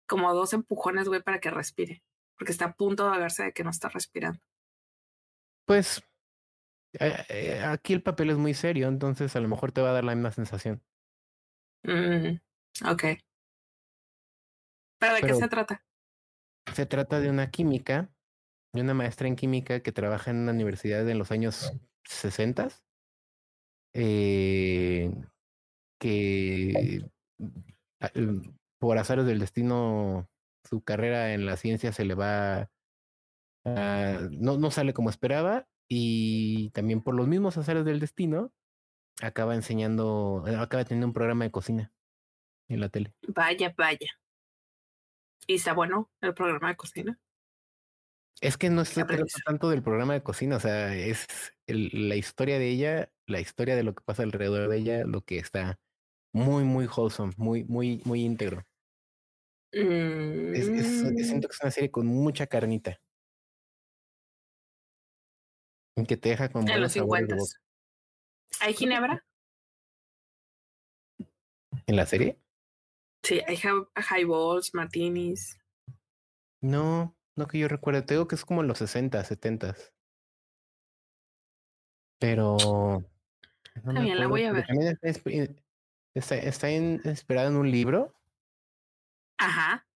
como 0.08 0.34
dos 0.34 0.54
empujones, 0.54 1.08
güey, 1.08 1.22
para 1.22 1.40
que 1.40 1.52
respire, 1.52 2.04
porque 2.36 2.52
está 2.52 2.66
a 2.66 2.74
punto 2.74 3.10
de 3.12 3.20
verse 3.20 3.44
de 3.44 3.54
que 3.54 3.64
no 3.64 3.70
está 3.70 3.90
respirando. 3.90 4.40
Pues 5.66 6.04
eh, 7.00 7.26
eh, 7.30 7.64
aquí 7.64 7.94
el 7.94 8.02
papel 8.02 8.32
es 8.32 8.38
muy 8.38 8.56
serio, 8.56 8.88
entonces 8.88 9.36
a 9.36 9.40
lo 9.40 9.48
mejor 9.48 9.72
te 9.72 9.82
va 9.82 9.92
a 9.92 9.94
dar 9.94 10.04
la 10.04 10.16
misma 10.16 10.32
sensación. 10.32 10.82
Mm, 11.84 12.38
ok. 12.90 13.04
¿Pero 15.00 15.16
de 15.16 15.22
qué 15.22 15.34
se 15.34 15.48
trata? 15.48 15.84
Se 16.74 16.86
trata 16.86 17.20
de 17.20 17.30
una 17.30 17.50
química, 17.50 18.10
de 18.74 18.82
una 18.82 18.94
maestra 18.94 19.28
en 19.28 19.36
química 19.36 19.82
que 19.82 19.92
trabaja 19.92 20.32
en 20.32 20.38
una 20.38 20.52
universidad 20.52 21.08
en 21.10 21.18
los 21.18 21.32
años 21.32 21.74
60 22.04 22.70
eh, 23.94 25.12
que 26.00 27.06
por 28.80 28.98
azares 28.98 29.26
del 29.26 29.40
destino 29.40 30.30
su 30.64 30.82
carrera 30.84 31.34
en 31.34 31.46
la 31.46 31.58
ciencia 31.58 31.92
se 31.92 32.06
le 32.06 32.14
va 32.14 32.70
no, 33.66 34.58
no 34.58 34.72
sale 34.72 34.94
como 34.94 35.10
esperaba 35.10 35.68
y 35.88 36.70
también 36.72 37.02
por 37.02 37.16
los 37.16 37.28
mismos 37.28 37.58
azares 37.58 37.86
del 37.86 38.00
destino 38.00 38.52
acaba 39.22 39.56
enseñando, 39.56 40.44
acaba 40.48 40.84
teniendo 40.86 41.08
un 41.08 41.14
programa 41.14 41.46
de 41.46 41.52
cocina 41.52 41.92
en 42.68 42.80
la 42.80 42.90
tele. 42.90 43.14
Vaya, 43.28 43.74
vaya. 43.78 44.08
¿Y 45.48 45.56
está 45.56 45.74
bueno 45.74 46.12
el 46.22 46.34
programa 46.34 46.70
de 46.70 46.76
cocina? 46.76 47.20
Es 48.42 48.58
que 48.58 48.70
no 48.70 48.86
se 48.86 49.04
trata 49.04 49.24
tanto 49.46 49.70
del 49.70 49.84
programa 49.84 50.14
de 50.14 50.24
cocina, 50.24 50.56
o 50.56 50.60
sea, 50.60 50.96
es 50.96 51.26
la 51.68 52.16
historia 52.16 52.58
de 52.58 52.70
ella, 52.70 53.12
la 53.28 53.42
historia 53.42 53.76
de 53.76 53.84
lo 53.84 53.94
que 53.94 54.04
pasa 54.04 54.24
alrededor 54.24 54.70
de 54.70 54.78
ella, 54.78 55.04
lo 55.06 55.22
que 55.22 55.40
está 55.40 55.78
muy, 56.34 56.64
muy 56.64 56.86
wholesome, 56.86 57.34
muy, 57.38 57.66
muy, 57.66 58.02
muy 58.06 58.22
íntegro. 58.22 58.64
Es, 59.72 60.70
Mm. 60.70 61.16
siento 61.18 61.48
que 61.48 61.54
es 61.54 61.62
una 61.62 61.72
serie 61.72 61.92
con 61.92 62.08
mucha 62.08 62.48
carnita. 62.48 63.00
Que 66.08 66.18
te 66.18 66.30
deja 66.30 66.50
con 66.50 66.64
buenos 66.66 66.94
sabores 66.94 67.28
de 67.28 67.36
50. 67.36 67.36
boca. 67.36 67.69
¿Hay 68.60 68.74
ginebra? 68.74 69.26
¿En 71.88 71.96
la 71.96 72.06
serie? 72.06 72.40
Sí, 73.24 73.42
hay 73.48 73.56
hi- 73.56 73.88
highballs, 74.22 74.74
martinis. 74.74 75.58
No, 76.62 77.16
no 77.36 77.48
que 77.48 77.60
yo 77.60 77.68
recuerde. 77.68 78.02
Te 78.02 78.14
digo 78.14 78.28
que 78.28 78.36
es 78.36 78.46
como 78.46 78.62
en 78.62 78.68
los 78.68 78.78
60, 78.80 79.24
70. 79.24 79.76
Pero. 82.20 82.58
No 83.84 84.02
bien, 84.02 84.20
la 84.20 84.28
voy 84.28 84.44
a 84.44 84.52
ver. 84.52 84.68
También 84.68 84.98
está, 85.02 85.08
está, 86.14 86.36
está 86.36 86.72
inspirada 86.72 87.48
en 87.48 87.56
un 87.56 87.72
libro. 87.72 88.14
Ajá. 89.38 89.88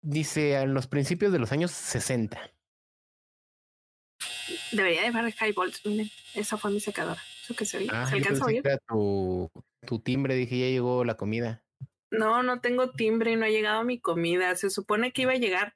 Dice 0.00 0.56
a 0.56 0.66
los 0.66 0.86
principios 0.86 1.32
de 1.32 1.38
los 1.38 1.52
años 1.52 1.70
60. 1.70 2.40
Debería 4.72 5.02
de 5.02 5.10
ver 5.10 5.34
highballs. 5.40 5.84
Miren, 5.86 6.10
esa 6.34 6.56
fue 6.56 6.70
mi 6.72 6.80
secadora. 6.80 7.20
Eso 7.48 7.56
que 7.56 7.64
se 7.64 7.78
oye. 7.78 7.88
Ah, 7.90 8.06
¿Se 8.06 8.16
alcanza 8.16 8.44
a 8.44 8.46
oír? 8.46 8.62
tu, 8.86 9.50
tu 9.86 10.00
timbre. 10.00 10.34
Dije, 10.34 10.58
ya 10.58 10.66
llegó 10.66 11.02
la 11.02 11.16
comida. 11.16 11.64
No, 12.10 12.42
no 12.42 12.60
tengo 12.60 12.90
timbre 12.90 13.32
y 13.32 13.36
no 13.36 13.46
ha 13.46 13.48
llegado 13.48 13.84
mi 13.84 13.98
comida. 13.98 14.54
Se 14.54 14.68
supone 14.68 15.12
que 15.12 15.22
iba 15.22 15.32
a 15.32 15.36
llegar 15.36 15.74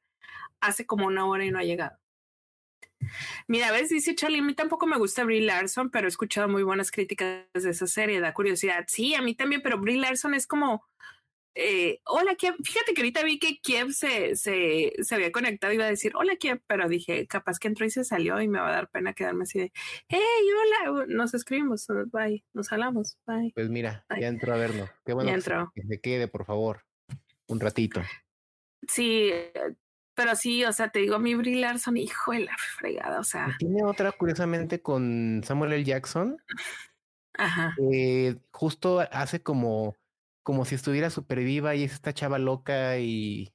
hace 0.60 0.84
como 0.84 1.06
una 1.06 1.26
hora 1.26 1.46
y 1.46 1.50
no 1.50 1.58
ha 1.58 1.64
llegado. 1.64 1.96
Mira, 3.48 3.68
a 3.68 3.72
veces 3.72 3.88
dice 3.88 4.14
Charlie, 4.14 4.40
a 4.40 4.42
mí 4.42 4.54
tampoco 4.54 4.86
me 4.86 4.98
gusta 4.98 5.24
Brie 5.24 5.40
Larson, 5.40 5.90
pero 5.90 6.06
he 6.06 6.08
escuchado 6.08 6.46
muy 6.46 6.62
buenas 6.62 6.90
críticas 6.90 7.46
de 7.54 7.70
esa 7.70 7.86
serie, 7.86 8.20
da 8.20 8.34
curiosidad. 8.34 8.84
Sí, 8.86 9.14
a 9.14 9.22
mí 9.22 9.34
también, 9.34 9.62
pero 9.62 9.78
Brie 9.78 9.96
Larson 9.96 10.34
es 10.34 10.46
como, 10.46 10.84
eh, 11.54 12.00
hola 12.06 12.34
Kiev, 12.34 12.54
fíjate 12.64 12.94
que 12.94 13.02
ahorita 13.02 13.22
vi 13.24 13.38
que 13.38 13.58
Kiev 13.60 13.92
se, 13.92 14.36
se, 14.36 14.92
se 15.02 15.14
había 15.14 15.30
conectado 15.32 15.72
y 15.72 15.76
iba 15.76 15.84
a 15.84 15.88
decir, 15.88 16.12
hola 16.14 16.36
Kiev, 16.36 16.62
pero 16.66 16.88
dije, 16.88 17.26
capaz 17.26 17.58
que 17.58 17.68
entró 17.68 17.84
y 17.86 17.90
se 17.90 18.04
salió 18.04 18.40
y 18.40 18.48
me 18.48 18.58
va 18.60 18.68
a 18.68 18.72
dar 18.72 18.88
pena 18.90 19.12
quedarme 19.12 19.42
así 19.44 19.58
de, 19.58 19.72
hey, 20.08 20.20
hola, 20.84 21.04
nos 21.08 21.34
escribimos, 21.34 21.86
bye, 22.12 22.44
nos 22.54 22.72
hablamos, 22.72 23.18
bye. 23.26 23.52
Pues 23.54 23.68
mira, 23.68 24.04
Ay. 24.08 24.22
ya 24.22 24.28
entró 24.28 24.54
a 24.54 24.56
vernos. 24.56 24.88
Qué 25.04 25.12
bueno 25.12 25.30
Ya 25.30 25.36
que 25.36 25.40
se- 25.42 25.50
entró. 25.50 25.72
que 25.74 25.82
se 25.82 26.00
quede, 26.00 26.28
por 26.28 26.44
favor. 26.46 26.84
Un 27.48 27.60
ratito. 27.60 28.00
Sí, 28.88 29.28
eh, 29.32 29.52
pero 30.14 30.34
sí, 30.36 30.64
o 30.64 30.72
sea, 30.72 30.88
te 30.90 31.00
digo, 31.00 31.18
mi 31.18 31.34
Brie 31.34 31.56
Larson, 31.60 31.96
hijo 31.96 32.32
de 32.32 32.40
la 32.40 32.56
fregada, 32.78 33.20
o 33.20 33.24
sea, 33.24 33.54
Tiene 33.58 33.84
otra, 33.84 34.12
curiosamente, 34.12 34.80
con 34.80 35.42
Samuel 35.44 35.72
L. 35.74 35.84
Jackson. 35.84 36.36
ajá. 37.34 37.74
eh, 37.92 38.36
justo 38.50 39.00
hace 39.00 39.42
como, 39.42 39.96
como 40.42 40.64
si 40.64 40.74
estuviera 40.74 41.10
súper 41.10 41.40
viva 41.40 41.74
y 41.74 41.84
es 41.84 41.92
esta 41.92 42.12
chava 42.12 42.38
loca 42.38 42.98
y. 42.98 43.52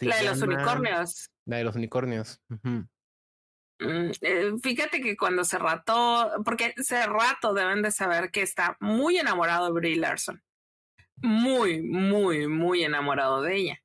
La 0.00 0.16
de 0.16 0.24
los 0.24 0.42
unicornios. 0.42 1.30
La 1.44 1.58
de 1.58 1.64
los 1.64 1.76
unicornios. 1.76 2.40
Mm, 2.48 4.10
eh, 4.20 4.52
fíjate 4.62 5.00
que 5.00 5.16
cuando 5.16 5.44
se 5.44 5.58
rato, 5.58 6.32
porque 6.44 6.74
ese 6.76 7.06
rato 7.06 7.52
deben 7.52 7.82
de 7.82 7.90
saber 7.90 8.30
que 8.30 8.42
está 8.42 8.76
muy 8.80 9.18
enamorado 9.18 9.66
de 9.66 9.72
Brie 9.72 9.96
Larson. 9.96 10.42
Muy, 11.16 11.82
muy, 11.82 12.48
muy 12.48 12.82
enamorado 12.82 13.42
de 13.42 13.56
ella. 13.56 13.83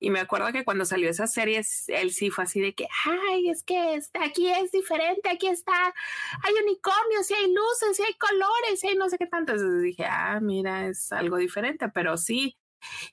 Y 0.00 0.10
me 0.10 0.20
acuerdo 0.20 0.50
que 0.52 0.64
cuando 0.64 0.86
salió 0.86 1.10
esa 1.10 1.26
serie, 1.26 1.62
él 1.88 2.10
sí 2.12 2.30
fue 2.30 2.44
así 2.44 2.60
de 2.60 2.74
que, 2.74 2.88
ay, 3.04 3.50
es 3.50 3.62
que 3.62 3.94
está, 3.94 4.24
aquí 4.24 4.48
es 4.48 4.72
diferente, 4.72 5.28
aquí 5.28 5.46
está, 5.46 5.94
hay 6.42 6.54
unicornios, 6.62 7.30
y 7.30 7.34
hay 7.34 7.52
luces, 7.52 8.00
y 8.00 8.02
hay 8.02 8.14
colores, 8.14 8.82
y 8.82 8.88
hay 8.88 8.96
no 8.96 9.10
sé 9.10 9.18
qué 9.18 9.26
tanto. 9.26 9.52
Entonces 9.52 9.82
dije, 9.82 10.06
ah, 10.06 10.40
mira, 10.40 10.88
es 10.88 11.12
algo 11.12 11.36
diferente, 11.36 11.88
pero 11.90 12.16
sí. 12.16 12.56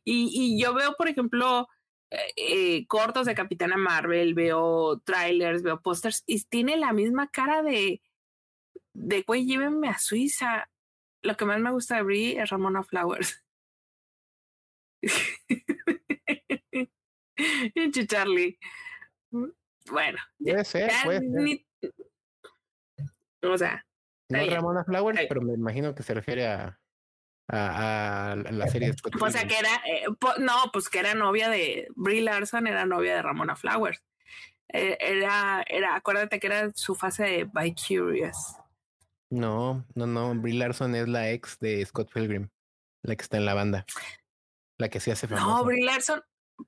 Y, 0.06 0.30
y 0.34 0.62
yo 0.62 0.74
veo, 0.74 0.96
por 0.98 1.10
ejemplo, 1.10 1.68
eh, 2.10 2.34
eh, 2.38 2.88
cortos 2.88 3.26
de 3.26 3.36
Capitana 3.36 3.76
Marvel, 3.78 4.34
veo 4.34 5.00
trailers, 5.02 5.62
veo 5.64 5.82
pósters, 5.82 6.24
y 6.26 6.42
tiene 6.46 6.78
la 6.78 6.94
misma 6.94 7.30
cara 7.30 7.62
de, 7.64 8.02
de, 8.94 9.24
güey, 9.24 9.46
llévenme 9.46 9.90
a 9.90 10.00
Suiza. 10.00 10.70
Lo 11.22 11.36
que 11.38 11.46
más 11.46 11.60
me 11.60 11.72
gusta 11.72 11.98
de 11.98 12.04
Brie 12.04 12.42
es 12.42 12.50
Ramona 12.50 12.84
Flowers. 12.84 13.44
Pinche 17.74 18.06
Charlie. 18.08 18.58
Bueno, 19.32 20.18
ya, 20.40 20.54
Puede 20.54 20.66
ser, 20.66 20.90
ya 20.92 21.02
puede 21.04 21.20
ser. 21.20 21.66
o 23.44 23.58
sea, 23.58 23.86
No. 24.30 24.46
Ramona 24.46 24.84
Flowers, 24.84 25.20
pero 25.30 25.42
me 25.42 25.54
imagino 25.54 25.96
que 25.96 26.04
se 26.04 26.14
refiere 26.14 26.48
a, 26.48 26.78
a, 27.50 28.32
a 28.34 28.36
la 28.36 28.68
serie 28.68 28.90
de 28.92 28.98
Scott 28.98 29.16
o 29.22 29.30
sea 29.30 29.48
que 29.48 29.58
era, 29.58 29.70
eh, 29.86 30.06
po- 30.20 30.38
no, 30.40 30.54
pues 30.74 30.90
que 30.90 31.00
era 31.00 31.14
novia 31.14 31.50
de 31.50 31.88
Brie 31.96 32.22
Larson, 32.22 32.68
era 32.68 32.86
novia 32.86 33.16
de 33.16 33.22
Ramona 33.22 33.56
Flowers. 33.56 34.04
Eh, 34.74 34.98
era, 35.00 35.64
era, 35.68 35.96
acuérdate 35.96 36.40
que 36.42 36.48
era 36.48 36.72
su 36.76 36.94
fase 36.94 37.24
de 37.24 37.44
By 37.46 37.74
Curious. 37.74 38.58
No, 39.30 39.86
no, 39.96 40.06
no. 40.08 40.36
Brie 40.36 40.56
Larson 40.58 40.94
es 40.96 41.08
la 41.08 41.32
ex 41.32 41.58
de 41.60 41.86
Scott 41.86 42.12
Pilgrim, 42.14 42.50
la 43.04 43.16
que 43.16 43.22
está 43.24 43.38
en 43.38 43.46
la 43.46 43.54
banda, 43.54 43.86
la 44.78 44.90
que 44.90 45.00
se 45.00 45.14
hace 45.14 45.28
famosa. 45.28 45.46
No, 45.46 45.64
Brie 45.64 45.86
Larson, 45.86 46.22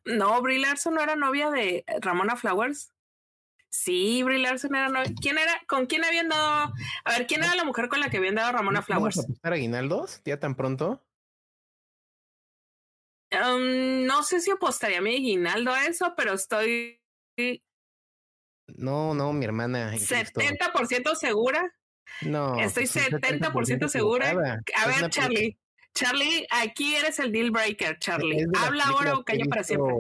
no, 0.06 0.42
Brie 0.42 0.60
Larson 0.60 0.94
no 0.94 1.02
era 1.02 1.16
novia 1.16 1.50
de 1.50 1.84
Ramona 2.02 2.36
Flowers. 2.36 2.94
Sí, 3.70 4.24
Brie 4.24 4.40
Larson 4.40 4.76
era 4.76 4.90
novia. 4.90 5.12
¿Quién 5.22 5.38
era? 5.38 5.62
¿Con 5.68 5.86
quién 5.86 6.04
habían 6.04 6.30
dado? 6.30 6.74
A 7.06 7.12
ver, 7.12 7.28
¿quién 7.28 7.44
era 7.44 7.56
la 7.56 7.64
mujer 7.64 7.88
con 7.88 8.00
la 8.00 8.10
que 8.10 8.18
habían 8.18 8.36
dado 8.36 8.50
a 8.50 8.52
Ramona 8.54 8.80
¿No 8.80 8.86
¿Vamos 8.88 8.90
a 8.90 8.94
Flowers? 8.94 9.20
apostar 9.20 9.54
aguinaldos 9.54 10.22
ya 10.26 10.40
tan 10.40 10.56
pronto? 10.56 11.04
Um, 13.32 14.06
no 14.06 14.24
sé 14.24 14.40
si 14.42 14.50
apostaría 14.50 15.02
mi 15.02 15.16
aguinaldo 15.16 15.72
a 15.72 15.86
eso, 15.86 16.14
pero 16.18 16.34
estoy 16.34 17.00
No, 18.68 19.14
no, 19.14 19.34
mi 19.34 19.46
hermana. 19.46 19.94
en 19.94 20.00
Cristo. 20.00 20.42
70% 20.42 21.16
segura. 21.16 21.72
No. 22.22 22.60
Estoy 22.60 22.88
pues, 22.88 22.96
estás 22.96 23.22
70% 23.22 23.88
segura. 23.88 24.32
A 24.32 24.88
ver, 24.88 25.10
Charlie. 25.10 25.58
Charlie, 25.96 26.48
aquí 26.52 26.96
eres 26.96 27.20
el 27.20 27.32
deal 27.32 27.52
breaker, 27.52 27.98
Charlie. 28.00 28.46
Habla 28.58 28.86
ahora 28.86 29.16
o 29.16 29.24
calla 29.24 29.46
para 29.46 29.64
siempre. 29.64 29.94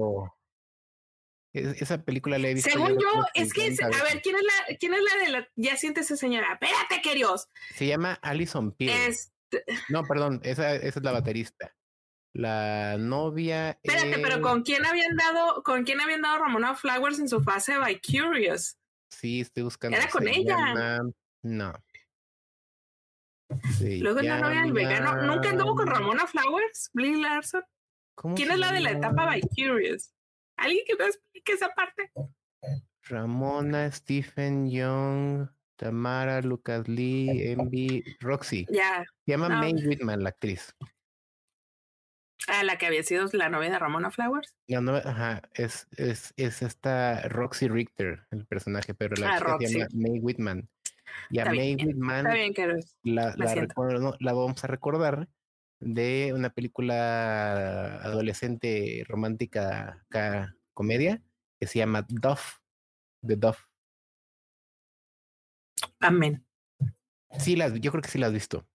Esa 1.52 2.04
película 2.04 2.38
la 2.38 2.50
he 2.50 2.54
visto. 2.54 2.70
Según 2.70 2.94
yo, 3.00 3.10
es 3.34 3.52
que, 3.54 3.72
50 3.76 3.98
a 3.98 4.04
ver. 4.04 4.22
¿quién 4.22 4.36
es 4.36 4.44
la, 4.44 4.78
quién 4.78 4.94
es 4.94 5.00
la 5.02 5.24
de 5.24 5.30
la, 5.32 5.48
ya 5.56 5.76
siéntese 5.78 6.16
señora, 6.16 6.54
espérate, 6.54 7.02
queridos. 7.02 7.50
Se 7.76 7.88
llama 7.88 8.20
Alison 8.22 8.72
Pierce. 8.72 9.32
Es, 9.52 9.64
No, 9.90 10.04
perdón, 10.04 10.40
esa, 10.44 10.76
esa 10.76 11.00
es 11.00 11.04
la 11.04 11.12
baterista. 11.12 11.76
La 12.34 12.98
novia. 13.00 13.72
espérate, 13.82 14.20
pero 14.20 14.42
¿con 14.42 14.62
quién 14.62 14.86
habían 14.86 15.16
dado, 15.16 15.64
con 15.64 15.84
quién 15.84 16.00
habían 16.00 16.22
dado 16.22 16.38
Ramona 16.38 16.76
Flowers 16.76 17.18
en 17.18 17.28
su 17.28 17.42
fase 17.42 17.78
By 17.78 18.00
Curious? 18.00 18.78
Sí, 19.10 19.42
estoy 19.42 19.64
buscando. 19.64 19.98
Era 19.98 20.08
con 20.08 20.28
ella. 20.28 20.56
llama- 20.56 21.00
No. 21.42 21.74
Luego 23.82 24.20
es 24.20 24.26
la 24.26 24.40
novia 24.40 24.62
del 24.62 24.74
vegano. 24.74 25.22
¿Nunca 25.24 25.50
anduvo 25.50 25.76
con 25.76 25.88
Ramona 25.88 26.28
Flowers? 26.28 26.90
Brie 26.94 27.18
Larson. 27.18 27.64
¿Cómo 28.16 28.36
¿Quién 28.36 28.52
es 28.52 28.60
la 28.60 28.72
de 28.72 28.82
la 28.82 28.92
etapa 28.92 29.26
By 29.26 29.42
Curious? 29.42 30.14
¿Alguien 30.58 30.84
que 30.86 30.96
me 30.96 31.06
explique 31.06 31.54
esa 31.54 31.70
parte? 31.70 32.12
Ramona, 33.04 33.90
Stephen 33.92 34.70
Young, 34.70 35.48
Tamara, 35.78 36.42
Lucas 36.42 36.88
Lee, 36.88 37.52
Envy, 37.54 38.04
Roxy. 38.20 38.66
Ya. 38.70 39.04
Se 39.26 39.32
llama 39.32 39.50
No. 39.50 39.60
May 39.62 39.74
Whitman, 39.74 40.22
la 40.24 40.30
actriz. 40.30 40.76
Ah, 42.48 42.64
la 42.64 42.78
que 42.78 42.88
había 42.88 43.04
sido 43.04 43.28
la 43.34 43.50
novia 43.50 43.70
de 43.70 43.80
Ramona 43.80 44.12
Flowers. 44.12 44.56
La 44.68 44.82
novia, 44.82 45.02
ajá, 45.06 45.42
es, 45.54 45.88
es, 45.98 46.34
es 46.36 46.62
esta 46.62 47.22
Roxy 47.30 47.68
Richter, 47.68 48.26
el 48.32 48.46
personaje, 48.46 48.94
pero 48.94 49.16
la 49.18 49.36
Ah, 49.36 49.38
chica 49.40 49.58
se 49.60 49.74
llama. 49.80 49.88
May 49.94 50.20
Whitman. 50.20 50.70
Y 51.30 51.40
a 51.40 51.44
Está 51.44 51.54
May 51.54 51.76
bien, 51.76 51.88
Whitman 51.90 52.26
bien 52.34 52.54
la, 53.04 53.24
la 53.26 53.36
la, 53.36 53.48
siento. 53.52 53.68
recuerdo- 53.70 54.18
la 54.20 54.34
vamos 54.34 54.64
a 54.64 54.68
recordar 54.68 55.28
de 55.80 56.32
una 56.36 56.50
película 56.50 57.96
adolescente 58.02 59.04
romántica 59.08 60.04
ca- 60.10 60.54
comedia 60.74 61.22
que 61.60 61.68
se 61.68 61.80
llama 61.80 62.06
Duff, 62.10 62.58
The 63.26 63.36
Duff. 63.36 63.60
Amén. 66.00 66.46
Sí, 67.38 67.56
las, 67.56 67.74
yo 67.80 67.92
creo 67.92 68.02
que 68.02 68.10
sí 68.10 68.18
las 68.18 68.28
has 68.30 68.34
visto. 68.34 68.68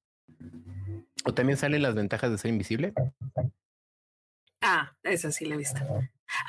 O 1.25 1.35
también 1.35 1.57
salen 1.59 1.83
las 1.83 1.95
ventajas 1.95 2.31
de 2.31 2.39
ser 2.39 2.51
invisible. 2.51 2.93
Ah, 4.61 4.97
esa 5.03 5.31
sí 5.33 5.45
la 5.47 5.55
he 5.55 5.59
visto. 5.59 5.81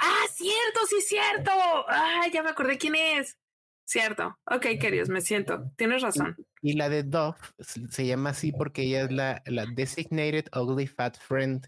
Ah, 0.01 0.25
cierto, 0.33 0.79
sí, 0.89 1.01
cierto. 1.01 1.51
Ah, 1.87 2.25
ya 2.31 2.43
me 2.43 2.49
acordé 2.49 2.77
quién 2.77 2.95
es. 2.95 3.37
Cierto. 3.85 4.37
Ok, 4.45 4.65
queridos, 4.79 5.09
me 5.09 5.21
siento. 5.21 5.71
Tienes 5.77 6.01
razón. 6.01 6.35
Y 6.61 6.73
la 6.73 6.89
de 6.89 7.03
Duff 7.03 7.37
se 7.59 8.05
llama 8.05 8.31
así 8.31 8.51
porque 8.51 8.81
ella 8.81 9.03
es 9.03 9.11
la, 9.11 9.43
la 9.45 9.65
Designated 9.67 10.45
Ugly 10.55 10.87
Fat 10.87 11.17
Friend, 11.19 11.67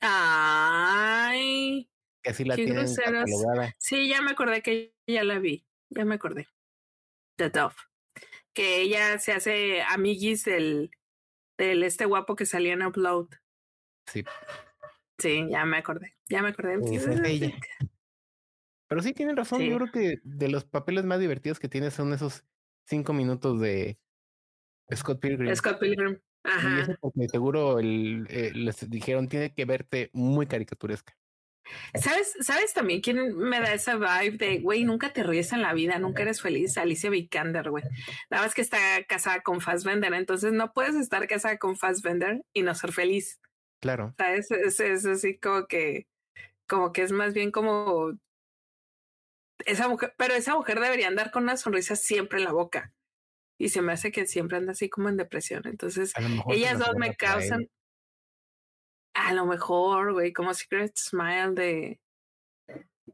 Ay, 0.00 1.90
que 2.22 2.30
así 2.30 2.44
la 2.44 2.54
tienen 2.54 2.88
sí, 3.78 4.08
ya 4.08 4.22
me 4.22 4.30
acordé 4.30 4.62
que 4.62 4.94
ya 5.06 5.24
la 5.24 5.38
vi. 5.38 5.66
Ya 5.90 6.04
me 6.04 6.14
acordé. 6.14 6.48
The 7.36 7.50
Dove. 7.50 7.74
Que 8.54 8.80
ella 8.80 9.18
se 9.18 9.32
hace 9.32 9.82
amiguis 9.82 10.44
del, 10.44 10.90
del 11.58 11.82
este 11.82 12.06
guapo 12.06 12.34
que 12.34 12.46
salía 12.46 12.72
en 12.72 12.82
Upload. 12.82 13.28
Sí, 14.06 14.24
Sí, 15.18 15.46
ya 15.50 15.66
me 15.66 15.76
acordé. 15.76 16.16
Ya 16.28 16.40
me 16.42 16.48
acordé. 16.48 16.78
Es 16.96 17.06
ella. 17.06 17.52
Pero 18.90 19.02
sí 19.02 19.12
tienen 19.12 19.36
razón. 19.36 19.60
Sí. 19.60 19.70
Yo 19.70 19.76
creo 19.76 19.92
que 19.92 20.18
de 20.24 20.48
los 20.48 20.64
papeles 20.64 21.04
más 21.04 21.20
divertidos 21.20 21.60
que 21.60 21.68
tiene 21.68 21.92
son 21.92 22.12
esos 22.12 22.44
cinco 22.88 23.12
minutos 23.12 23.60
de 23.60 24.00
Scott 24.92 25.20
Pilgrim. 25.20 25.54
Scott 25.54 25.78
Pilgrim. 25.78 26.18
Y 26.44 26.48
Ajá. 26.48 26.80
eso 26.80 26.96
porque 27.00 27.28
seguro 27.28 27.78
el, 27.78 28.26
eh, 28.30 28.50
les 28.52 28.90
dijeron 28.90 29.28
tiene 29.28 29.54
que 29.54 29.64
verte 29.64 30.10
muy 30.12 30.46
caricaturesca. 30.48 31.16
¿Sabes, 31.94 32.34
¿Sabes 32.40 32.74
también 32.74 33.00
quién 33.00 33.36
me 33.36 33.60
da 33.60 33.72
esa 33.74 33.94
vibe 33.94 34.38
de, 34.38 34.58
güey, 34.58 34.82
nunca 34.82 35.12
te 35.12 35.22
ríes 35.22 35.52
en 35.52 35.62
la 35.62 35.72
vida, 35.72 36.00
nunca 36.00 36.22
eres 36.22 36.42
feliz? 36.42 36.76
Alicia 36.76 37.10
Vikander, 37.10 37.70
güey. 37.70 37.84
Nada 38.28 38.42
más 38.42 38.54
que 38.54 38.62
está 38.62 38.78
casada 39.06 39.40
con 39.42 39.60
Fassbender, 39.60 40.12
entonces 40.14 40.52
no 40.52 40.72
puedes 40.72 40.96
estar 40.96 41.28
casada 41.28 41.58
con 41.58 41.76
Fassbender 41.76 42.42
y 42.52 42.62
no 42.62 42.74
ser 42.74 42.90
feliz. 42.90 43.40
Claro. 43.80 44.16
¿Sabes? 44.18 44.50
Es, 44.50 44.80
es 44.80 45.06
así 45.06 45.38
como 45.38 45.68
que, 45.68 46.08
como 46.66 46.92
que 46.92 47.02
es 47.02 47.12
más 47.12 47.34
bien 47.34 47.52
como 47.52 48.18
esa 49.66 49.88
mujer, 49.88 50.14
pero 50.16 50.34
esa 50.34 50.54
mujer 50.54 50.80
debería 50.80 51.08
andar 51.08 51.30
con 51.30 51.42
una 51.44 51.56
sonrisa 51.56 51.96
siempre 51.96 52.38
en 52.38 52.44
la 52.44 52.52
boca. 52.52 52.92
Y 53.58 53.68
se 53.68 53.82
me 53.82 53.92
hace 53.92 54.10
que 54.10 54.26
siempre 54.26 54.56
anda 54.56 54.72
así 54.72 54.88
como 54.88 55.08
en 55.08 55.16
depresión. 55.18 55.62
Entonces, 55.66 56.12
ellas 56.48 56.78
la 56.78 56.86
dos 56.86 56.96
me 56.96 57.14
causan, 57.14 57.68
a 59.14 59.32
lo 59.34 59.44
mejor, 59.46 60.12
güey, 60.12 60.32
como 60.32 60.54
Secret 60.54 60.92
Smile 60.96 61.52
de, 61.54 62.00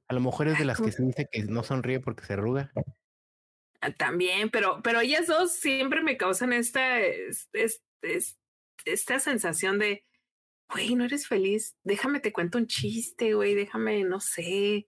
A 0.09 0.15
lo 0.15 0.21
mejor 0.21 0.49
es 0.49 0.59
de 0.59 0.65
las 0.65 0.81
que 0.81 0.93
se 0.93 1.03
dice 1.03 1.27
que 1.31 1.43
no 1.45 1.63
sonríe 1.65 2.01
porque 2.01 2.25
se 2.25 2.35
arruga. 2.35 2.71
Ah, 3.81 3.93
También, 3.93 4.51
pero, 4.51 4.81
pero 4.83 5.01
ellas 5.01 5.27
dos 5.27 5.53
siempre 5.53 6.03
me 6.03 6.17
causan 6.17 6.53
esta, 6.53 7.01
es- 7.01 7.49
es- 7.53 7.83
es- 8.03 8.39
esta 8.85 9.19
sensación 9.19 9.79
de, 9.79 10.05
güey, 10.71 10.95
no 10.95 11.05
eres 11.05 11.27
feliz, 11.27 11.75
déjame 11.83 12.21
te 12.21 12.33
cuento 12.33 12.59
un 12.59 12.67
chiste, 12.67 13.35
güey, 13.35 13.55
déjame, 13.55 14.05
no 14.05 14.21
sé, 14.21 14.87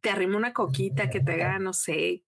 te 0.00 0.10
arrimo 0.10 0.36
una 0.36 0.52
coquita 0.52 1.10
que 1.10 1.20
te 1.20 1.32
haga, 1.32 1.58
no 1.58 1.72
sé, 1.72 2.22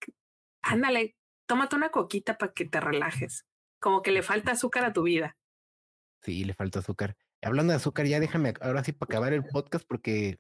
ándale, 0.63 1.17
tómate 1.47 1.77
una 1.77 1.91
coquita 1.91 2.39
para 2.39 2.53
que 2.53 2.65
te 2.67 2.81
relajes, 2.81 3.45
como 3.81 4.03
que 4.03 4.11
le 4.13 4.23
falta 4.23 4.53
azúcar 4.53 4.85
a 4.85 4.93
tu 4.93 5.03
vida. 5.05 5.37
Sí, 6.23 6.45
le 6.45 6.55
falta 6.55 6.79
azúcar. 6.81 7.17
Hablando 7.43 7.73
de 7.73 7.79
azúcar, 7.79 8.07
ya 8.07 8.21
déjame 8.21 8.55
ahora 8.61 8.85
sí 8.85 8.93
para 8.93 9.09
acabar 9.11 9.33
el 9.33 9.45
podcast 9.45 9.85
porque 9.89 10.39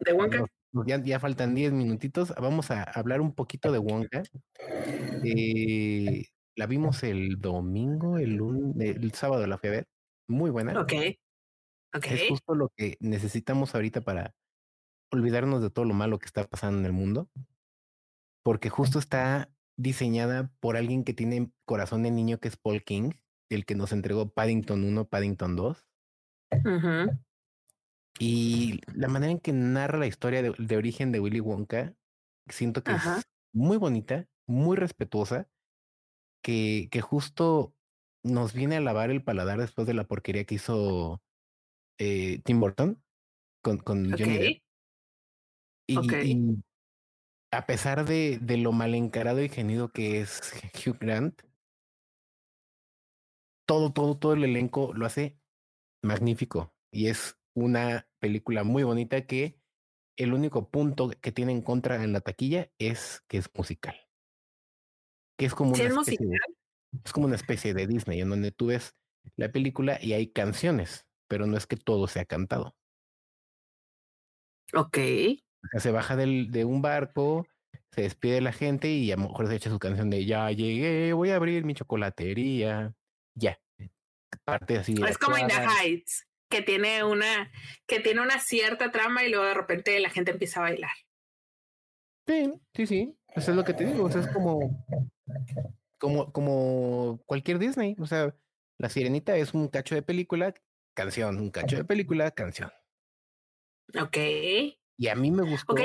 De 0.00 0.12
Wonka. 0.14 0.46
ya, 0.86 1.02
ya 1.02 1.20
faltan 1.20 1.54
10 1.54 1.72
minutitos. 1.72 2.32
Vamos 2.40 2.70
a 2.70 2.82
hablar 2.82 3.20
un 3.20 3.34
poquito 3.34 3.70
de 3.70 3.78
Wonka. 3.78 4.22
Eh, 5.24 6.24
la 6.54 6.66
vimos 6.66 7.02
el 7.02 7.38
domingo, 7.38 8.16
el, 8.18 8.36
lun- 8.36 8.74
el 8.80 9.12
sábado 9.12 9.46
la 9.46 9.58
fui 9.58 9.68
a 9.68 9.72
ver. 9.72 9.86
Muy 10.28 10.50
buena. 10.50 10.80
Ok, 10.80 10.92
ok, 11.94 12.06
Es 12.06 12.28
justo 12.28 12.54
lo 12.54 12.70
que 12.74 12.96
necesitamos 13.00 13.74
ahorita 13.74 14.00
para 14.00 14.32
olvidarnos 15.12 15.62
de 15.62 15.70
todo 15.70 15.84
lo 15.84 15.94
malo 15.94 16.18
que 16.18 16.26
está 16.26 16.44
pasando 16.46 16.78
en 16.80 16.86
el 16.86 16.92
mundo. 16.92 17.30
Porque 18.42 18.70
justo 18.70 18.98
está 18.98 19.52
diseñada 19.76 20.50
por 20.60 20.76
alguien 20.76 21.04
que 21.04 21.12
tiene 21.12 21.52
corazón 21.66 22.02
de 22.02 22.10
niño, 22.10 22.38
que 22.38 22.48
es 22.48 22.56
Paul 22.56 22.82
King, 22.82 23.10
el 23.50 23.66
que 23.66 23.74
nos 23.74 23.92
entregó 23.92 24.30
Paddington 24.32 24.84
1, 24.84 25.08
Paddington 25.08 25.54
2. 25.56 25.86
Ujú, 26.64 27.08
Y 28.18 28.80
la 28.94 29.08
manera 29.08 29.32
en 29.32 29.40
que 29.40 29.52
narra 29.52 29.98
la 29.98 30.06
historia 30.06 30.42
de, 30.42 30.54
de 30.58 30.76
origen 30.76 31.12
de 31.12 31.20
Willy 31.20 31.40
Wonka, 31.40 31.94
siento 32.48 32.82
que 32.82 32.94
es 32.94 33.28
muy 33.52 33.76
bonita, 33.76 34.28
muy 34.46 34.76
respetuosa, 34.76 35.50
que, 36.42 36.88
que 36.90 37.00
justo 37.00 37.74
nos 38.24 38.54
viene 38.54 38.76
a 38.76 38.80
lavar 38.80 39.10
el 39.10 39.24
paladar 39.24 39.60
después 39.60 39.86
de 39.86 39.94
la 39.94 40.06
porquería 40.08 40.44
que 40.44 40.56
hizo 40.56 41.22
eh, 41.98 42.40
Tim 42.44 42.60
Burton 42.60 43.02
con, 43.62 43.78
con 43.78 44.16
Johnny 44.16 44.38
Depp. 44.38 44.58
Y, 45.86 46.56
a 47.52 47.66
pesar 47.66 48.04
de, 48.04 48.38
de 48.40 48.56
lo 48.56 48.72
mal 48.72 48.94
encarado 48.94 49.42
y 49.42 49.48
genido 49.48 49.90
que 49.92 50.20
es 50.20 50.52
Hugh 50.74 50.98
Grant, 50.98 51.42
todo, 53.66 53.92
todo, 53.92 54.16
todo 54.16 54.32
el 54.32 54.44
elenco 54.44 54.92
lo 54.94 55.06
hace 55.06 55.38
magnífico. 56.02 56.74
Y 56.90 57.08
es 57.08 57.38
una 57.54 58.08
película 58.18 58.64
muy 58.64 58.82
bonita 58.82 59.26
que 59.26 59.60
el 60.16 60.32
único 60.32 60.70
punto 60.70 61.10
que 61.20 61.32
tiene 61.32 61.52
en 61.52 61.62
contra 61.62 62.02
en 62.02 62.12
la 62.12 62.20
taquilla 62.20 62.70
es 62.78 63.22
que 63.28 63.38
es 63.38 63.50
musical. 63.54 63.96
Que 65.38 65.46
es 65.46 65.54
como 65.54 65.74
¿Sí 65.74 65.82
una 65.82 65.90
es 65.90 66.08
especie 66.08 66.26
de, 66.26 66.38
es 67.04 67.12
como 67.12 67.26
una 67.26 67.36
especie 67.36 67.74
de 67.74 67.86
Disney, 67.86 68.20
en 68.20 68.30
donde 68.30 68.52
tú 68.52 68.66
ves 68.66 68.94
la 69.36 69.50
película 69.50 69.98
y 70.00 70.14
hay 70.14 70.28
canciones, 70.28 71.06
pero 71.28 71.46
no 71.46 71.56
es 71.56 71.66
que 71.66 71.76
todo 71.76 72.06
sea 72.06 72.24
cantado. 72.24 72.74
ok. 74.74 74.98
O 75.66 75.68
sea, 75.72 75.80
se 75.80 75.90
baja 75.90 76.16
del, 76.16 76.50
de 76.50 76.64
un 76.64 76.82
barco, 76.82 77.46
se 77.90 78.02
despide 78.02 78.34
de 78.34 78.40
la 78.40 78.52
gente 78.52 78.88
y 78.88 79.10
a 79.12 79.16
lo 79.16 79.28
mejor 79.28 79.48
se 79.48 79.56
echa 79.56 79.70
su 79.70 79.78
canción 79.78 80.10
de 80.10 80.24
ya 80.24 80.50
llegué, 80.50 81.12
voy 81.12 81.30
a 81.30 81.36
abrir 81.36 81.64
mi 81.64 81.74
chocolatería. 81.74 82.94
Ya. 83.34 83.58
Parte 84.44 84.78
así. 84.78 84.94
Es 85.06 85.18
como 85.18 85.38
In 85.38 85.48
the. 85.48 85.54
Heights, 85.54 86.26
que 86.50 86.62
tiene 86.62 87.04
una, 87.04 87.50
que 87.86 88.00
tiene 88.00 88.20
una 88.20 88.38
cierta 88.38 88.90
trama 88.90 89.24
y 89.24 89.30
luego 89.30 89.44
de 89.44 89.54
repente 89.54 89.98
la 90.00 90.10
gente 90.10 90.30
empieza 90.30 90.60
a 90.60 90.64
bailar. 90.64 90.92
Sí, 92.26 92.52
sí, 92.74 92.86
sí. 92.86 93.18
Eso 93.34 93.50
es 93.50 93.56
lo 93.56 93.64
que 93.64 93.74
te 93.74 93.84
digo. 93.84 94.04
O 94.04 94.10
sea, 94.10 94.20
es 94.20 94.28
como, 94.28 94.84
como, 95.98 96.32
como 96.32 97.22
cualquier 97.26 97.58
Disney. 97.58 97.96
O 97.98 98.06
sea, 98.06 98.34
la 98.78 98.88
sirenita 98.88 99.36
es 99.36 99.54
un 99.54 99.68
cacho 99.68 99.94
de 99.94 100.02
película, 100.02 100.54
canción, 100.94 101.38
un 101.38 101.50
cacho 101.50 101.76
de 101.76 101.84
película, 101.84 102.30
canción. 102.30 102.70
Ok. 103.94 104.16
Y 104.98 105.08
a 105.08 105.14
mí 105.14 105.30
me 105.30 105.42
gustó, 105.42 105.74
Ok, 105.74 105.80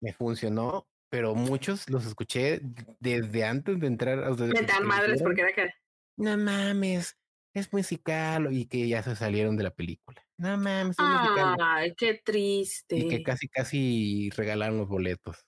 me 0.00 0.12
funcionó, 0.12 0.86
pero 1.08 1.34
muchos 1.34 1.88
los 1.88 2.06
escuché 2.06 2.60
desde 2.98 3.44
antes 3.44 3.80
de 3.80 3.86
entrar. 3.86 4.18
O 4.20 4.36
sea, 4.36 4.46
me 4.46 4.62
dan 4.62 4.86
madres 4.86 5.22
porque 5.22 5.42
era 5.42 5.52
que. 5.52 5.70
no 6.16 6.36
mames, 6.36 7.16
es 7.54 7.72
musical 7.72 8.52
y 8.52 8.66
que 8.66 8.88
ya 8.88 9.02
se 9.02 9.16
salieron 9.16 9.56
de 9.56 9.64
la 9.64 9.70
película. 9.70 10.22
No 10.38 10.56
mames, 10.56 10.96
es 10.98 11.04
musical. 11.04 11.56
Ay, 11.60 11.94
qué 11.96 12.10
Y 12.10 12.12
que 12.16 12.22
triste. 12.24 13.22
casi, 13.22 13.48
casi 13.48 14.30
regalaron 14.30 14.78
los 14.78 14.88
boletos. 14.88 15.46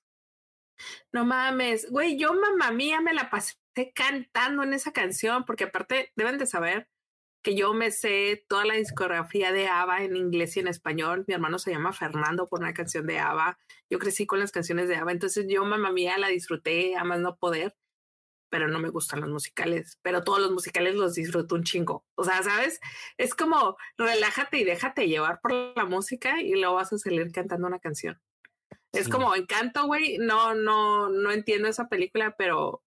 No 1.13 1.25
mames. 1.25 1.91
Güey, 1.91 2.19
yo 2.19 2.35
mamá 2.35 2.73
mía 2.73 3.01
me 3.01 3.15
la 3.15 3.31
pasé 3.31 3.55
cantando 3.95 4.63
en 4.63 4.75
esa 4.75 4.93
canción, 4.93 5.45
porque 5.45 5.65
aparte 5.65 6.11
deben 6.17 6.39
de 6.39 6.47
saber 6.47 6.89
que 7.43 7.57
yo 7.57 7.75
me 7.75 7.91
sé 7.91 8.45
toda 8.49 8.65
la 8.65 8.75
discografía 8.75 9.53
de 9.53 9.67
ABBA 9.69 10.05
en 10.05 10.17
inglés 10.17 10.57
y 10.57 10.61
en 10.61 10.69
español. 10.69 11.25
Mi 11.27 11.35
hermano 11.35 11.59
se 11.59 11.73
llama 11.73 11.93
Fernando 11.93 12.47
por 12.47 12.61
una 12.61 12.73
canción 12.73 13.07
de 13.07 13.19
ABBA. 13.19 13.59
Yo 13.91 13.99
crecí 13.99 14.27
con 14.27 14.39
las 14.39 14.53
canciones 14.53 14.89
de 14.89 14.97
ABBA, 14.97 15.13
entonces 15.13 15.47
yo 15.49 15.65
mamá 15.65 15.91
mía 15.91 16.17
la 16.19 16.29
disfruté 16.29 16.97
a 16.97 17.05
más 17.05 17.19
no 17.21 17.37
poder, 17.37 17.77
pero 18.49 18.69
no 18.69 18.79
me 18.79 18.91
gustan 18.91 19.21
los 19.23 19.31
musicales, 19.31 19.99
pero 20.03 20.23
todos 20.23 20.41
los 20.41 20.53
musicales 20.53 20.95
los 20.95 21.15
disfruto 21.15 21.55
un 21.57 21.65
chingo. 21.65 22.05
O 22.15 22.23
sea, 22.25 22.43
¿sabes? 22.43 22.81
Es 23.17 23.35
como 23.35 23.77
relájate 23.97 24.59
y 24.59 24.65
déjate 24.65 25.09
llevar 25.09 25.41
por 25.41 25.53
la 25.77 25.85
música 25.85 26.41
y 26.41 26.53
luego 26.53 26.75
vas 26.75 26.93
a 26.93 26.99
salir 26.99 27.33
cantando 27.33 27.67
una 27.67 27.81
canción. 27.81 28.21
Es 28.93 29.07
Sí. 29.07 29.11
como 29.11 29.35
Encanto, 29.35 29.87
güey. 29.87 30.19
No, 30.19 30.55
no, 30.55 31.09
no 31.09 31.31
entiendo 31.33 31.67
esa 31.67 31.89
película, 31.89 32.37
pero 32.37 32.85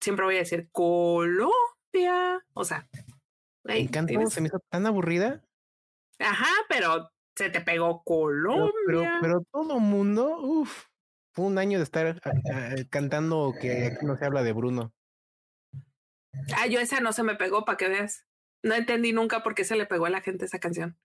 siempre 0.00 0.26
voy 0.26 0.36
a 0.36 0.40
decir 0.40 0.68
Colombia. 0.70 2.44
O 2.52 2.64
sea, 2.64 2.86
Encanto 3.68 4.08
tienes- 4.08 4.32
se 4.32 4.40
me 4.40 4.48
hizo 4.48 4.60
tan 4.70 4.86
aburrida 4.86 5.42
Ajá, 6.18 6.50
pero 6.68 7.10
se 7.34 7.50
te 7.50 7.60
pegó 7.60 8.02
Colombia. 8.04 8.72
Pero, 8.86 9.02
pero, 9.20 9.46
todo 9.50 9.78
mundo, 9.78 10.38
uff, 10.40 10.86
fue 11.32 11.44
un 11.46 11.58
año 11.58 11.78
de 11.78 11.84
estar 11.84 12.20
cantando 12.90 13.54
que 13.60 13.86
aquí 13.86 14.06
no 14.06 14.16
se 14.16 14.24
habla 14.24 14.42
de 14.42 14.52
Bruno. 14.52 14.92
Ah, 16.56 16.66
yo 16.66 16.80
esa 16.80 17.00
no 17.00 17.12
se 17.12 17.22
me 17.22 17.34
pegó, 17.34 17.64
para 17.64 17.76
que 17.76 17.88
veas. 17.88 18.26
No 18.62 18.74
entendí 18.74 19.12
nunca 19.12 19.42
por 19.42 19.54
qué 19.54 19.64
se 19.64 19.76
le 19.76 19.86
pegó 19.86 20.06
a 20.06 20.10
la 20.10 20.20
gente 20.20 20.44
esa 20.44 20.58
canción. 20.58 20.98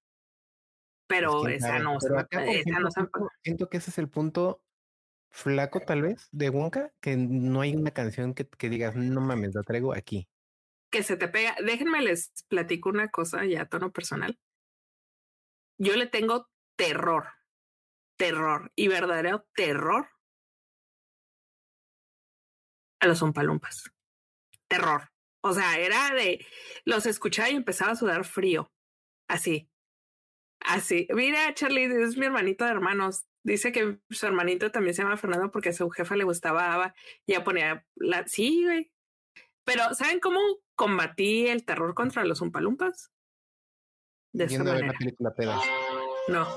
Pero 1.08 1.48
esa 1.48 1.80
no, 1.80 2.00
se 2.00 2.10
me, 2.10 2.24
pegó. 2.24 3.30
Siento 3.44 3.70
que 3.70 3.78
ese 3.78 3.92
es 3.92 3.98
el 3.98 4.08
punto 4.08 4.64
flaco, 5.30 5.82
tal 5.82 6.02
vez, 6.02 6.30
de 6.32 6.50
Wonka, 6.50 6.94
que 7.02 7.18
no 7.18 7.62
hay 7.62 7.76
una 7.76 7.92
canción 7.92 8.34
que, 8.34 8.48
que 8.48 8.70
digas, 8.70 8.96
no 8.96 9.20
mames, 9.20 9.54
la 9.54 9.64
traigo 9.64 9.94
aquí. 9.94 10.28
Que 10.92 11.04
se 11.04 11.18
te 11.18 11.28
pega. 11.28 11.56
Déjenme 11.64 12.02
les 12.02 12.32
platico 12.48 12.90
una 12.90 13.10
cosa 13.10 13.46
ya 13.46 13.62
a 13.62 13.70
tono 13.70 13.92
personal. 13.92 14.38
Yo 15.78 15.96
le 15.96 16.06
tengo 16.06 16.50
terror, 16.76 17.28
terror 18.18 18.72
y 18.76 18.88
verdadero 18.88 19.48
terror 19.56 20.10
a 23.00 23.08
los 23.08 23.20
zompalumpas. 23.20 23.92
Terror. 24.68 25.12
O 25.42 25.54
sea, 25.54 25.80
era 25.80 26.14
de 26.14 26.46
los 26.86 27.06
escuchaba 27.06 27.50
y 27.50 27.56
empezaba 27.56 27.92
a 27.92 27.96
sudar 27.96 28.26
frío. 28.26 28.72
Así. 29.28 29.70
Así. 30.60 31.08
Mira, 31.14 31.54
Charlie, 31.56 31.86
es 31.86 32.16
mi 32.18 32.28
hermanito 32.28 32.64
de 32.66 32.72
hermanos. 32.72 33.26
Dice 33.44 33.72
que 33.72 34.00
su 34.10 34.26
hermanito 34.28 34.72
también 34.72 34.94
se 34.94 35.02
llama 35.02 35.18
Fernando 35.18 35.50
porque 35.50 35.70
a 35.70 35.74
su 35.74 35.90
jefa 35.90 36.16
le 36.16 36.24
gustaba 36.24 36.74
Ava 36.74 36.94
ya 37.26 37.44
ponía 37.44 37.86
la. 37.96 38.28
Sí, 38.28 38.64
güey. 38.64 38.92
Pero, 39.64 39.94
¿saben 39.96 40.20
cómo 40.20 40.40
combatí 40.82 41.46
el 41.46 41.64
terror 41.64 41.94
contra 41.94 42.26
los 42.26 42.42
Umpalumpas? 42.42 43.12
De 44.34 44.46
esta 44.46 44.64
manera. 44.64 44.92
película 44.98 45.32
No. 46.28 46.48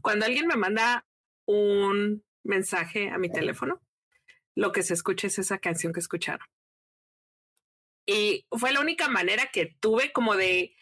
Cuando 0.00 0.26
alguien 0.26 0.46
me 0.46 0.54
manda 0.54 1.04
un 1.44 2.24
mensaje 2.44 3.10
a 3.10 3.18
mi 3.18 3.28
teléfono, 3.28 3.82
lo 4.54 4.70
que 4.70 4.84
se 4.84 4.94
escucha 4.94 5.26
es 5.26 5.40
esa 5.40 5.58
canción 5.58 5.92
que 5.92 5.98
escucharon. 5.98 6.46
Y 8.06 8.46
fue 8.52 8.70
la 8.70 8.78
única 8.78 9.08
manera 9.08 9.50
que 9.52 9.76
tuve 9.80 10.12
como 10.12 10.36
de, 10.36 10.76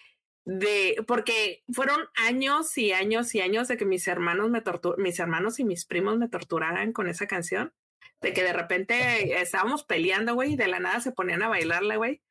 de, 0.45 1.03
porque 1.07 1.63
fueron 1.73 2.01
años 2.15 2.77
y 2.79 2.93
años 2.93 3.35
y 3.35 3.41
años 3.41 3.69
de 3.69 3.77
que 3.77 3.85
mis 3.85 4.09
hermanos 4.09 4.51
me 4.51 4.63
mis 4.99 5.19
hermanos 5.19 5.61
y 5.61 5.65
mis 5.65 5.85
primos 5.85 6.19
me 6.19 6.29
torturaran 6.29 6.93
con 6.93 7.09
esa 7.09 7.27
canción, 7.27 7.73
de 8.21 8.33
que 8.33 8.43
de 8.43 8.53
repente 8.53 8.95
estábamos 9.41 9.85
peleando, 9.85 10.35
güey, 10.35 10.53
y 10.53 10.57
de 10.57 10.69
la 10.69 10.81
nada 10.81 11.01
se 11.01 11.13
ponían 11.13 11.43
a 11.43 11.49
bailarla, 11.49 11.97
güey. 11.97 12.23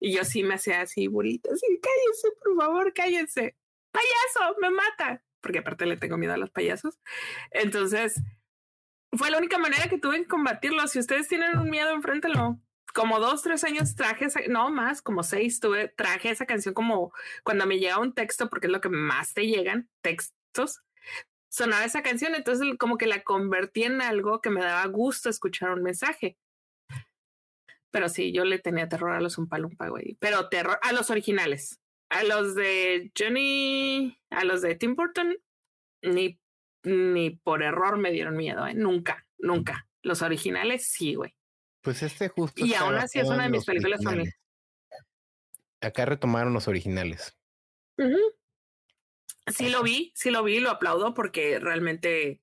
Y 0.00 0.12
yo 0.12 0.24
sí 0.24 0.42
me 0.42 0.54
hacía 0.54 0.82
así, 0.82 1.08
bolita, 1.08 1.50
así, 1.52 1.66
cállense, 1.80 2.28
por 2.42 2.56
favor, 2.56 2.92
cállense. 2.92 3.56
Payaso, 3.90 4.56
me 4.60 4.70
mata 4.70 5.22
porque 5.44 5.58
aparte 5.58 5.84
le 5.84 5.98
tengo 5.98 6.16
miedo 6.16 6.32
a 6.32 6.38
los 6.38 6.50
payasos. 6.50 6.98
Entonces, 7.50 8.18
fue 9.12 9.30
la 9.30 9.36
única 9.36 9.58
manera 9.58 9.88
que 9.90 9.98
tuve 9.98 10.22
que 10.22 10.26
combatirlo. 10.26 10.88
Si 10.88 10.98
ustedes 10.98 11.28
tienen 11.28 11.58
un 11.58 11.68
miedo, 11.68 11.90
enfréntelo. 11.90 12.58
Como 12.94 13.18
dos, 13.18 13.42
tres 13.42 13.64
años 13.64 13.94
traje, 13.96 14.26
esa, 14.26 14.40
no 14.48 14.70
más, 14.70 15.02
como 15.02 15.22
seis, 15.22 15.60
tuve, 15.60 15.88
traje 15.88 16.30
esa 16.30 16.46
canción 16.46 16.74
como 16.74 17.12
cuando 17.42 17.66
me 17.66 17.78
llega 17.78 17.98
un 17.98 18.14
texto, 18.14 18.48
porque 18.48 18.68
es 18.68 18.72
lo 18.72 18.80
que 18.80 18.88
más 18.88 19.34
te 19.34 19.46
llegan, 19.46 19.88
textos, 20.00 20.82
sonaba 21.50 21.84
esa 21.84 22.02
canción, 22.02 22.34
entonces 22.34 22.66
como 22.78 22.96
que 22.96 23.06
la 23.06 23.22
convertí 23.22 23.82
en 23.82 24.00
algo 24.00 24.40
que 24.40 24.50
me 24.50 24.60
daba 24.60 24.86
gusto 24.86 25.28
escuchar 25.28 25.70
un 25.70 25.82
mensaje. 25.82 26.38
Pero 27.90 28.08
sí, 28.08 28.32
yo 28.32 28.44
le 28.44 28.58
tenía 28.58 28.88
terror 28.88 29.12
a 29.12 29.20
los 29.20 29.38
Umpalumpa, 29.38 29.88
güey. 29.88 30.16
Pero 30.20 30.48
terror 30.48 30.78
a 30.82 30.92
los 30.92 31.10
originales 31.10 31.80
a 32.14 32.22
los 32.22 32.54
de 32.54 33.10
Johnny, 33.18 34.16
a 34.30 34.44
los 34.44 34.62
de 34.62 34.76
Tim 34.76 34.94
Burton, 34.94 35.36
ni, 36.02 36.38
ni 36.84 37.30
por 37.30 37.62
error 37.62 37.98
me 37.98 38.12
dieron 38.12 38.36
miedo, 38.36 38.66
¿eh? 38.66 38.74
Nunca, 38.74 39.26
nunca. 39.38 39.88
Los 40.02 40.22
originales 40.22 40.86
sí, 40.86 41.14
güey. 41.14 41.34
Pues 41.84 42.02
este 42.02 42.30
justo. 42.30 42.64
Y 42.64 42.72
aún 42.72 42.94
así 42.94 43.18
es 43.20 43.28
una 43.28 43.44
de 43.44 43.50
mis 43.50 43.64
películas 43.66 44.02
familiares. 44.02 44.40
Acá 45.82 46.06
retomaron 46.06 46.54
los 46.54 46.66
originales. 46.66 47.36
Sí 49.54 49.68
lo 49.68 49.82
vi, 49.82 50.10
sí 50.14 50.30
lo 50.30 50.42
vi, 50.42 50.60
lo 50.60 50.70
aplaudo 50.70 51.12
porque 51.12 51.58
realmente 51.60 52.40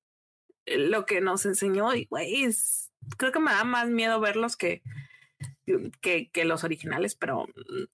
eh, 0.67 0.77
lo 0.77 1.07
que 1.07 1.21
nos 1.21 1.47
enseñó, 1.47 1.89
güey, 2.09 2.47
creo 3.17 3.31
que 3.31 3.39
me 3.39 3.51
da 3.51 3.63
más 3.63 3.89
miedo 3.89 4.19
verlos 4.19 4.55
que, 4.55 4.83
que, 6.01 6.29
que, 6.29 6.45
los 6.45 6.63
originales, 6.63 7.15
pero. 7.15 7.47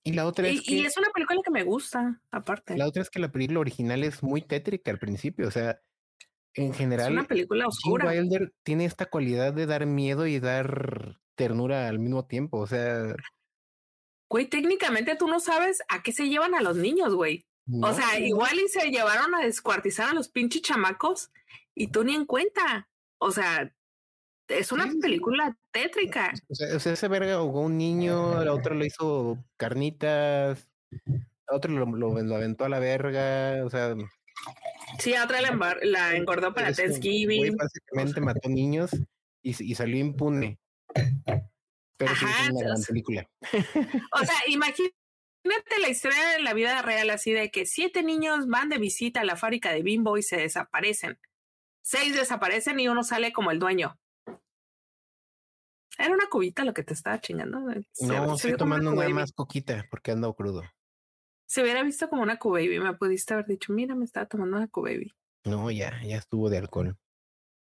Y 0.04 0.12
la 0.12 0.28
otra 0.28 0.50
es. 0.50 0.68
Y, 0.68 0.86
es 0.86 0.98
una 0.98 1.10
película 1.14 1.39
que 1.45 1.52
me 1.52 1.64
gusta, 1.64 2.20
aparte. 2.30 2.76
La 2.76 2.88
otra 2.88 3.02
es 3.02 3.10
que 3.10 3.20
la 3.20 3.32
película 3.32 3.62
original 3.62 4.04
es 4.04 4.22
muy 4.22 4.41
tétrica 4.41 4.91
al 4.91 5.00
principio, 5.00 5.48
o 5.48 5.52
sea, 5.52 5.80
en 6.56 6.74
general. 6.74 7.08
Es 7.08 7.12
una 7.20 7.28
película 7.28 7.68
oscura. 7.68 8.10
Wilder 8.10 8.54
tiene 8.64 8.84
esta 8.84 9.06
cualidad 9.06 9.54
de 9.54 9.66
dar 9.66 9.86
miedo 9.86 10.28
y 10.28 10.41
dar 10.41 11.22
ternura 11.38 11.88
al 11.88 12.00
mismo 12.00 12.26
tiempo, 12.26 12.58
o 12.58 12.68
sea. 12.68 13.16
Güey, 14.30 14.48
técnicamente 14.48 15.16
tú 15.16 15.28
no 15.28 15.40
sabes 15.40 15.82
a 15.88 16.04
qué 16.04 16.12
se 16.12 16.28
llevan 16.28 16.54
a 16.54 16.62
los 16.62 16.76
niños, 16.76 17.14
güey. 17.14 17.46
o 17.82 17.94
sea, 17.94 18.20
igual 18.20 18.60
y 18.60 18.68
se 18.68 18.90
llevaron 18.90 19.34
a 19.36 19.40
descuartizar 19.40 20.10
a 20.10 20.14
los 20.14 20.28
pinches 20.28 20.64
chamacos 20.64 21.32
y 21.74 21.88
tú 21.88 22.04
ni 22.04 22.14
en 22.14 22.26
cuenta. 22.26 22.90
O 23.20 23.32
sea, 23.32 23.74
es 24.50 24.72
una 24.72 24.92
película 25.02 25.58
tétrica. 25.72 26.34
O 26.50 26.80
sea, 26.80 26.94
ese 26.94 27.08
verga 27.08 27.36
ahogó 27.36 27.62
un 27.62 27.78
niño, 27.78 28.44
la 28.44 28.54
otra 28.54 28.76
le 28.76 28.88
hizo 28.88 29.38
carnitas, 29.56 30.70
la 30.92 31.56
otra 31.56 31.72
lo, 31.72 31.86
lo, 31.86 32.36
aventó 32.36 32.66
a 32.66 32.70
la 32.70 32.80
verga, 32.80 33.64
o 33.66 33.70
sea. 33.70 33.96
Sí, 35.00 35.14
a 35.16 35.24
otra 35.24 35.40
la, 35.42 36.16
engordó 36.16 36.54
para 36.54 36.74
Thanksgiving. 36.74 37.56
básicamente 37.56 38.22
mató 38.22 38.50
niños 38.50 38.92
y, 39.42 39.72
y 39.72 39.76
salió 39.76 39.98
impune. 39.98 40.60
Pero 41.98 42.16
sí 42.16 42.26
es 42.26 42.50
una 42.50 42.62
gran 42.62 42.82
película. 42.84 43.30
O 44.12 44.20
sea, 44.20 44.36
imagínate 44.48 44.94
la 45.82 45.90
historia 45.90 46.28
de 46.30 46.42
la 46.42 46.54
vida 46.54 46.82
real 46.82 47.10
así 47.10 47.32
de 47.32 47.50
que 47.50 47.66
siete 47.66 48.04
niños 48.04 48.48
van 48.48 48.70
de 48.70 48.78
visita 48.78 49.22
a 49.22 49.26
la 49.26 49.36
fábrica 49.36 49.72
de 49.72 49.82
Bimbo 49.82 50.18
y 50.18 50.24
se 50.24 50.38
desaparecen. 50.38 51.20
Seis 51.82 52.16
desaparecen 52.16 52.80
y 52.80 52.88
uno 52.88 53.04
sale 53.04 53.32
como 53.32 53.52
el 53.52 53.60
dueño. 53.60 53.98
Era 55.98 56.14
una 56.14 56.28
cubita 56.30 56.64
lo 56.64 56.74
que 56.74 56.84
te 56.84 56.94
estaba 56.94 57.20
chingando. 57.20 57.72
Eh, 57.72 57.82
no, 58.02 58.36
estoy 58.36 58.56
tomando 58.56 58.94
nada 58.94 59.10
más 59.10 59.32
coquita 59.32 59.86
porque 59.90 60.12
ando 60.12 60.34
crudo. 60.36 60.64
Si 61.48 61.62
hubiera 61.62 61.82
visto 61.82 62.10
como 62.10 62.22
una 62.22 62.38
Q-Baby, 62.38 62.80
me 62.80 62.94
pudiste 62.94 63.34
haber 63.34 63.48
dicho, 63.48 63.72
mira, 63.72 63.96
me 63.96 64.06
estaba 64.06 64.26
tomando 64.26 64.58
una 64.58 64.68
Q-Baby. 64.68 65.14
No, 65.46 65.72
ya, 65.72 66.00
ya 66.04 66.18
estuvo 66.18 66.50
de 66.50 66.58
alcohol. 66.58 66.98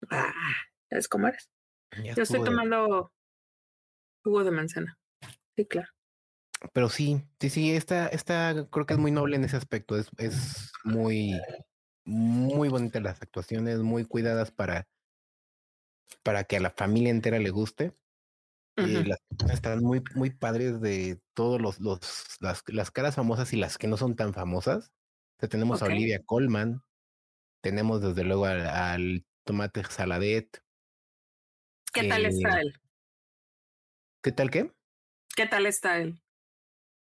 Ah, 0.10 0.34
¿sabes 0.90 1.10
cómo 1.10 1.28
eres? 1.28 1.50
Yo 2.16 2.24
estoy 2.24 2.44
tomando 2.44 3.12
jugo 4.24 4.44
de 4.44 4.52
manzana. 4.52 4.98
Sí, 5.56 5.66
claro. 5.66 5.90
Pero 6.72 6.90
sí, 6.90 7.22
sí, 7.40 7.50
sí, 7.50 7.76
esta, 7.76 8.08
esta 8.08 8.68
creo 8.70 8.86
que 8.86 8.94
es 8.94 9.00
muy 9.00 9.12
noble 9.12 9.36
en 9.36 9.44
ese 9.44 9.58
aspecto. 9.58 9.98
Es, 9.98 10.10
es 10.18 10.72
muy, 10.86 11.40
muy 12.06 12.70
bonita 12.70 13.00
las 13.02 13.22
actuaciones, 13.22 13.80
muy 13.80 14.06
cuidadas 14.06 14.52
para, 14.52 14.88
para 16.24 16.46
que 16.46 16.58
a 16.58 16.62
la 16.62 16.72
familia 16.72 17.10
entera 17.10 17.40
le 17.40 17.50
guste. 17.50 17.94
Eh, 18.76 19.04
las 19.06 19.20
están 19.52 19.84
muy, 19.84 20.02
muy 20.16 20.32
padres 20.32 20.82
de 20.82 21.22
todos 21.36 21.62
los, 21.62 21.80
los 21.80 22.00
las, 22.40 22.64
las, 22.68 22.90
caras 22.90 23.16
famosas 23.16 23.54
y 23.54 23.58
las 23.58 23.78
que 23.78 23.88
no 23.88 23.98
son 23.98 24.16
tan 24.16 24.34
famosas. 24.34 24.92
tenemos 25.38 25.84
a 25.84 25.86
Olivia 25.86 26.24
Colman, 26.26 26.82
tenemos 27.62 28.02
desde 28.02 28.24
luego 28.24 28.46
al, 28.46 29.26
Tomate 29.44 29.84
Saladet. 29.84 30.63
¿Qué 31.94 32.08
tal 32.10 32.26
está 32.26 32.60
él? 32.60 32.74
¿Qué 34.24 34.32
tal 34.32 34.50
qué? 34.50 34.72
¿Qué 35.36 35.46
tal 35.46 35.66
está 35.68 36.00
él? 36.00 36.20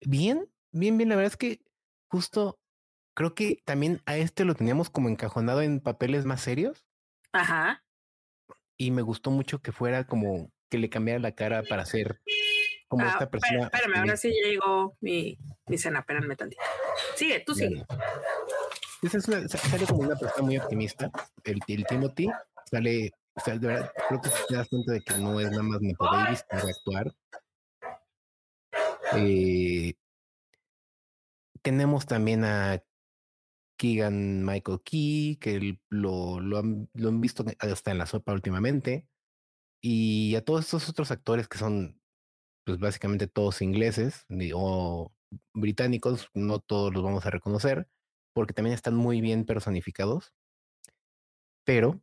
Bien, 0.00 0.48
bien, 0.70 0.96
bien. 0.96 1.08
La 1.08 1.16
verdad 1.16 1.32
es 1.32 1.36
que 1.36 1.60
justo 2.08 2.60
creo 3.14 3.34
que 3.34 3.62
también 3.64 4.00
a 4.06 4.16
este 4.16 4.44
lo 4.44 4.54
teníamos 4.54 4.88
como 4.88 5.08
encajonado 5.08 5.62
en 5.62 5.80
papeles 5.80 6.24
más 6.24 6.40
serios. 6.40 6.86
Ajá. 7.32 7.82
Y 8.78 8.92
me 8.92 9.02
gustó 9.02 9.30
mucho 9.30 9.60
que 9.60 9.72
fuera 9.72 10.06
como 10.06 10.52
que 10.70 10.78
le 10.78 10.88
cambiara 10.88 11.18
la 11.18 11.32
cara 11.32 11.62
para 11.64 11.84
ser 11.84 12.20
como 12.86 13.04
ah, 13.04 13.10
esta 13.10 13.28
persona. 13.28 13.64
Espérame, 13.64 13.96
ahora 13.96 14.16
sí 14.16 14.30
llegó 14.30 14.96
mi, 15.00 15.36
mi 15.66 15.78
cena, 15.78 16.00
espérame 16.00 16.36
tantito. 16.36 16.62
Sigue, 17.16 17.40
tú 17.40 17.54
sigue. 17.54 17.84
Esa 19.02 19.18
es 19.18 19.28
una, 19.28 19.48
sale 19.48 19.86
como 19.86 20.00
una 20.02 20.16
persona 20.16 20.46
muy 20.46 20.58
optimista. 20.58 21.10
El, 21.44 21.60
el 21.66 21.86
Timothy 21.86 22.28
sale, 22.70 23.12
o 23.36 23.40
sea, 23.40 23.58
de 23.58 23.66
verdad, 23.66 23.92
creo 24.08 24.20
que 24.20 24.30
te 24.48 24.56
das 24.56 24.68
cuenta 24.68 24.92
de 24.92 25.00
que 25.02 25.18
no 25.18 25.38
es 25.38 25.50
nada 25.50 25.62
más 25.62 25.80
Nepo 25.80 26.06
Davis 26.06 26.42
para 26.48 26.62
actuar. 26.62 27.14
Eh, 29.12 29.94
tenemos 31.62 32.06
también 32.06 32.44
a 32.44 32.82
Keegan 33.78 34.44
Michael 34.44 34.80
Key, 34.84 35.36
que 35.36 35.78
lo, 35.90 36.40
lo, 36.40 36.58
han, 36.58 36.88
lo 36.94 37.08
han 37.08 37.20
visto 37.20 37.44
hasta 37.58 37.90
en 37.90 37.98
la 37.98 38.06
sopa 38.06 38.32
últimamente 38.32 39.06
y 39.82 40.34
a 40.34 40.44
todos 40.44 40.64
estos 40.64 40.88
otros 40.88 41.10
actores 41.10 41.48
que 41.48 41.58
son 41.58 42.00
pues 42.64 42.78
básicamente 42.80 43.28
todos 43.28 43.62
ingleses 43.62 44.26
o 44.54 45.12
británicos, 45.54 46.28
no 46.34 46.58
todos 46.58 46.92
los 46.92 47.02
vamos 47.02 47.26
a 47.26 47.30
reconocer, 47.30 47.88
porque 48.32 48.54
también 48.54 48.74
están 48.74 48.96
muy 48.96 49.20
bien 49.20 49.44
personificados. 49.44 50.32
Pero, 51.64 52.00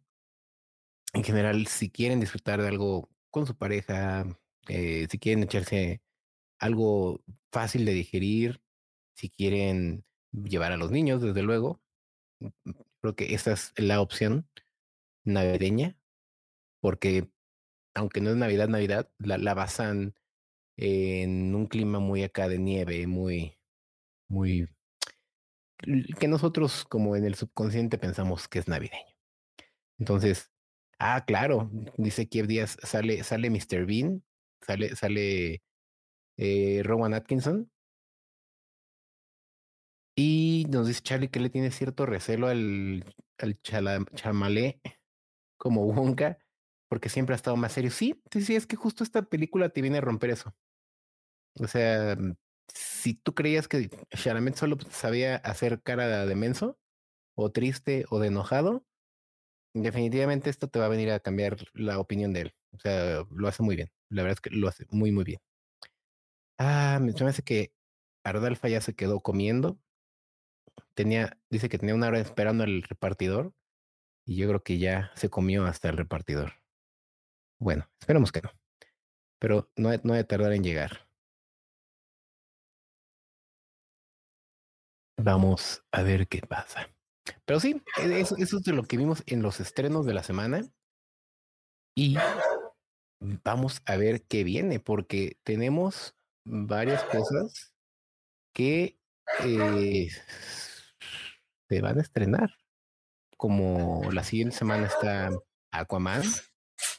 en 1.13 1.23
general, 1.23 1.67
si 1.67 1.89
quieren 1.89 2.19
disfrutar 2.19 2.61
de 2.61 2.67
algo 2.67 3.09
con 3.31 3.45
su 3.45 3.55
pareja, 3.55 4.25
eh, 4.67 5.07
si 5.09 5.19
quieren 5.19 5.43
echarse 5.43 6.01
algo 6.59 7.23
fácil 7.51 7.85
de 7.85 7.93
digerir, 7.93 8.61
si 9.15 9.29
quieren 9.29 10.05
llevar 10.33 10.71
a 10.71 10.77
los 10.77 10.91
niños, 10.91 11.21
desde 11.21 11.43
luego, 11.43 11.81
mm, 12.39 12.47
mm, 12.65 12.73
creo 13.01 13.15
que 13.15 13.33
esa 13.35 13.53
es 13.53 13.73
la 13.77 14.01
opción 14.01 14.47
navideña, 15.25 15.97
porque 16.81 17.29
aunque 17.95 18.21
no 18.21 18.31
es 18.31 18.37
Navidad, 18.37 18.69
Navidad, 18.69 19.11
la, 19.19 19.37
la 19.37 19.53
basan 19.53 20.15
en 20.77 21.55
un 21.55 21.67
clima 21.67 21.99
muy 21.99 22.23
acá 22.23 22.47
de 22.47 22.59
nieve, 22.59 23.07
muy, 23.07 23.57
muy, 24.29 24.67
que 26.19 26.27
nosotros 26.27 26.85
como 26.85 27.15
en 27.15 27.25
el 27.25 27.35
subconsciente 27.35 27.97
pensamos 27.97 28.47
que 28.47 28.59
es 28.59 28.67
navideño. 28.67 29.15
Entonces, 29.99 30.52
ah, 31.03 31.25
claro, 31.25 31.69
dice 31.97 32.27
Kiev 32.27 32.47
Díaz, 32.47 32.77
sale, 32.81 33.23
sale 33.23 33.49
Mr. 33.49 33.85
Bean, 33.85 34.23
sale, 34.61 34.95
sale 34.95 35.61
eh, 36.37 36.81
Rowan 36.83 37.13
Atkinson. 37.13 37.69
Y 40.15 40.65
nos 40.69 40.87
dice 40.87 41.01
Charlie 41.01 41.29
que 41.29 41.39
le 41.39 41.49
tiene 41.49 41.71
cierto 41.71 42.05
recelo 42.05 42.47
al, 42.47 43.03
al 43.39 43.59
chamalé 43.61 44.79
como 45.57 45.85
Wonka, 45.85 46.37
porque 46.87 47.09
siempre 47.09 47.33
ha 47.33 47.37
estado 47.37 47.57
más 47.57 47.73
serio. 47.73 47.91
Sí, 47.91 48.21
sí, 48.31 48.41
sí, 48.41 48.55
es 48.55 48.67
que 48.67 48.75
justo 48.75 49.03
esta 49.03 49.23
película 49.23 49.69
te 49.69 49.81
viene 49.81 49.97
a 49.97 50.01
romper 50.01 50.29
eso. 50.29 50.55
O 51.59 51.67
sea, 51.67 52.15
si 52.73 53.15
tú 53.15 53.33
creías 53.33 53.67
que 53.67 53.89
Chalamet 54.11 54.55
solo 54.55 54.77
sabía 54.89 55.37
hacer 55.37 55.81
cara 55.81 56.25
de 56.25 56.35
menso, 56.35 56.77
o 57.35 57.51
triste, 57.51 58.05
o 58.09 58.19
de 58.19 58.27
enojado, 58.27 58.85
definitivamente 59.73 60.49
esto 60.49 60.67
te 60.69 60.79
va 60.79 60.85
a 60.85 60.89
venir 60.89 61.11
a 61.11 61.19
cambiar 61.19 61.57
la 61.73 61.99
opinión 61.99 62.33
de 62.33 62.41
él. 62.41 62.55
O 62.73 62.79
sea, 62.79 63.23
lo 63.31 63.47
hace 63.47 63.63
muy 63.63 63.75
bien. 63.75 63.91
La 64.09 64.23
verdad 64.23 64.37
es 64.37 64.41
que 64.41 64.49
lo 64.51 64.67
hace 64.67 64.85
muy, 64.89 65.11
muy 65.11 65.23
bien. 65.23 65.39
Ah, 66.57 66.99
me 67.01 67.13
parece 67.13 67.43
que 67.43 67.73
Ardalfa 68.23 68.69
ya 68.69 68.81
se 68.81 68.95
quedó 68.95 69.21
comiendo. 69.21 69.79
Tenía, 70.95 71.37
dice 71.49 71.69
que 71.69 71.77
tenía 71.77 71.95
una 71.95 72.07
hora 72.07 72.19
esperando 72.19 72.63
al 72.63 72.83
repartidor. 72.83 73.53
Y 74.25 74.37
yo 74.37 74.47
creo 74.47 74.63
que 74.63 74.77
ya 74.79 75.11
se 75.15 75.29
comió 75.29 75.65
hasta 75.65 75.89
el 75.89 75.97
repartidor. 75.97 76.53
Bueno, 77.59 77.89
esperemos 77.99 78.31
que 78.31 78.41
no. 78.41 78.51
Pero 79.39 79.71
no, 79.77 79.91
no 80.03 80.13
de 80.13 80.23
tardar 80.25 80.53
en 80.53 80.63
llegar. 80.63 81.07
Vamos 85.17 85.83
a 85.91 86.03
ver 86.03 86.27
qué 86.27 86.41
pasa. 86.41 86.92
Pero 87.45 87.59
sí, 87.59 87.81
e, 88.01 88.19
eso, 88.19 88.35
eso 88.37 88.57
es 88.57 88.63
de 88.63 88.73
lo 88.73 88.83
que 88.83 88.97
vimos 88.97 89.23
en 89.25 89.41
los 89.41 89.59
estrenos 89.59 90.05
de 90.05 90.13
la 90.13 90.23
semana. 90.23 90.63
Y 91.95 92.17
vamos 93.43 93.81
a 93.85 93.97
ver 93.97 94.23
qué 94.23 94.43
viene, 94.43 94.79
porque 94.79 95.37
tenemos 95.43 96.15
varias 96.45 97.03
cosas 97.03 97.73
que 98.53 98.97
eh, 99.43 100.09
se 101.69 101.81
van 101.81 101.97
a 101.97 102.01
estrenar. 102.01 102.51
Como 103.37 104.09
la 104.11 104.23
siguiente 104.23 104.55
semana 104.55 104.87
está 104.87 105.29
Aquaman, 105.71 106.23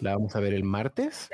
la 0.01 0.13
vamos 0.13 0.37
a 0.37 0.41
ver 0.41 0.55
el 0.55 0.65
martes. 0.65 1.29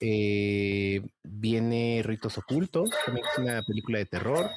Eh, 0.00 1.02
viene 1.22 2.00
Ritos 2.02 2.38
Ocultos, 2.38 2.90
también 3.04 3.26
es 3.30 3.38
una 3.38 3.62
película 3.62 3.98
de 3.98 4.06
terror. 4.06 4.50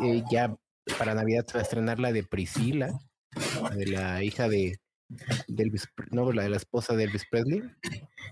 Eh, 0.00 0.22
ya 0.30 0.56
para 0.98 1.14
Navidad 1.14 1.46
se 1.46 1.54
va 1.54 1.60
a 1.60 1.62
estrenar 1.62 1.98
la 1.98 2.12
de 2.12 2.22
Priscila, 2.22 2.98
de 3.74 3.86
la 3.86 4.22
hija 4.22 4.48
de, 4.48 4.78
Elvis, 5.56 5.88
no, 6.10 6.32
la 6.32 6.42
de 6.42 6.50
la 6.50 6.56
esposa 6.56 6.94
de 6.94 7.04
Elvis 7.04 7.26
Presley. 7.30 7.62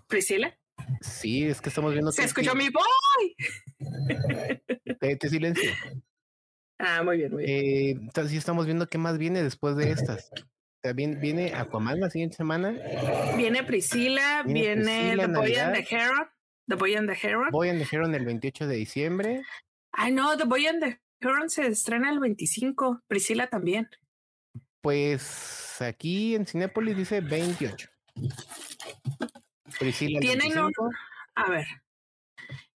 ¿Priscila? 0.07 0.57
Sí, 1.01 1.45
es 1.45 1.61
que 1.61 1.69
estamos 1.69 1.93
viendo. 1.93 2.13
Se 2.13 2.25
escuchó 2.25 2.55
mi 2.55 2.69
boy. 2.69 3.37
Te, 5.01 5.29
silencio. 5.29 5.71
Ah, 6.79 7.03
muy 7.03 7.19
bien, 7.19 7.33
muy 7.33 7.45
bien. 7.45 7.57
Eh, 7.57 7.91
entonces, 7.91 8.33
sí, 8.33 8.37
estamos 8.37 8.67
viendo 8.67 8.87
qué 8.87 8.99
más 8.99 9.19
viene 9.19 9.43
después 9.43 9.77
de 9.77 9.91
estas. 9.91 10.31
También 10.83 11.21
viene 11.21 11.55
Aquaman 11.55 12.01
la 12.01 12.11
siguiente 12.11 12.37
semana. 12.37 12.75
Viene 13.37 13.65
Priscila, 13.65 14.45
viene, 14.45 15.17
The 15.17 15.27
Boy 15.27 15.55
and 15.57 15.75
the 15.75 15.87
Heron. 15.91 16.29
The 16.69 16.75
Boy 16.77 16.95
and 16.95 17.09
the 17.09 17.17
Heron. 17.21 17.51
Boy 17.51 17.71
and 17.71 17.81
the 17.81 17.89
Heron 17.91 18.15
el 18.15 18.25
28 18.25 18.67
de 18.67 18.77
diciembre. 18.77 19.43
Ay, 19.93 20.13
no, 20.13 20.37
The 20.37 20.45
Boy 20.45 20.67
and 20.67 20.83
the 20.83 21.01
Heron 21.21 21.51
se 21.51 21.67
estrena 21.67 22.11
el 22.11 22.21
25. 22.21 23.03
Priscila 23.07 23.49
también. 23.49 23.89
Pues 24.81 25.81
aquí 25.81 26.35
en 26.35 26.47
Cinépolis 26.47 26.97
dice 26.97 27.21
28. 27.21 27.89
Priscila. 29.79 30.21
Tienen 30.21 30.53
A 31.35 31.51
ver. 31.51 31.67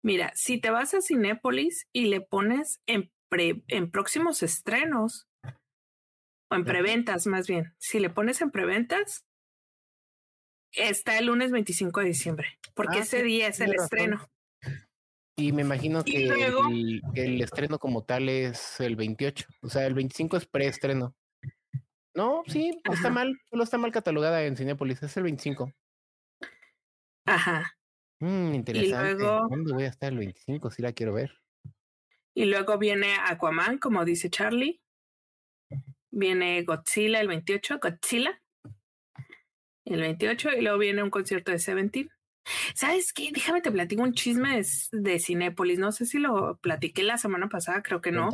Mira, 0.01 0.31
si 0.35 0.59
te 0.59 0.69
vas 0.69 0.93
a 0.93 1.01
Cinépolis 1.01 1.87
y 1.91 2.05
le 2.05 2.21
pones 2.21 2.81
en, 2.87 3.11
en 3.31 3.91
próximos 3.91 4.43
estrenos, 4.43 5.27
o 6.51 6.55
en 6.55 6.63
preventas 6.63 7.27
más 7.27 7.47
bien, 7.47 7.75
si 7.77 7.99
le 7.99 8.09
pones 8.09 8.41
en 8.41 8.49
preventas, 8.49 9.25
está 10.71 11.17
el 11.17 11.27
lunes 11.27 11.51
25 11.51 11.99
de 11.99 12.05
diciembre, 12.07 12.59
porque 12.73 12.99
ah, 12.99 13.01
ese 13.01 13.23
día 13.23 13.47
es 13.47 13.59
el 13.59 13.75
estreno. 13.75 14.27
Y 15.39 15.53
me 15.53 15.61
imagino 15.61 16.03
que 16.03 16.27
el, 17.15 17.41
estreno 17.41 17.79
como 17.79 18.03
tal 18.03 18.27
es 18.27 18.79
el 18.81 18.97
28, 18.97 19.47
o 19.61 19.69
sea, 19.69 19.85
el 19.85 19.93
25 19.93 20.35
es 20.35 20.45
preestreno. 20.45 21.15
No, 22.13 22.43
sí, 22.47 22.77
está 22.91 23.09
mal, 23.09 23.39
solo 23.49 23.63
está 23.63 23.77
mal 23.77 23.93
catalogada 23.93 24.43
en 24.43 24.57
Cinepolis, 24.57 25.01
es 25.01 25.15
el 25.15 25.23
25. 25.23 25.71
Ajá. 27.25 27.73
Mm, 28.19 28.53
interesante. 28.53 29.23
¿Dónde 29.23 29.73
voy 29.73 29.83
a 29.83 29.87
estar 29.87 30.11
el 30.11 30.17
25? 30.17 30.71
Si 30.71 30.81
la 30.81 30.91
quiero 30.91 31.13
ver. 31.13 31.39
Y 32.33 32.45
luego 32.45 32.77
viene 32.77 33.15
Aquaman, 33.25 33.77
como 33.77 34.03
dice 34.03 34.29
Charlie. 34.29 34.81
Viene 36.11 36.63
Godzilla 36.63 37.21
el 37.21 37.29
28, 37.29 37.79
Godzilla. 37.81 38.41
El 39.85 40.01
28, 40.01 40.49
y 40.57 40.61
luego 40.61 40.79
viene 40.79 41.01
un 41.01 41.09
concierto 41.09 41.51
de 41.51 41.59
Seventeen. 41.59 42.11
¿Sabes 42.73 43.13
qué? 43.13 43.29
Déjame 43.31 43.61
te 43.61 43.71
platico 43.71 44.03
un 44.03 44.13
chisme 44.13 44.61
de, 44.91 45.19
Cinépolis. 45.19 45.79
No 45.79 45.91
sé 45.91 46.05
si 46.05 46.19
lo 46.19 46.57
platiqué 46.57 47.03
la 47.03 47.17
semana 47.17 47.49
pasada, 47.49 47.81
creo 47.81 48.01
que 48.01 48.11
no. 48.11 48.29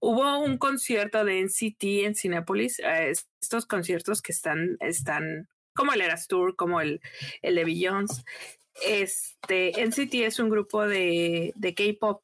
Hubo 0.00 0.38
un 0.38 0.56
concierto 0.56 1.24
de 1.24 1.42
NCT 1.42 1.84
en 2.04 2.14
Cinépolis. 2.14 2.78
Eh, 2.80 3.12
estos 3.40 3.66
conciertos 3.66 4.22
que 4.22 4.32
están, 4.32 4.76
están 4.80 5.48
como 5.74 5.92
el 5.92 6.00
Eras 6.00 6.26
Tour, 6.26 6.56
como 6.56 6.80
el, 6.80 7.00
el 7.42 7.54
de 7.54 7.64
Beyoncé. 7.64 8.22
Este, 8.86 9.72
NCT 9.84 10.14
es 10.14 10.38
un 10.38 10.48
grupo 10.48 10.86
de, 10.86 11.52
de 11.56 11.74
K-pop. 11.74 12.22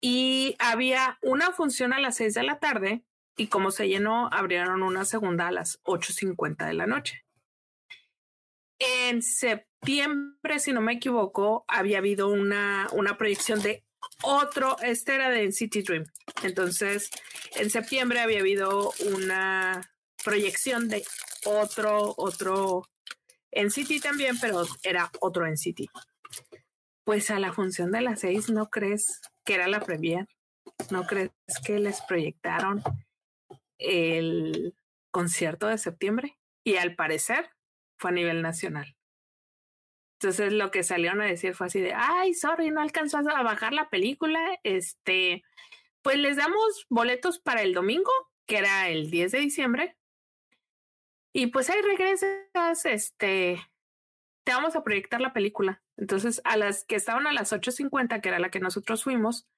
Y 0.00 0.56
había 0.58 1.18
una 1.22 1.52
función 1.52 1.92
a 1.92 2.00
las 2.00 2.16
6 2.16 2.34
de 2.34 2.42
la 2.42 2.58
tarde 2.58 3.04
y 3.36 3.48
como 3.48 3.70
se 3.70 3.88
llenó, 3.88 4.28
abrieron 4.32 4.82
una 4.82 5.04
segunda 5.04 5.48
a 5.48 5.52
las 5.52 5.82
8.50 5.84 6.66
de 6.66 6.74
la 6.74 6.86
noche. 6.86 7.24
En 8.86 9.22
septiembre, 9.22 10.58
si 10.58 10.72
no 10.72 10.80
me 10.80 10.94
equivoco, 10.94 11.64
había 11.68 11.98
habido 11.98 12.28
una, 12.28 12.88
una 12.92 13.16
proyección 13.16 13.62
de 13.62 13.84
otro, 14.22 14.76
este 14.82 15.14
era 15.14 15.30
de 15.30 15.52
City 15.52 15.82
Dream. 15.82 16.04
Entonces, 16.42 17.10
en 17.56 17.70
septiembre 17.70 18.20
había 18.20 18.40
habido 18.40 18.92
una 19.12 19.94
proyección 20.24 20.88
de 20.88 21.04
otro, 21.46 22.14
otro 22.16 22.88
en 23.52 23.70
City 23.70 24.00
también, 24.00 24.38
pero 24.40 24.66
era 24.82 25.10
otro 25.20 25.46
en 25.46 25.56
City. 25.56 25.88
Pues 27.04 27.30
a 27.30 27.38
la 27.38 27.52
función 27.52 27.92
de 27.92 28.00
las 28.00 28.20
seis, 28.20 28.50
¿no 28.50 28.70
crees 28.70 29.20
que 29.44 29.54
era 29.54 29.68
la 29.68 29.80
premier? 29.80 30.26
¿No 30.90 31.06
crees 31.06 31.30
que 31.64 31.78
les 31.78 32.00
proyectaron 32.02 32.82
el 33.78 34.74
concierto 35.10 35.68
de 35.68 35.78
septiembre? 35.78 36.38
Y 36.64 36.76
al 36.76 36.96
parecer 36.96 37.50
fue 37.96 38.10
a 38.10 38.14
nivel 38.14 38.42
nacional. 38.42 38.96
Entonces 40.20 40.52
lo 40.52 40.70
que 40.70 40.82
salieron 40.82 41.20
a 41.20 41.26
decir 41.26 41.54
fue 41.54 41.66
así 41.66 41.80
de, 41.80 41.92
ay, 41.94 42.34
sorry, 42.34 42.70
no 42.70 42.80
alcanzó 42.80 43.18
a 43.18 43.42
bajar 43.42 43.72
la 43.72 43.90
película. 43.90 44.58
Este, 44.62 45.44
pues 46.02 46.18
les 46.18 46.36
damos 46.36 46.86
boletos 46.88 47.38
para 47.38 47.62
el 47.62 47.74
domingo, 47.74 48.10
que 48.46 48.58
era 48.58 48.88
el 48.88 49.10
10 49.10 49.32
de 49.32 49.38
diciembre. 49.40 49.96
Y 51.32 51.48
pues 51.48 51.68
ahí 51.68 51.80
regresas, 51.82 52.86
este, 52.86 53.60
te 54.44 54.52
vamos 54.52 54.76
a 54.76 54.84
proyectar 54.84 55.20
la 55.20 55.32
película. 55.32 55.82
Entonces, 55.96 56.40
a 56.44 56.56
las 56.56 56.84
que 56.84 56.96
estaban 56.96 57.26
a 57.26 57.32
las 57.32 57.52
8.50, 57.52 58.20
que 58.20 58.28
era 58.28 58.38
la 58.38 58.50
que 58.50 58.60
nosotros 58.60 59.02
fuimos, 59.02 59.48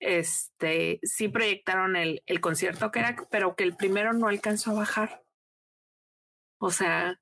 este, 0.00 1.00
sí 1.02 1.28
proyectaron 1.28 1.96
el, 1.96 2.22
concierto 2.40 2.90
que 2.90 3.00
era, 3.00 3.16
pero 3.30 3.56
que 3.56 3.64
el 3.64 3.76
primero 3.76 4.12
no 4.12 4.28
alcanzó 4.28 4.70
a 4.70 4.74
bajar. 4.74 5.24
O 6.60 6.70
sea, 6.70 7.20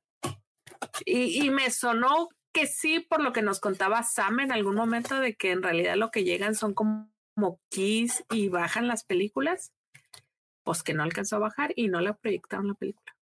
Y, 1.04 1.50
me 1.50 1.70
sonó 1.70 2.28
que 2.52 2.66
sí, 2.66 3.00
por 3.00 3.22
lo 3.22 3.32
que 3.32 3.42
nos 3.42 3.60
contaba 3.60 4.02
Sam 4.02 4.40
en 4.40 4.52
algún 4.52 4.74
momento, 4.74 5.20
de 5.20 5.34
que 5.34 5.50
en 5.50 5.62
realidad 5.62 5.96
lo 5.96 6.10
que 6.10 6.24
llegan 6.24 6.54
son 6.54 6.74
como, 6.74 7.12
como 7.34 7.60
keys 7.70 8.24
y 8.30 8.48
bajan 8.48 8.88
las 8.88 9.04
películas. 9.04 9.72
Pues 10.64 10.82
que 10.82 10.94
no 10.94 11.04
alcanzó 11.04 11.36
a 11.36 11.40
bajar 11.40 11.72
y 11.76 11.88
no 11.88 12.00
la 12.00 12.16
proyectaron 12.16 12.68
la 12.68 12.74
película. 12.74 13.16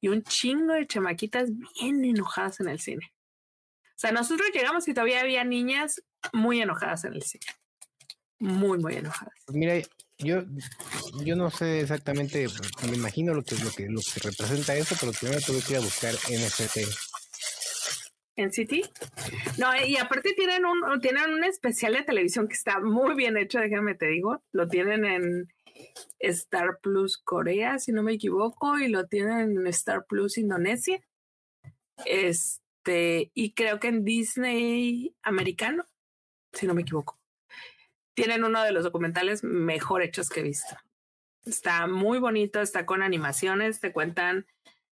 Y 0.00 0.08
un 0.08 0.22
chingo 0.22 0.72
de 0.72 0.86
chamaquitas 0.86 1.50
bien 1.56 2.04
enojadas 2.04 2.60
en 2.60 2.68
el 2.68 2.80
cine. 2.80 3.12
O 3.84 3.98
sea, 4.00 4.12
nosotros 4.12 4.48
llegamos 4.54 4.88
y 4.88 4.94
todavía 4.94 5.20
había 5.20 5.44
niñas 5.44 6.02
muy 6.32 6.62
enojadas 6.62 7.04
en 7.04 7.14
el 7.14 7.22
cine. 7.22 7.44
Muy, 8.38 8.78
muy 8.78 8.94
enojadas. 8.94 9.34
Pues 9.44 9.58
mira, 9.58 9.74
yo, 10.22 10.42
yo 11.24 11.36
no 11.36 11.50
sé 11.50 11.80
exactamente, 11.80 12.46
me 12.88 12.96
imagino 12.96 13.34
lo 13.34 13.42
que, 13.42 13.56
lo 13.56 13.70
que, 13.70 13.88
lo 13.88 14.00
que 14.00 14.20
representa 14.20 14.76
eso, 14.76 14.94
pero 15.00 15.12
primero 15.12 15.40
tuve 15.40 15.62
que 15.62 15.72
ir 15.72 15.78
a 15.78 15.82
buscar 15.82 16.14
NFT. 16.14 16.78
¿En 18.36 18.52
City? 18.52 18.82
No, 19.58 19.68
y 19.84 19.96
aparte 19.96 20.32
tienen 20.34 20.64
un, 20.64 21.00
tienen 21.00 21.30
un 21.30 21.44
especial 21.44 21.94
de 21.94 22.02
televisión 22.02 22.48
que 22.48 22.54
está 22.54 22.80
muy 22.80 23.14
bien 23.14 23.36
hecho, 23.36 23.58
déjame 23.58 23.94
te 23.94 24.06
digo. 24.06 24.42
Lo 24.52 24.66
tienen 24.68 25.04
en 25.04 25.48
Star 26.20 26.78
Plus 26.80 27.18
Corea, 27.18 27.78
si 27.78 27.92
no 27.92 28.02
me 28.02 28.14
equivoco, 28.14 28.78
y 28.78 28.88
lo 28.88 29.06
tienen 29.06 29.58
en 29.58 29.66
Star 29.66 30.06
Plus 30.06 30.38
Indonesia. 30.38 31.02
Este, 32.06 33.30
y 33.34 33.52
creo 33.52 33.78
que 33.78 33.88
en 33.88 34.04
Disney 34.04 35.14
americano, 35.22 35.84
si 36.52 36.66
no 36.66 36.72
me 36.72 36.82
equivoco 36.82 37.19
tienen 38.14 38.44
uno 38.44 38.62
de 38.62 38.72
los 38.72 38.84
documentales 38.84 39.44
mejor 39.44 40.02
hechos 40.02 40.28
que 40.28 40.40
he 40.40 40.44
visto. 40.44 40.76
Está 41.44 41.86
muy 41.86 42.18
bonito, 42.18 42.60
está 42.60 42.84
con 42.86 43.02
animaciones, 43.02 43.80
te 43.80 43.92
cuentan 43.92 44.46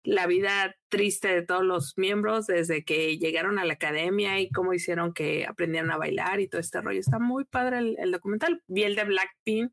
la 0.04 0.26
vida 0.26 0.76
triste 0.90 1.28
de 1.28 1.44
todos 1.44 1.64
los 1.64 1.98
miembros 1.98 2.48
desde 2.48 2.84
que 2.84 3.18
llegaron 3.18 3.60
a 3.60 3.66
la 3.66 3.74
academia 3.74 4.40
y 4.40 4.50
cómo 4.50 4.74
hicieron 4.74 5.14
que 5.14 5.46
aprendieran 5.46 5.92
a 5.92 5.98
bailar 5.98 6.40
y 6.40 6.48
todo 6.48 6.60
este 6.60 6.82
rollo. 6.82 7.00
Está 7.00 7.20
muy 7.20 7.46
padre 7.46 7.96
el, 7.98 8.12
documental. 8.12 8.64
Vi 8.68 8.84
el 8.84 8.96
de 8.96 9.04
Blackpink 9.04 9.72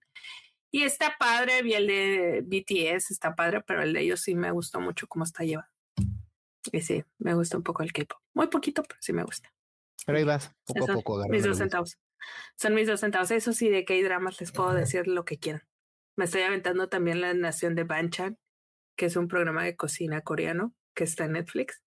y 0.70 0.82
está 0.82 1.16
padre, 1.18 1.62
vi 1.62 1.74
el 1.74 1.86
de 1.86 2.42
BTS, 2.44 3.10
está 3.10 3.34
padre, 3.34 3.62
pero 3.66 3.82
el 3.82 3.94
de 3.94 4.02
ellos 4.02 4.20
sí 4.20 4.34
me 4.34 4.50
gustó 4.50 4.80
mucho 4.80 5.06
cómo 5.06 5.24
está 5.24 5.44
llevado. 5.44 5.68
Y 6.70 6.82
sí, 6.82 7.02
me 7.18 7.34
gusta 7.34 7.56
un 7.56 7.62
poco 7.62 7.82
el 7.82 7.92
K-pop. 7.92 8.18
Muy 8.34 8.48
poquito, 8.48 8.82
pero 8.82 8.98
sí 9.00 9.14
me 9.14 9.24
gusta. 9.24 9.50
Pero 10.04 10.18
ahí 10.18 10.24
vas, 10.24 10.54
poco 10.66 10.90
a 10.90 10.94
poco. 10.94 11.28
Mis 11.28 11.44
dos 11.44 11.56
centavos. 11.56 11.98
Son 12.56 12.74
mis 12.74 12.86
dos 12.86 13.00
centavos. 13.00 13.30
Eso 13.30 13.52
sí, 13.52 13.68
de 13.68 13.84
que 13.84 13.94
hay 13.94 14.02
dramas 14.02 14.40
les 14.40 14.52
puedo 14.52 14.72
decir 14.72 15.06
lo 15.06 15.24
que 15.24 15.38
quieran. 15.38 15.62
Me 16.16 16.24
estoy 16.24 16.42
aventando 16.42 16.88
también 16.88 17.20
La 17.20 17.32
Nación 17.34 17.74
de 17.74 17.84
Banchan, 17.84 18.38
que 18.96 19.06
es 19.06 19.16
un 19.16 19.28
programa 19.28 19.64
de 19.64 19.76
cocina 19.76 20.22
coreano 20.22 20.74
que 20.94 21.04
está 21.04 21.24
en 21.24 21.32
Netflix. 21.32 21.82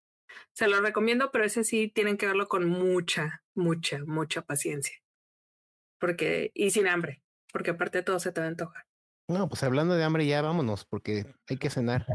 Se 0.54 0.68
lo 0.68 0.80
recomiendo, 0.82 1.32
pero 1.32 1.44
ese 1.44 1.64
sí 1.64 1.92
tienen 1.94 2.18
que 2.18 2.28
verlo 2.28 2.48
con 2.48 2.68
mucha, 2.68 3.44
mucha, 3.54 4.00
mucha 4.06 4.42
paciencia. 4.44 4.96
Porque, 6.00 6.52
y 6.54 6.72
sin 6.72 6.88
hambre, 6.88 7.22
porque 7.52 7.72
aparte 7.72 8.02
todo 8.04 8.20
se 8.20 8.32
te 8.32 8.40
va 8.40 8.48
a 8.48 8.50
antojar. 8.50 8.86
No, 9.28 9.48
pues 9.50 9.64
hablando 9.64 9.96
de 9.96 10.04
hambre, 10.04 10.26
ya 10.26 10.42
vámonos, 10.42 10.86
porque 10.86 11.26
hay 11.48 11.58
que 11.58 11.70
cenar. 11.70 12.06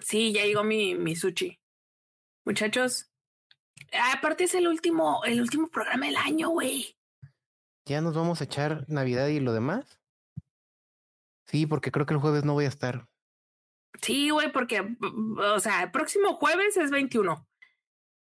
Sí, 0.00 0.32
ya 0.32 0.44
llegó 0.44 0.64
mi, 0.64 0.94
mi 0.94 1.16
sushi. 1.16 1.60
Muchachos, 2.44 3.10
aparte 4.12 4.44
es 4.44 4.54
el 4.54 4.68
último, 4.68 5.24
el 5.24 5.40
último 5.40 5.68
programa 5.68 6.06
del 6.06 6.16
año, 6.16 6.50
güey. 6.50 6.97
¿Ya 7.88 8.02
nos 8.02 8.14
vamos 8.14 8.42
a 8.42 8.44
echar 8.44 8.84
Navidad 8.86 9.28
y 9.28 9.40
lo 9.40 9.54
demás? 9.54 9.98
Sí, 11.46 11.64
porque 11.64 11.90
creo 11.90 12.04
que 12.04 12.12
el 12.12 12.20
jueves 12.20 12.44
no 12.44 12.52
voy 12.52 12.66
a 12.66 12.68
estar. 12.68 13.08
Sí, 14.02 14.28
güey, 14.28 14.52
porque, 14.52 14.94
o 15.38 15.58
sea, 15.58 15.84
el 15.84 15.90
próximo 15.90 16.34
jueves 16.34 16.76
es 16.76 16.90
21. 16.90 17.48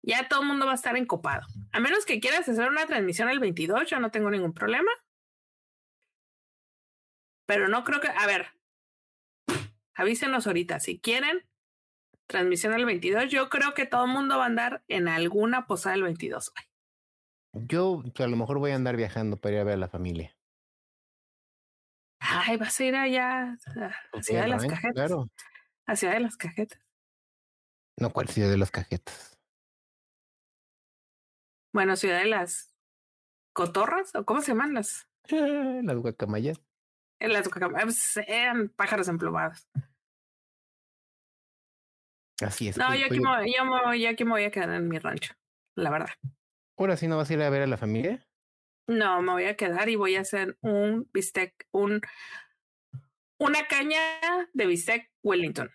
Ya 0.04 0.30
todo 0.30 0.44
el 0.44 0.48
mundo 0.48 0.66
va 0.66 0.72
a 0.72 0.76
estar 0.76 0.96
encopado. 0.96 1.46
A 1.74 1.82
menos 1.82 2.06
que 2.06 2.22
quieras 2.22 2.48
hacer 2.48 2.70
una 2.70 2.88
transmisión 2.88 3.28
el 3.28 3.42
22, 3.42 3.90
yo 3.90 4.00
no 4.00 4.10
tengo 4.10 4.32
ningún 4.32 4.54
problema. 4.54 4.90
Pero 7.46 7.68
no 7.68 7.84
creo 7.84 8.00
que, 8.00 8.08
a 8.08 8.26
ver, 8.26 8.48
avísenos 9.96 10.48
ahorita, 10.48 10.80
si 10.80 10.98
quieren 10.98 11.46
transmisión 12.28 12.74
el 12.74 12.86
22, 12.86 13.30
yo 13.30 13.50
creo 13.50 13.74
que 13.74 13.86
todo 13.86 14.06
el 14.06 14.12
mundo 14.12 14.38
va 14.38 14.46
a 14.46 14.48
andar 14.48 14.86
en 14.88 15.10
alguna 15.10 15.68
posada 15.68 15.96
el 15.96 16.04
22, 16.04 16.54
güey. 16.54 16.67
Yo 17.54 18.04
a 18.18 18.28
lo 18.28 18.38
mejor 18.38 18.60
voy 18.60 18.72
a 18.72 18.76
andar 18.76 18.96
viajando 18.96 19.38
para 19.38 19.56
ir 19.56 19.62
a 19.62 19.64
ver 19.64 19.74
a 19.76 19.78
la 19.78 19.90
familia. 19.90 20.36
Ay, 22.20 22.58
vas 22.58 22.80
a 22.80 22.84
ir 22.84 22.96
allá 22.96 23.54
a 23.54 23.92
pues 24.12 24.26
Ciudad 24.26 24.44
de 24.44 24.48
las 24.50 24.66
Cajetas. 24.66 24.94
Claro. 24.94 25.30
A 25.86 25.96
Ciudad 25.96 26.14
de 26.14 26.20
las 26.20 26.38
Cajetas. 26.38 26.80
No, 27.98 28.12
¿cuál 28.12 28.28
Ciudad 28.28 28.50
de 28.50 28.58
las 28.58 28.72
Cajetas? 28.72 29.40
Bueno, 31.74 31.96
Ciudad 31.96 32.20
de 32.20 32.26
las 32.26 32.76
Cotorras, 33.54 34.14
¿o 34.16 34.26
cómo 34.26 34.42
se 34.42 34.52
llaman 34.52 34.74
las? 34.74 35.08
las 35.30 35.98
guacamayas. 35.98 36.62
Las 37.20 37.48
guacamayas 37.48 38.18
eran 38.28 38.70
pájaros 38.70 39.08
emplumados. 39.08 39.68
Así 42.42 42.68
es. 42.68 42.78
No, 42.78 42.94
yo 42.96 43.08
aquí, 43.08 43.20
me, 43.20 43.30
yo, 43.52 43.94
yo 43.96 44.10
aquí 44.10 44.24
me 44.24 44.32
voy 44.32 44.44
a 44.44 44.52
quedar 44.52 44.70
en 44.70 44.88
mi 44.88 45.00
rancho, 45.00 45.34
la 45.76 45.90
verdad. 45.90 46.10
¿Ahora 46.78 46.96
sí 46.96 47.08
no 47.08 47.18
vas 47.18 47.30
a 47.30 47.34
ir 47.34 47.42
a 47.42 47.50
ver 47.50 47.64
a 47.64 47.68
la 47.68 47.78
familia? 47.78 48.26
No, 48.88 49.22
me 49.22 49.34
voy 49.34 49.46
a 49.46 49.58
quedar 49.58 49.90
y 49.90 49.96
voy 49.96 50.16
a 50.16 50.22
hacer 50.22 50.58
un 50.62 51.10
bistec, 51.12 51.68
un 51.72 52.02
una 53.40 53.68
caña 53.68 54.00
de 54.54 54.66
bistec 54.66 55.12
Wellington. 55.24 55.72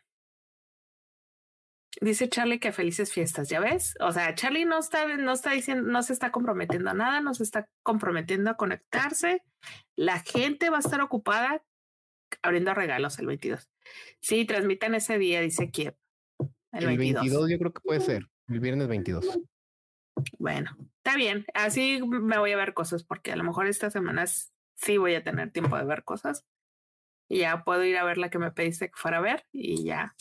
Dice 2.00 2.28
Charlie 2.28 2.58
que 2.58 2.72
felices 2.72 3.12
fiestas, 3.12 3.48
¿ya 3.48 3.60
ves? 3.60 3.94
O 4.00 4.12
sea, 4.12 4.34
Charlie 4.34 4.64
no 4.64 4.78
está, 4.78 5.06
no 5.16 5.32
está 5.32 5.52
diciendo, 5.52 5.88
no 5.88 6.02
se 6.02 6.12
está 6.12 6.32
comprometiendo 6.32 6.90
a 6.90 6.94
nada, 6.94 7.20
no 7.20 7.34
se 7.34 7.42
está 7.42 7.68
comprometiendo 7.82 8.50
a 8.50 8.56
conectarse. 8.56 9.42
La 9.94 10.20
gente 10.20 10.70
va 10.70 10.78
a 10.78 10.80
estar 10.80 11.00
ocupada 11.00 11.62
abriendo 12.40 12.74
regalos 12.74 13.18
el 13.18 13.26
22. 13.26 13.70
Sí, 14.20 14.44
transmitan 14.46 14.94
ese 14.94 15.18
día, 15.18 15.40
dice 15.42 15.70
Kiev. 15.70 15.96
El, 16.72 16.88
el 16.88 16.98
22 16.98 17.50
yo 17.50 17.58
creo 17.58 17.72
que 17.72 17.80
puede 17.80 18.00
ser, 18.00 18.26
el 18.48 18.60
viernes 18.60 18.88
22. 18.88 19.38
Bueno, 20.38 20.76
está 20.98 21.16
bien. 21.16 21.46
Así 21.54 22.00
me 22.02 22.38
voy 22.38 22.52
a 22.52 22.56
ver 22.56 22.74
cosas 22.74 23.04
porque 23.04 23.32
a 23.32 23.36
lo 23.36 23.44
mejor 23.44 23.66
estas 23.66 23.92
semanas 23.92 24.52
sí 24.74 24.98
voy 24.98 25.14
a 25.14 25.24
tener 25.24 25.50
tiempo 25.50 25.76
de 25.76 25.84
ver 25.84 26.04
cosas. 26.04 26.44
Y 27.28 27.38
ya 27.38 27.64
puedo 27.64 27.84
ir 27.84 27.96
a 27.96 28.04
ver 28.04 28.18
la 28.18 28.30
que 28.30 28.38
me 28.38 28.52
pediste 28.52 28.88
que 28.88 28.96
fuera 28.96 29.18
a 29.18 29.22
ver 29.22 29.46
y 29.52 29.84
ya 29.84 30.14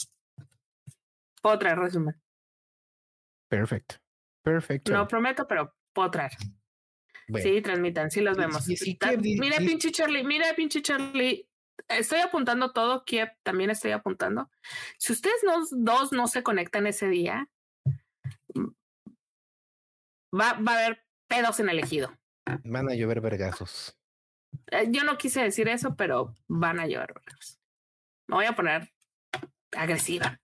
puedo 1.42 1.60
traer 1.60 1.80
resumen. 1.80 2.16
Perfecto. 3.50 3.96
Perfecto. 4.44 4.94
No 4.94 5.08
prometo, 5.08 5.48
pero 5.48 5.76
puedo 5.94 6.10
traer. 6.12 6.32
Sí, 7.42 7.62
transmitan, 7.62 8.12
sí 8.12 8.22
los 8.22 8.38
vemos. 8.38 8.68
mira, 8.68 9.58
pinche 9.58 9.92
Charlie, 9.92 10.24
mira, 10.24 10.54
pinche 10.56 10.82
Charlie. 10.82 11.48
Estoy 11.88 12.20
apuntando 12.20 12.72
todo, 12.72 13.04
Kiev 13.06 13.30
también 13.44 13.70
estoy 13.70 13.92
apuntando. 13.92 14.50
Si 14.98 15.14
ustedes 15.14 15.42
dos 15.72 16.12
no 16.12 16.28
se 16.28 16.44
conectan 16.44 16.88
ese 16.88 17.08
día, 17.08 17.50
va, 20.34 20.54
va 20.54 20.74
a 20.74 20.80
haber 20.80 21.06
pedos 21.28 21.60
en 21.60 21.70
el 21.70 21.80
ejido. 21.80 22.18
Van 22.64 22.90
a 22.90 22.96
llover 22.96 23.22
vergazos. 23.22 23.98
Eh, 24.68 24.88
yo 24.90 25.04
no 25.04 25.18
quise 25.18 25.42
decir 25.42 25.68
eso, 25.68 25.96
pero 25.96 26.36
van 26.48 26.80
a 26.80 26.88
llover 26.88 27.14
vergazos. 27.14 27.60
Me 28.28 28.36
voy 28.36 28.46
a 28.46 28.56
poner 28.56 28.92
agresiva. 29.72 30.40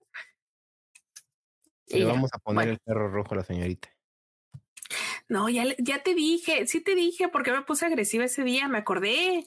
Le 1.86 2.04
vamos 2.04 2.30
a 2.32 2.38
poner 2.38 2.68
el 2.68 2.78
perro 2.78 3.08
rojo 3.10 3.34
a 3.34 3.38
la 3.38 3.44
señorita. 3.44 3.88
No, 5.28 5.48
ya, 5.48 5.64
ya 5.78 6.02
te 6.02 6.14
dije, 6.14 6.66
sí 6.66 6.80
te 6.80 6.94
dije 6.94 7.28
por 7.28 7.42
qué 7.42 7.52
me 7.52 7.62
puse 7.62 7.86
agresiva 7.86 8.24
ese 8.24 8.44
día, 8.44 8.68
me 8.68 8.78
acordé. 8.78 9.44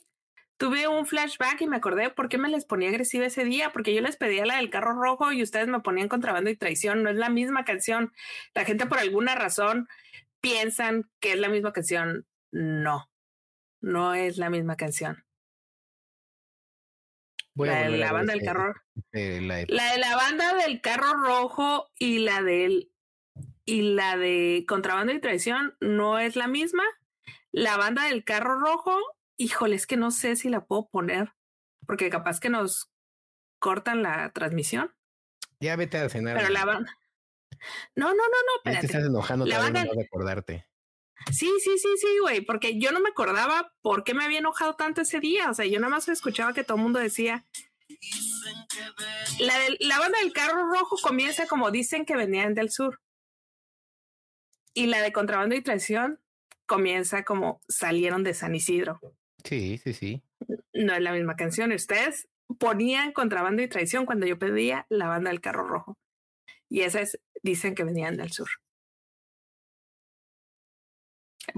Tuve 0.57 0.87
un 0.87 1.07
flashback 1.07 1.61
y 1.61 1.67
me 1.67 1.77
acordé 1.77 2.11
por 2.11 2.29
qué 2.29 2.37
me 2.37 2.47
les 2.47 2.65
ponía 2.65 2.89
agresiva 2.89 3.25
ese 3.25 3.43
día, 3.43 3.71
porque 3.71 3.95
yo 3.95 4.01
les 4.01 4.15
pedía 4.15 4.45
la 4.45 4.57
del 4.57 4.69
carro 4.69 4.93
rojo 4.93 5.31
y 5.31 5.41
ustedes 5.41 5.67
me 5.67 5.79
ponían 5.79 6.07
contrabando 6.07 6.51
y 6.51 6.55
traición. 6.55 7.01
No 7.01 7.09
es 7.09 7.15
la 7.15 7.29
misma 7.29 7.65
canción. 7.65 8.13
La 8.53 8.63
gente 8.63 8.85
por 8.85 8.99
alguna 8.99 9.33
razón 9.33 9.87
piensan 10.41 11.09
que 11.19 11.33
es 11.33 11.39
la 11.39 11.49
misma 11.49 11.71
canción. 11.71 12.27
No, 12.51 13.09
no 13.81 14.13
es 14.13 14.37
la 14.37 14.49
misma 14.49 14.75
canción. 14.75 15.25
la 17.55 17.89
de 17.89 17.97
la 17.97 18.11
banda 18.11 18.33
del 18.33 18.43
carro. 18.43 18.73
la, 19.13 19.55
de... 19.55 19.67
la 19.69 20.15
banda 20.15 20.55
del 20.55 20.81
carro 20.81 21.13
rojo 21.13 21.89
y 21.97 22.19
la 22.19 22.41
del 22.41 22.91
y 23.65 23.93
la 23.93 24.17
de 24.17 24.65
contrabando 24.67 25.13
y 25.13 25.19
traición 25.19 25.77
no 25.79 26.19
es 26.19 26.35
la 26.35 26.47
misma. 26.47 26.83
La 27.51 27.77
banda 27.77 28.05
del 28.05 28.23
carro 28.23 28.59
rojo, 28.59 28.97
híjole, 29.37 29.75
es 29.75 29.85
que 29.85 29.97
no 29.97 30.11
sé 30.11 30.35
si 30.35 30.49
la 30.49 30.65
puedo 30.65 30.89
poner 30.89 31.33
porque 31.85 32.09
capaz 32.09 32.39
que 32.39 32.49
nos 32.49 32.91
cortan 33.59 34.01
la 34.01 34.31
transmisión. 34.31 34.93
Ya 35.59 35.75
vete 35.75 35.97
a 35.97 36.09
cenar. 36.09 36.37
Pero 36.37 36.49
la 36.49 36.65
banda, 36.65 36.97
no, 37.95 38.07
no, 38.07 38.13
no, 38.13 38.17
no, 38.17 38.57
espérate. 38.57 38.81
te 38.81 38.85
estás 38.87 39.05
enojando 39.05 39.45
la 39.45 39.59
banda... 39.59 39.85
no 39.85 39.93
recordarte. 39.93 40.67
Sí, 41.31 41.51
sí, 41.63 41.77
sí, 41.77 41.89
sí, 41.97 42.17
güey, 42.21 42.41
porque 42.41 42.79
yo 42.79 42.91
no 42.91 42.99
me 42.99 43.09
acordaba 43.09 43.73
por 43.81 44.03
qué 44.03 44.13
me 44.13 44.23
había 44.23 44.39
enojado 44.39 44.75
tanto 44.75 45.01
ese 45.01 45.19
día. 45.19 45.49
O 45.49 45.53
sea, 45.53 45.65
yo 45.65 45.79
nada 45.79 45.91
más 45.91 46.07
escuchaba 46.07 46.53
que 46.53 46.63
todo 46.63 46.77
el 46.77 46.83
mundo 46.83 46.99
decía 46.99 47.45
La, 49.39 49.53
la 49.79 49.99
banda 49.99 50.19
del 50.19 50.33
carro 50.33 50.67
rojo 50.71 50.97
comienza 51.01 51.45
como 51.47 51.71
dicen 51.71 52.05
que 52.05 52.15
venían 52.15 52.53
del 52.53 52.71
sur. 52.71 52.99
Y 54.73 54.87
la 54.87 55.01
de 55.01 55.11
contrabando 55.11 55.55
y 55.55 55.61
traición 55.61 56.19
comienza 56.65 57.23
como 57.23 57.61
salieron 57.67 58.23
de 58.23 58.33
San 58.33 58.55
Isidro. 58.55 58.99
Sí, 59.43 59.77
sí, 59.83 59.93
sí. 59.93 60.23
No 60.73 60.93
es 60.93 61.01
la 61.01 61.11
misma 61.11 61.35
canción. 61.35 61.71
Ustedes 61.71 62.29
ponían 62.59 63.11
contrabando 63.11 63.61
y 63.61 63.67
traición 63.67 64.05
cuando 64.05 64.25
yo 64.25 64.39
pedía 64.39 64.85
la 64.89 65.07
banda 65.07 65.29
del 65.29 65.41
carro 65.41 65.67
rojo. 65.67 65.97
Y 66.71 66.83
esas 66.83 67.19
dicen 67.43 67.75
que 67.75 67.83
venían 67.83 68.15
del 68.15 68.31
sur. 68.31 68.47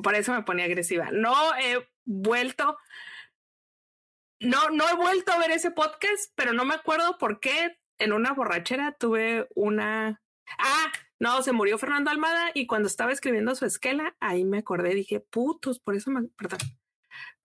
Por 0.01 0.16
eso 0.16 0.34
me 0.34 0.41
ponía 0.41 0.66
agresiva. 0.66 1.11
No 1.11 1.55
he 1.55 1.88
vuelto, 2.03 2.78
no, 4.39 4.72
no 4.72 4.89
he 4.89 4.95
vuelto 4.95 5.32
a 5.32 5.38
ver 5.38 5.51
ese 5.51 5.70
podcast, 5.70 6.32
pero 6.34 6.53
no 6.53 6.66
me 6.66 6.74
acuerdo 6.74 7.20
por 7.20 7.39
qué 7.39 7.78
en 7.99 8.11
una 8.11 8.34
borrachera 8.34 8.93
tuve 8.93 9.47
una. 9.53 10.20
Ah, 10.57 10.91
no, 11.20 11.43
se 11.43 11.51
murió 11.51 11.78
Fernando 11.78 12.09
Almada 12.09 12.49
y 12.55 12.66
cuando 12.66 12.88
estaba 12.88 13.11
escribiendo 13.11 13.53
su 13.53 13.66
esquela, 13.66 14.16
ahí 14.20 14.43
me 14.45 14.57
acordé, 14.57 14.95
dije, 14.95 15.20
putos, 15.20 15.80
por 15.80 15.95
eso 15.95 16.09
me, 16.09 16.28
perdón, 16.30 16.59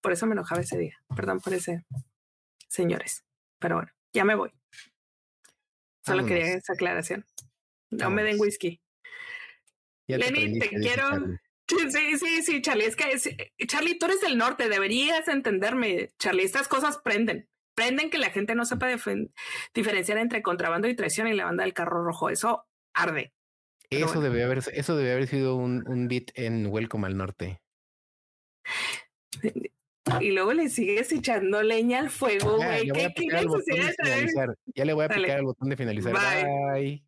por 0.01 0.13
eso 0.13 0.27
me 0.27 0.33
enojaba 0.33 0.63
ese 0.63 0.79
día. 0.79 0.97
Perdón 1.15 1.41
por 1.41 1.53
ese, 1.53 1.85
señores. 2.69 3.27
Pero 3.59 3.77
bueno, 3.77 3.93
ya 4.15 4.25
me 4.25 4.37
voy. 4.37 4.53
Solo 6.03 6.25
quería 6.25 6.55
esa 6.55 6.73
aclaración. 6.73 7.27
No 7.91 8.11
me 8.11 8.23
den 8.23 8.39
whisky. 8.39 8.81
Lenny, 10.07 10.59
te 10.59 10.69
quiero. 10.69 11.39
Sí, 11.69 12.19
sí, 12.19 12.43
sí, 12.43 12.63
Charlie. 12.63 12.87
Es 12.87 12.97
que 12.97 13.53
Charlie, 13.67 13.99
tú 13.99 14.07
eres 14.07 14.21
del 14.21 14.39
norte, 14.39 14.69
deberías 14.69 15.29
entenderme, 15.29 16.11
Charlie. 16.19 16.45
Estas 16.45 16.69
cosas 16.69 16.99
prenden. 16.99 17.49
Prenden 17.75 18.11
que 18.11 18.19
la 18.19 18.31
gente 18.31 18.55
no 18.55 18.65
sepa 18.65 18.89
diferenciar 19.75 20.19
entre 20.19 20.43
contrabando 20.43 20.89
y 20.89 20.97
traición 20.97 21.29
y 21.29 21.35
la 21.35 21.45
banda 21.45 21.65
del 21.65 21.75
carro 21.75 22.03
rojo. 22.03 22.31
Eso 22.31 22.67
arde. 22.95 23.33
Eso 23.91 24.21
debe 24.21 24.43
haber, 24.43 24.63
eso 24.73 24.97
debe 24.97 25.13
haber 25.13 25.27
sido 25.29 25.57
un, 25.57 25.87
un 25.87 26.09
beat 26.09 26.31
en 26.35 26.67
Welcome 26.67 27.07
al 27.07 27.17
Norte. 27.17 27.61
Y 30.21 30.31
luego 30.31 30.53
le 30.53 30.69
sigues 30.69 31.13
echando 31.13 31.63
leña 31.63 31.99
al 31.99 32.11
fuego, 32.11 32.57
güey. 32.57 32.91
¿Qué, 32.91 33.13
Ya 34.75 34.85
le 34.85 34.93
voy 34.93 35.03
a 35.03 35.07
aplicar 35.07 35.39
el 35.39 35.45
botón 35.45 35.69
de 35.69 35.77
finalizar. 35.77 36.15
Bye. 36.15 37.05